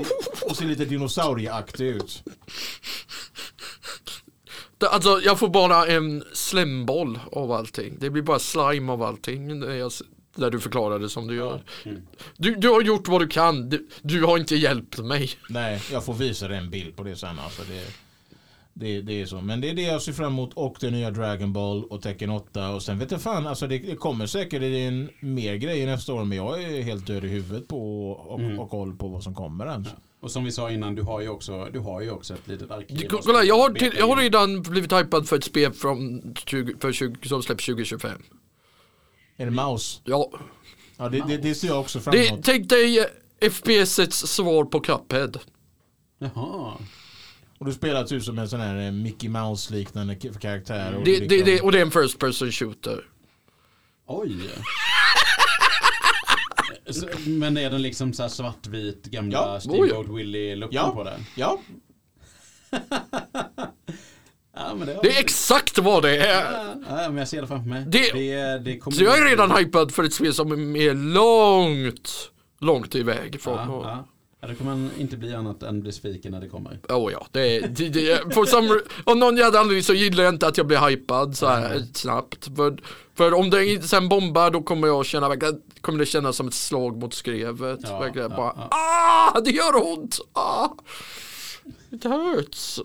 och 0.50 0.56
ser 0.56 0.66
lite 0.66 0.84
dinosaurieaktig 0.84 1.86
ut. 1.86 2.22
Alltså 4.80 5.20
jag 5.24 5.38
får 5.38 5.48
bara 5.48 5.86
en 5.86 6.24
slemboll 6.32 7.18
av 7.32 7.52
allting. 7.52 7.96
Det 8.00 8.10
blir 8.10 8.22
bara 8.22 8.38
slime 8.38 8.92
av 8.92 9.02
allting. 9.02 9.58
När, 9.58 10.50
du 10.50 10.60
förklarar 10.60 10.98
det 10.98 11.08
som 11.08 11.26
du 11.26 11.34
gör. 11.36 11.62
Mm. 11.84 12.02
Du, 12.36 12.54
du 12.54 12.68
har 12.68 12.82
gjort 12.82 13.08
vad 13.08 13.20
du 13.20 13.26
kan. 13.28 13.68
Du, 13.68 13.88
du 14.02 14.24
har 14.24 14.38
inte 14.38 14.56
hjälpt 14.56 14.98
mig. 14.98 15.30
Nej, 15.48 15.80
jag 15.92 16.04
får 16.04 16.14
visa 16.14 16.48
dig 16.48 16.58
en 16.58 16.70
bild 16.70 16.96
på 16.96 17.02
det 17.02 17.16
sen. 17.16 17.38
Alltså 17.38 17.62
det, 17.62 17.84
det, 18.74 19.00
det 19.02 19.20
är 19.20 19.26
så. 19.26 19.40
Men 19.40 19.60
det 19.60 19.70
är 19.70 19.74
det 19.74 19.82
jag 19.82 20.02
ser 20.02 20.12
fram 20.12 20.32
emot 20.32 20.50
och 20.54 20.76
det 20.80 20.90
nya 20.90 21.10
Dragon 21.10 21.52
Ball 21.52 21.84
och 21.84 22.02
Tekken 22.02 22.30
8 22.30 22.70
och 22.74 22.82
sen 22.82 22.98
vet 22.98 23.10
jag 23.10 23.20
fan, 23.22 23.46
alltså 23.46 23.66
det, 23.66 23.78
det 23.78 23.96
kommer 23.96 24.26
säkert 24.26 24.62
en 24.62 25.10
mer 25.20 25.54
grejer 25.54 25.86
nästa 25.86 26.12
år 26.14 26.24
men 26.24 26.38
jag 26.38 26.62
är 26.62 26.82
helt 26.82 27.06
död 27.06 27.24
i 27.24 27.28
huvudet 27.28 27.68
på 27.68 28.10
och, 28.10 28.40
Mm. 28.40 28.58
och 28.58 28.70
koll 28.70 28.96
på 28.96 29.08
vad 29.08 29.22
som 29.22 29.34
kommer 29.34 29.66
ens. 29.66 29.88
Och 30.20 30.30
som 30.30 30.44
vi 30.44 30.52
sa 30.52 30.70
innan, 30.70 30.94
du 30.94 31.02
har 31.02 31.20
ju 31.20 31.28
också, 31.28 31.64
du 31.72 31.78
har 31.78 32.00
ju 32.00 32.10
också 32.10 32.34
ett 32.34 32.48
litet 32.48 32.70
arkiv. 32.70 33.08
Kolla, 33.08 33.44
jag 33.44 33.58
har, 33.58 33.70
till, 33.70 33.92
jag 33.98 34.06
har 34.08 34.16
redan 34.16 34.62
blivit 34.62 34.92
hypad 34.92 35.28
för 35.28 35.36
ett 35.36 35.44
spel 35.44 35.72
från 35.72 36.34
20, 36.46 36.74
för 36.80 36.92
20, 36.92 37.28
som 37.28 37.42
släpps 37.42 37.66
2025. 37.66 38.22
Är 39.36 39.44
det 39.44 39.50
Mouse? 39.50 40.00
Ja, 40.04 40.30
Ja, 40.98 41.08
det, 41.08 41.24
det, 41.28 41.36
det 41.36 41.54
ser 41.54 41.68
jag 41.68 41.80
också 41.80 42.00
fram 42.00 42.12
det, 42.12 42.26
emot. 42.26 42.44
tänk 42.44 42.68
dig 42.68 42.98
eh, 42.98 43.06
FPSets 43.50 44.18
svar 44.26 44.64
på 44.64 44.80
Cuphead. 44.80 45.38
Jaha. 46.18 46.72
Och 47.58 47.66
du 47.66 47.72
spelar 47.72 48.04
typ 48.04 48.22
som 48.22 48.38
en 48.38 48.48
sån 48.48 48.60
här 48.60 48.86
eh, 48.86 48.92
Mickey 48.92 49.28
Mouse-liknande 49.28 50.14
karaktär. 50.14 50.94
Och 50.96 51.04
Det, 51.04 51.10
liksom- 51.10 51.28
det, 51.28 51.42
det, 51.44 51.60
och 51.60 51.72
det 51.72 51.78
är 51.78 51.82
en 51.82 51.90
first 51.90 52.18
person 52.18 52.52
shooter. 52.52 53.04
Oj. 54.06 54.36
Så, 56.90 57.06
men 57.26 57.56
är 57.56 57.70
den 57.70 57.82
liksom 57.82 58.12
så 58.12 58.28
svartvit 58.28 59.04
gamla 59.06 59.38
Ja. 59.38 59.60
Steamboat 59.60 60.06
Willie-looken 60.08 60.68
Ja. 60.74 60.90
på 60.94 61.04
den? 61.04 61.20
Ja, 61.36 61.58
Ja, 64.58 64.74
det, 64.86 64.98
Det 65.02 65.16
är 65.16 65.20
exakt 65.20 65.78
vad 65.78 66.02
det 66.02 66.16
är. 66.26 66.42
ja, 66.52 66.74
ja, 66.88 67.08
men 67.08 67.16
jag 67.16 67.28
ser 67.28 67.40
det 67.42 67.46
framför 67.48 67.68
mig. 67.68 67.84
Det- 67.88 68.12
det, 68.12 68.58
det 68.58 68.78
kommer 68.78 68.96
Så 68.96 69.04
jag 69.04 69.18
är 69.18 69.24
redan 69.24 69.56
hypad 69.56 69.92
för 69.94 70.04
ett 70.04 70.14
spel 70.14 70.34
som 70.34 70.76
är 70.76 70.94
långt, 70.94 72.30
långt 72.60 72.94
iväg 72.94 73.40
från. 73.40 73.54
Ja, 73.54 74.04
ja. 74.46 74.52
det 74.52 74.58
kommer 74.58 74.76
man 74.76 74.90
inte 74.98 75.16
bli 75.16 75.34
annat 75.34 75.62
än 75.62 75.82
besviken 75.82 76.32
när 76.32 76.40
det 76.40 76.48
kommer. 76.48 76.80
Oh 76.88 77.12
ja, 77.12 77.26
det, 77.30 77.60
det, 77.60 77.88
det, 77.88 78.34
for 78.34 78.44
some, 78.44 78.80
av 79.04 79.16
någon 79.16 79.36
jävla 79.36 79.60
anledning 79.60 79.82
så 79.82 79.94
gillar 79.94 80.24
jag 80.24 80.34
inte 80.34 80.46
att 80.46 80.56
jag 80.56 80.66
blir 80.66 80.88
hypad 80.88 81.36
så 81.36 81.46
här 81.46 81.82
snabbt. 81.94 82.48
För, 82.56 82.78
för 83.14 83.34
om 83.34 83.50
det 83.50 83.88
sen 83.88 84.08
bombar 84.08 84.50
då 84.50 84.62
kommer 84.62 84.88
jag 84.88 85.06
känna, 85.06 85.36
kommer 85.80 85.98
det 85.98 86.06
kännas 86.06 86.36
som 86.36 86.48
ett 86.48 86.54
slag 86.54 86.96
mot 86.96 87.14
skrevet. 87.14 87.80
Ja, 87.82 87.98
verkligen 87.98 88.30
ja, 88.30 88.36
bara, 88.36 88.52
ja. 88.56 88.68
ah, 88.70 89.40
det 89.40 89.50
gör 89.50 89.92
ont! 89.92 90.18
Ah, 90.32 90.68
it 91.90 92.04
hurts. 92.04 92.80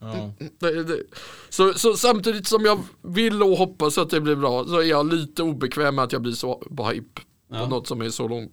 ja. 0.00 0.32
Det, 0.58 0.84
det. 0.84 1.02
Så, 1.48 1.72
så 1.72 1.96
samtidigt 1.96 2.46
som 2.46 2.64
jag 2.64 2.78
vill 3.02 3.42
och 3.42 3.58
hoppas 3.58 3.98
att 3.98 4.10
det 4.10 4.20
blir 4.20 4.36
bra 4.36 4.64
så 4.64 4.78
är 4.78 4.84
jag 4.84 5.12
lite 5.12 5.42
obekväm 5.42 5.94
med 5.94 6.04
att 6.04 6.12
jag 6.12 6.22
blir 6.22 6.32
så 6.32 6.62
hype 6.92 7.20
på 7.50 7.66
något 7.66 7.86
som 7.86 8.00
är 8.00 8.10
så 8.10 8.28
långt. 8.28 8.52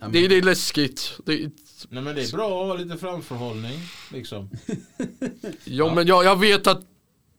Ja, 0.00 0.08
men- 0.08 0.12
Det, 0.12 0.28
det 0.28 0.36
är 0.38 0.42
läskigt. 0.42 1.12
Det, 1.26 1.50
Nej 1.88 2.02
men 2.02 2.14
det 2.16 2.22
är 2.22 2.32
bra 2.36 2.62
att 2.62 2.66
ha 2.68 2.74
lite 2.84 2.96
framförhållning. 2.98 3.78
Liksom. 4.12 4.50
Ja, 5.64 5.94
men 5.94 6.06
jag, 6.06 6.24
jag 6.24 6.36
vet 6.40 6.66
att 6.66 6.84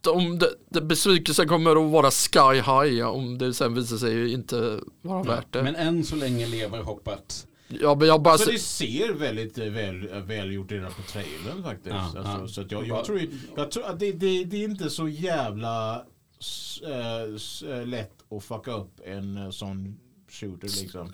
om 0.07 0.39
det, 0.39 0.49
det 0.69 0.81
besvikelsen 0.81 1.47
kommer 1.47 1.85
att 1.85 1.91
vara 1.91 2.11
sky 2.11 2.55
high 2.55 3.07
om 3.07 3.37
det 3.37 3.53
sen 3.53 3.73
visar 3.73 3.97
sig 3.97 4.31
inte 4.33 4.79
vara 5.01 5.23
värt 5.23 5.53
det. 5.53 5.63
Men 5.63 5.75
än 5.75 6.03
så 6.03 6.15
länge 6.15 6.47
lever 6.47 6.81
hoppet. 6.81 7.47
ja, 7.67 7.95
men 7.95 8.07
jag 8.07 8.21
bara, 8.21 8.31
Alltså 8.33 8.51
det 8.51 8.59
ser 8.59 9.13
väldigt 9.13 9.57
eh, 9.57 9.65
väl, 9.65 10.09
eh, 10.11 10.17
välgjort 10.19 10.71
redan 10.71 10.91
på 10.93 11.01
trailern 11.01 11.63
faktiskt. 11.63 11.89
Ja, 11.95 12.01
alltså, 12.01 12.19
ja. 12.41 12.47
Så 12.47 12.61
att 12.61 12.71
jag, 12.71 12.87
jag, 12.87 13.05
tror, 13.05 13.21
jag 13.55 13.71
tror 13.71 13.85
att 13.85 13.99
det, 13.99 14.11
det, 14.11 14.43
det 14.43 14.57
är 14.57 14.63
inte 14.63 14.89
så 14.89 15.07
jävla 15.07 16.05
s, 16.39 16.81
eh, 16.81 17.35
s, 17.35 17.63
lätt 17.85 18.13
att 18.31 18.43
fucka 18.43 18.71
upp 18.73 18.99
en 19.05 19.53
sån 19.53 19.99
shooter 20.29 20.81
liksom. 20.81 21.13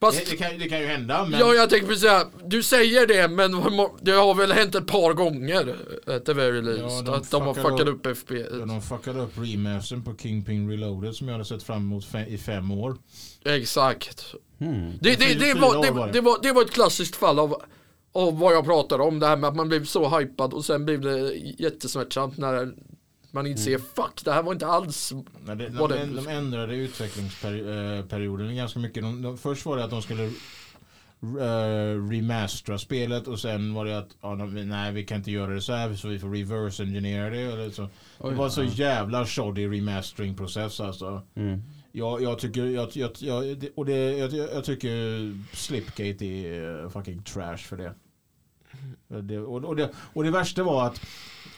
Fast, 0.00 0.24
Det, 0.24 0.30
det, 0.30 0.36
kan, 0.36 0.58
det 0.58 0.68
kan 0.68 0.80
ju 0.80 0.86
hända 0.86 1.24
men... 1.26 1.40
ja, 1.40 1.54
jag 1.54 1.70
tänker 1.70 1.86
precis 1.86 2.02
säga, 2.02 2.26
du 2.46 2.62
säger 2.62 3.06
det 3.06 3.28
men 3.28 3.52
det 4.02 4.10
har 4.12 4.34
väl 4.34 4.52
hänt 4.52 4.74
ett 4.74 4.86
par 4.86 5.12
gånger 5.12 5.76
at 6.06 6.24
the 6.26 6.32
very 6.32 6.62
least. 6.62 6.80
Ja, 6.96 7.02
de 7.02 7.14
att 7.14 7.30
de 7.30 7.42
har 7.42 7.54
fuckat 7.54 7.88
upp- 7.88 8.06
upp 8.06 8.16
FPS. 8.16 8.48
Ja, 8.60 8.66
de 8.66 8.82
fuckade 8.82 9.20
upp 9.20 9.32
remastern 9.38 10.04
på 10.04 10.16
Kingpin 10.16 10.70
Reloaded 10.70 11.14
som 11.14 11.28
jag 11.28 11.34
hade 11.34 11.44
sett 11.44 11.62
fram 11.62 11.78
emot 11.82 12.04
fe, 12.04 12.26
i 12.28 12.38
fem 12.38 12.70
år. 12.70 12.96
Exakt. 13.44 14.34
Hmm. 14.58 14.92
Det, 15.00 15.10
det, 15.10 15.16
Fyra- 15.26 15.38
det, 15.38 15.44
fyra 15.44 15.60
var, 15.60 15.76
år 15.76 15.90
var 15.92 16.06
det, 16.06 16.06
det. 16.06 16.12
det, 16.12 16.20
var, 16.20 16.38
det 16.42 16.52
var 16.52 16.62
ett 16.62 16.70
klassiskt 16.70 17.16
fall 17.16 17.38
av, 17.38 17.62
av 18.14 18.38
vad 18.38 18.54
jag 18.54 18.64
pratade 18.64 19.02
om. 19.02 19.18
Det 19.20 19.26
här 19.26 19.36
med 19.36 19.48
att 19.48 19.56
man 19.56 19.68
blev 19.68 19.84
så 19.84 20.18
hypad 20.18 20.52
och 20.54 20.64
sen 20.64 20.84
blev 20.84 21.00
det 21.00 21.32
jättesmärtsamt 21.58 22.38
när 22.38 22.74
man 23.34 23.46
inser 23.46 23.78
fuck 23.78 24.24
det 24.24 24.32
här 24.32 24.42
var 24.42 24.52
inte 24.52 24.66
alls 24.66 25.12
Nej, 25.46 25.56
det, 25.56 25.68
de, 25.68 25.88
det- 25.88 26.06
de, 26.06 26.16
de 26.16 26.26
ändrade 26.28 26.74
utvecklingsperioden 26.76 28.56
ganska 28.56 28.78
mycket. 28.78 29.02
De, 29.02 29.22
de, 29.22 29.38
först 29.38 29.66
var 29.66 29.76
det 29.76 29.84
att 29.84 29.90
de 29.90 30.02
skulle 30.02 30.22
uh, 31.22 32.08
remastera 32.10 32.78
spelet 32.78 33.26
och 33.28 33.40
sen 33.40 33.74
var 33.74 33.84
det 33.84 33.98
att 33.98 34.16
ja, 34.22 34.28
de, 34.34 34.54
nej 34.68 34.92
vi 34.92 35.04
kan 35.04 35.16
inte 35.18 35.30
göra 35.30 35.54
det 35.54 35.60
så 35.60 35.72
här 35.72 35.94
så 35.94 36.08
vi 36.08 36.18
får 36.18 36.28
reverse 36.30 36.82
engineera 36.82 37.30
det. 37.30 37.40
Eller 37.40 37.70
så. 37.70 37.88
Oj, 38.18 38.30
det 38.30 38.36
var 38.36 38.48
så 38.48 38.62
ja. 38.62 38.68
jävla 38.74 39.26
shoddy 39.26 39.66
remastering 39.68 40.34
process 40.36 40.80
alltså. 40.80 41.22
Mm. 41.34 41.62
Jag, 41.92 42.22
jag 42.22 42.38
tycker, 42.38 42.64
jag, 42.66 42.88
jag, 42.96 43.10
jag, 43.18 43.58
det- 43.58 43.70
och 43.76 43.86
det, 43.86 44.18
jag, 44.18 44.32
jag 44.32 44.64
tycker 44.64 44.96
Slipgate 45.56 46.24
är 46.26 46.82
eh, 46.84 46.90
fucking 46.90 47.22
trash 47.22 47.56
för 47.56 47.76
det. 47.76 47.94
det, 49.22 49.38
och, 49.38 49.64
och, 49.64 49.76
det 49.76 49.90
och 50.12 50.24
det 50.24 50.30
värsta 50.30 50.62
var 50.62 50.86
att 50.86 51.00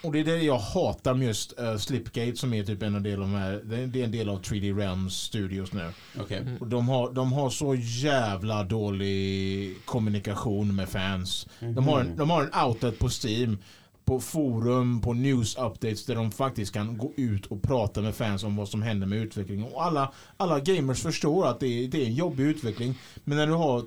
och 0.06 0.12
det 0.12 0.20
är 0.20 0.24
det 0.24 0.42
jag 0.42 0.58
hatar 0.58 1.14
med 1.14 1.26
just 1.26 1.60
uh, 1.60 1.76
Slipgate 1.76 2.36
som 2.36 2.54
är 2.54 2.64
typ 2.64 2.82
en 2.82 3.02
del 3.02 3.22
av 3.22 3.28
de 3.28 3.34
här, 3.34 3.60
det 3.64 3.76
är 3.76 3.86
det 3.86 4.00
är 4.00 4.04
en 4.04 4.12
del 4.12 4.28
av 4.28 4.42
3D 4.42 4.76
Realms 4.76 5.14
Studios 5.14 5.72
nu. 5.72 5.92
Okej. 6.20 6.46
Och 6.60 6.66
de 6.66 6.88
har, 6.88 7.12
de 7.12 7.32
har 7.32 7.50
så 7.50 7.74
jävla 7.74 8.64
dålig 8.64 9.76
kommunikation 9.84 10.76
med 10.76 10.88
fans. 10.88 11.46
De, 11.60 11.88
har 11.88 12.00
en, 12.00 12.16
de 12.16 12.30
har 12.30 12.42
en 12.42 12.66
outlet 12.66 12.98
på 12.98 13.08
Steam, 13.08 13.58
på 14.04 14.20
forum, 14.20 15.00
på 15.00 15.12
news 15.12 15.56
updates 15.56 16.06
där 16.06 16.14
de 16.14 16.32
faktiskt 16.32 16.72
kan 16.72 16.98
gå 16.98 17.12
ut 17.16 17.46
och 17.46 17.62
prata 17.62 18.00
med 18.00 18.14
fans 18.14 18.44
om 18.44 18.56
vad 18.56 18.68
som 18.68 18.82
händer 18.82 19.06
med 19.06 19.18
utvecklingen. 19.18 19.72
Och 19.72 19.84
alla, 19.84 20.12
alla 20.36 20.60
gamers 20.60 21.02
förstår 21.02 21.46
att 21.46 21.60
det 21.60 21.66
är, 21.66 21.88
det 21.88 22.02
är 22.02 22.06
en 22.06 22.14
jobbig 22.14 22.44
utveckling. 22.44 22.94
Men 23.24 23.38
när 23.38 23.46
du 23.46 23.52
har 23.52 23.84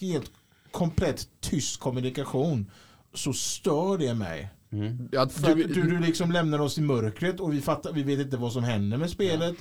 helt 0.00 0.30
komplett 0.70 1.28
tyst 1.40 1.80
kommunikation 1.80 2.70
så 3.14 3.32
stör 3.32 3.98
det 3.98 4.14
mig. 4.14 4.48
Mm. 4.70 5.08
att 5.16 5.44
du, 5.44 5.54
du, 5.54 5.82
du 5.82 5.98
liksom 5.98 6.32
lämnar 6.32 6.58
oss 6.58 6.78
i 6.78 6.80
mörkret 6.80 7.40
och 7.40 7.52
vi, 7.52 7.60
fattar, 7.60 7.92
vi 7.92 8.02
vet 8.02 8.18
inte 8.20 8.36
vad 8.36 8.52
som 8.52 8.64
händer 8.64 8.96
med 8.96 9.10
spelet. 9.10 9.56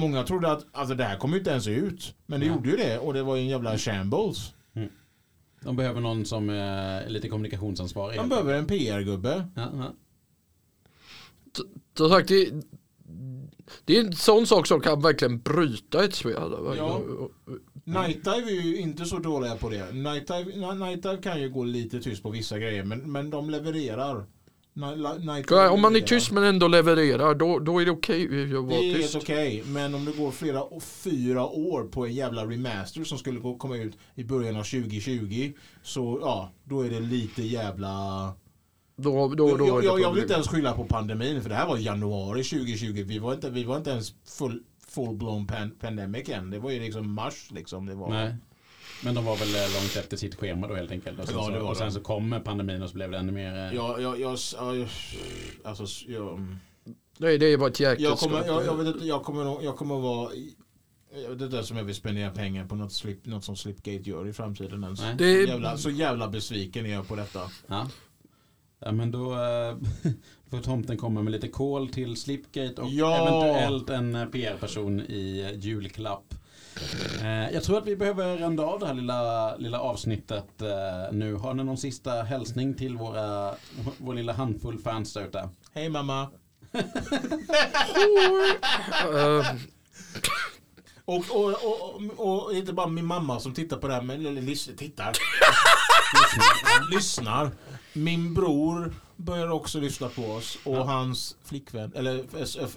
Många 0.00 0.22
trodde 0.22 0.52
att 0.52 0.66
alltså, 0.72 0.94
det 0.94 1.04
här 1.04 1.18
kommer 1.18 1.38
inte 1.38 1.50
ens 1.50 1.68
ut. 1.68 2.14
Men 2.26 2.40
det 2.40 2.46
Ja. 2.46 2.54
gjorde 2.54 2.70
ju 2.70 2.76
det 2.76 2.98
och 2.98 3.14
det 3.14 3.22
var 3.22 3.36
ju 3.36 3.42
en 3.42 3.48
jävla 3.48 3.78
shambles. 3.78 4.54
De 5.62 5.76
behöver 5.76 6.00
någon 6.00 6.24
som 6.24 6.50
är 6.50 7.08
lite 7.08 7.28
kommunikationsansvarig. 7.28 8.16
Man 8.16 8.28
behöver 8.28 8.54
en 8.54 8.66
PR-gubbe. 8.66 9.48
Ja, 9.54 9.68
ja. 9.74 9.92
som 11.96 12.08
sagt, 12.10 12.28
det, 12.28 12.50
det 13.84 13.96
är 13.96 14.04
en 14.04 14.12
sån 14.12 14.46
sak 14.46 14.66
som 14.66 14.80
kan 14.80 15.00
verkligen 15.02 15.38
bryta 15.38 16.04
ett 16.04 16.14
spel. 16.14 16.34
Ja. 16.76 17.00
Night 17.90 18.24
Dive 18.24 18.50
är 18.50 18.62
ju 18.62 18.76
inte 18.76 19.04
så 19.04 19.18
dåliga 19.18 19.56
på 19.56 19.68
det. 19.68 19.92
Night 19.92 20.26
Dive, 20.26 20.74
Night 20.74 21.02
Dive 21.02 21.16
kan 21.22 21.40
ju 21.40 21.48
gå 21.50 21.64
lite 21.64 22.00
tyst 22.00 22.22
på 22.22 22.30
vissa 22.30 22.58
grejer 22.58 22.84
men, 22.84 23.12
men 23.12 23.30
de 23.30 23.50
levererar. 23.50 24.24
Ni- 24.72 25.26
Night 25.26 25.48
Dive 25.48 25.68
Om 25.68 25.80
man 25.80 25.96
är 25.96 26.00
tyst 26.00 26.30
men 26.32 26.44
ändå 26.44 26.68
levererar, 26.68 27.34
då, 27.34 27.58
då 27.58 27.78
är 27.80 27.84
det 27.84 27.90
okej 27.90 28.24
att 28.24 28.30
Det 28.50 28.60
vara 28.60 28.78
är 28.78 28.82
helt 28.92 29.02
tyst. 29.02 29.16
okej, 29.16 29.62
men 29.66 29.94
om 29.94 30.04
det 30.04 30.12
går 30.12 30.30
flera 30.30 30.62
och 30.62 30.82
fyra 30.82 31.46
år 31.46 31.82
på 31.84 32.06
en 32.06 32.14
jävla 32.14 32.46
remaster 32.46 33.04
som 33.04 33.18
skulle 33.18 33.40
gå- 33.40 33.56
komma 33.58 33.76
ut 33.76 33.98
i 34.14 34.24
början 34.24 34.56
av 34.56 34.62
2020 34.64 35.52
så 35.82 36.18
ja, 36.22 36.52
då 36.64 36.80
är 36.86 36.90
det 36.90 37.00
lite 37.00 37.42
jävla... 37.42 37.90
Då, 38.96 39.28
då, 39.28 39.56
då 39.56 39.66
jag, 39.66 39.80
det 39.82 39.86
jag, 39.86 40.00
jag 40.00 40.12
vill 40.12 40.22
inte 40.22 40.34
ens 40.34 40.48
skylla 40.48 40.72
på 40.72 40.84
pandemin 40.84 41.42
för 41.42 41.48
det 41.48 41.54
här 41.54 41.66
var 41.66 41.76
januari 41.76 42.44
2020. 42.44 43.04
Vi 43.06 43.18
var 43.18 43.34
inte, 43.34 43.50
vi 43.50 43.64
var 43.64 43.76
inte 43.76 43.90
ens 43.90 44.14
full, 44.38 44.62
full-blown 44.94 45.46
pan, 45.46 45.70
pandemic 45.80 46.28
än. 46.28 46.50
Det 46.50 46.58
var 46.58 46.70
ju 46.70 46.80
liksom 46.80 47.12
mars 47.14 47.50
liksom. 47.50 47.86
Det 47.86 47.94
var, 47.94 48.08
Nej. 48.10 48.34
Men 49.04 49.14
de 49.14 49.24
var 49.24 49.36
väl 49.36 49.54
eh, 49.54 49.60
långt 49.60 49.96
efter 49.96 50.16
sitt 50.16 50.34
schema 50.34 50.66
då 50.68 50.74
helt 50.74 50.90
enkelt. 50.90 51.18
Och 51.20 51.26
sen, 51.26 51.34
Ja, 51.38 51.48
det 51.50 51.56
så, 51.58 51.62
var 51.64 51.70
och 51.70 51.76
sen 51.76 51.92
så 51.92 52.00
kom 52.00 52.40
pandemin 52.44 52.82
och 52.82 52.88
så 52.88 52.94
blev 52.94 53.10
det 53.10 53.18
ännu 53.18 53.32
mer... 53.32 53.54
eh, 53.54 53.74
Jag, 53.76 54.02
jag, 54.02 54.20
jag, 54.20 54.30
alltså, 55.64 55.84
jag, 56.08 56.46
Nej, 57.18 57.38
det 57.38 57.56
var 57.56 57.68
ett 57.68 57.80
jäkla 57.80 58.08
jag, 58.08 58.18
kommer, 58.18 58.44
jag, 58.46 58.66
jag 58.66 58.76
vet 58.76 58.86
inte, 58.94 59.06
jag 59.06 59.22
kommer, 59.24 59.62
jag 59.64 59.76
kommer 59.76 59.96
att 59.96 60.02
vara 60.02 60.30
Det 61.36 61.44
är 61.44 61.48
det 61.48 61.64
som 61.64 61.76
jag 61.76 61.84
vill 61.84 61.94
spendera 61.94 62.30
pengar 62.30 62.66
på 62.66 62.74
något, 62.74 62.92
slip, 62.92 63.26
något 63.26 63.44
som 63.44 63.56
Slipgate 63.56 64.10
gör 64.10 64.26
i 64.28 64.32
framtiden 64.32 64.84
ens. 64.84 65.00
Nej. 65.00 65.14
Det 65.18 65.42
jävla, 65.42 65.76
så 65.78 65.90
jävla 65.90 66.28
besviken 66.28 66.86
är 66.86 66.90
jag 66.92 67.08
på 67.08 67.16
detta. 67.16 67.40
Ja. 67.66 67.88
Ja 68.78 68.92
men 68.92 69.10
då 69.10 69.36
får 70.50 70.58
tomten 70.58 70.96
komma 70.96 71.22
med 71.22 71.32
lite 71.32 71.48
kol 71.48 71.88
till 71.88 72.16
Slipgate 72.16 72.82
och 72.82 72.88
Ja. 72.90 73.16
eventuellt 73.16 73.90
en 73.90 74.30
PR-person 74.32 75.00
i 75.00 75.54
julklapp. 75.60 76.34
Eh, 77.20 77.50
jag 77.54 77.62
tror 77.62 77.78
att 77.78 77.86
vi 77.86 77.96
behöver 77.96 78.36
runda 78.36 78.62
av 78.62 78.80
det 78.80 78.86
här 78.86 78.94
lilla, 78.94 79.56
lilla 79.56 79.80
avsnittet 79.80 80.62
eh, 80.62 81.12
nu. 81.12 81.34
Har 81.34 81.54
ni 81.54 81.64
någon 81.64 81.78
sista 81.78 82.10
hälsning 82.22 82.74
till 82.74 82.96
våra, 82.96 83.54
vår 83.98 84.14
lilla 84.14 84.32
handfull 84.32 84.78
fans 84.78 85.12
där 85.14 85.26
ute? 85.26 85.48
Hej 85.72 85.88
mamma. 85.88 86.28
Och, 91.04 91.24
och, 91.30 91.44
och, 91.46 92.02
och, 92.16 92.46
och 92.46 92.54
inte 92.54 92.72
bara 92.72 92.86
min 92.86 93.06
mamma 93.06 93.40
som 93.40 93.54
tittar 93.54 93.76
på 93.76 93.88
det 93.88 93.94
här, 93.94 94.02
men 94.02 94.26
eller, 94.26 94.76
tittar. 94.76 95.12
lyssnar. 96.12 96.90
lyssnar. 96.94 97.50
Min 97.92 98.34
bror 98.34 98.94
börjar 99.24 99.50
också 99.50 99.80
lyssna 99.80 100.08
på 100.08 100.22
oss 100.22 100.58
och 100.64 100.76
Ja. 100.76 100.82
hans 100.84 101.36
flickvän, 101.44 101.92
eller 101.94 102.24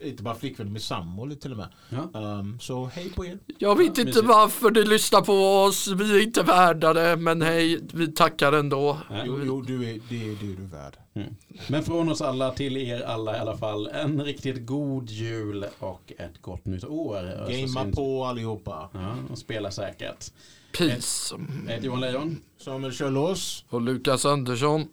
inte 0.08 0.24
bara 0.24 0.36
flickvän, 0.36 0.74
med 0.74 0.82
sambo 0.82 1.36
till 1.36 1.52
och 1.52 1.58
med. 1.58 1.68
Ja. 1.90 2.20
Um, 2.20 2.60
så 2.60 2.86
hej 2.86 3.10
på 3.16 3.26
er. 3.26 3.40
jag 3.58 3.78
vet 3.78 3.88
inte 3.88 4.04
mysigt. 4.06 4.26
varför 4.26 4.70
du 4.72 4.84
lyssnar 4.84 5.22
på 5.22 5.34
oss, 5.64 5.88
vi 5.88 6.18
är 6.20 6.24
inte 6.24 6.44
värda 6.44 6.94
det, 6.94 7.16
men 7.16 7.42
hej, 7.42 7.80
vi 7.94 8.08
tackar 8.08 8.54
ändå. 8.54 8.98
Ja. 9.10 9.16
Jo, 9.26 9.40
jo 9.46 9.62
du 9.62 9.76
är, 9.90 10.00
det, 10.10 10.16
är- 10.30 10.36
det 10.42 10.52
är 10.54 10.56
du 10.58 10.66
värd. 10.66 10.94
Mm. 11.16 11.36
Men 11.68 11.84
från 11.84 12.10
oss 12.10 12.22
alla 12.22 12.52
till 12.52 12.78
er 12.78 13.02
alla 13.02 13.38
i 13.38 13.40
alla 13.40 13.58
fall 13.58 13.88
en 13.88 14.24
riktigt 14.24 14.66
god 14.66 15.10
jul 15.10 15.66
och 15.80 16.14
ett 16.18 16.42
gott 16.42 16.66
nytt 16.66 16.84
år. 16.86 17.48
Gamea 17.50 17.92
på 17.96 18.26
allihopa. 18.26 18.90
Ja, 18.94 19.16
och 19.32 19.38
spela 19.38 19.72
säkert. 19.72 20.32
Peace. 20.78 21.36
Jag 21.66 21.74
heter 21.74 21.86
Johan 21.86 22.00
Lejon. 22.02 22.42
Samuel 22.58 22.94
Kjellås. 22.94 23.66
Och 23.70 23.82
Lukas 23.82 24.26
Andersson. 24.26 24.88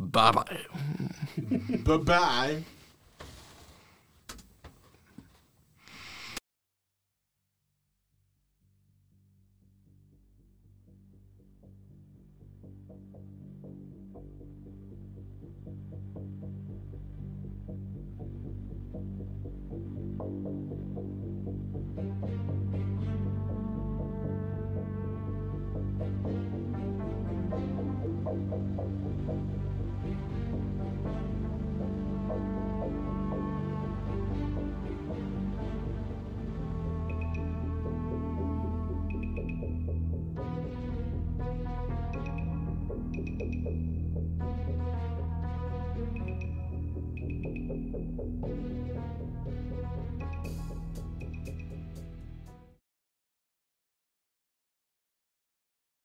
Bye 0.00 0.32
bye. 0.32 0.44
Bye 1.84 1.96
bye. 1.98 2.64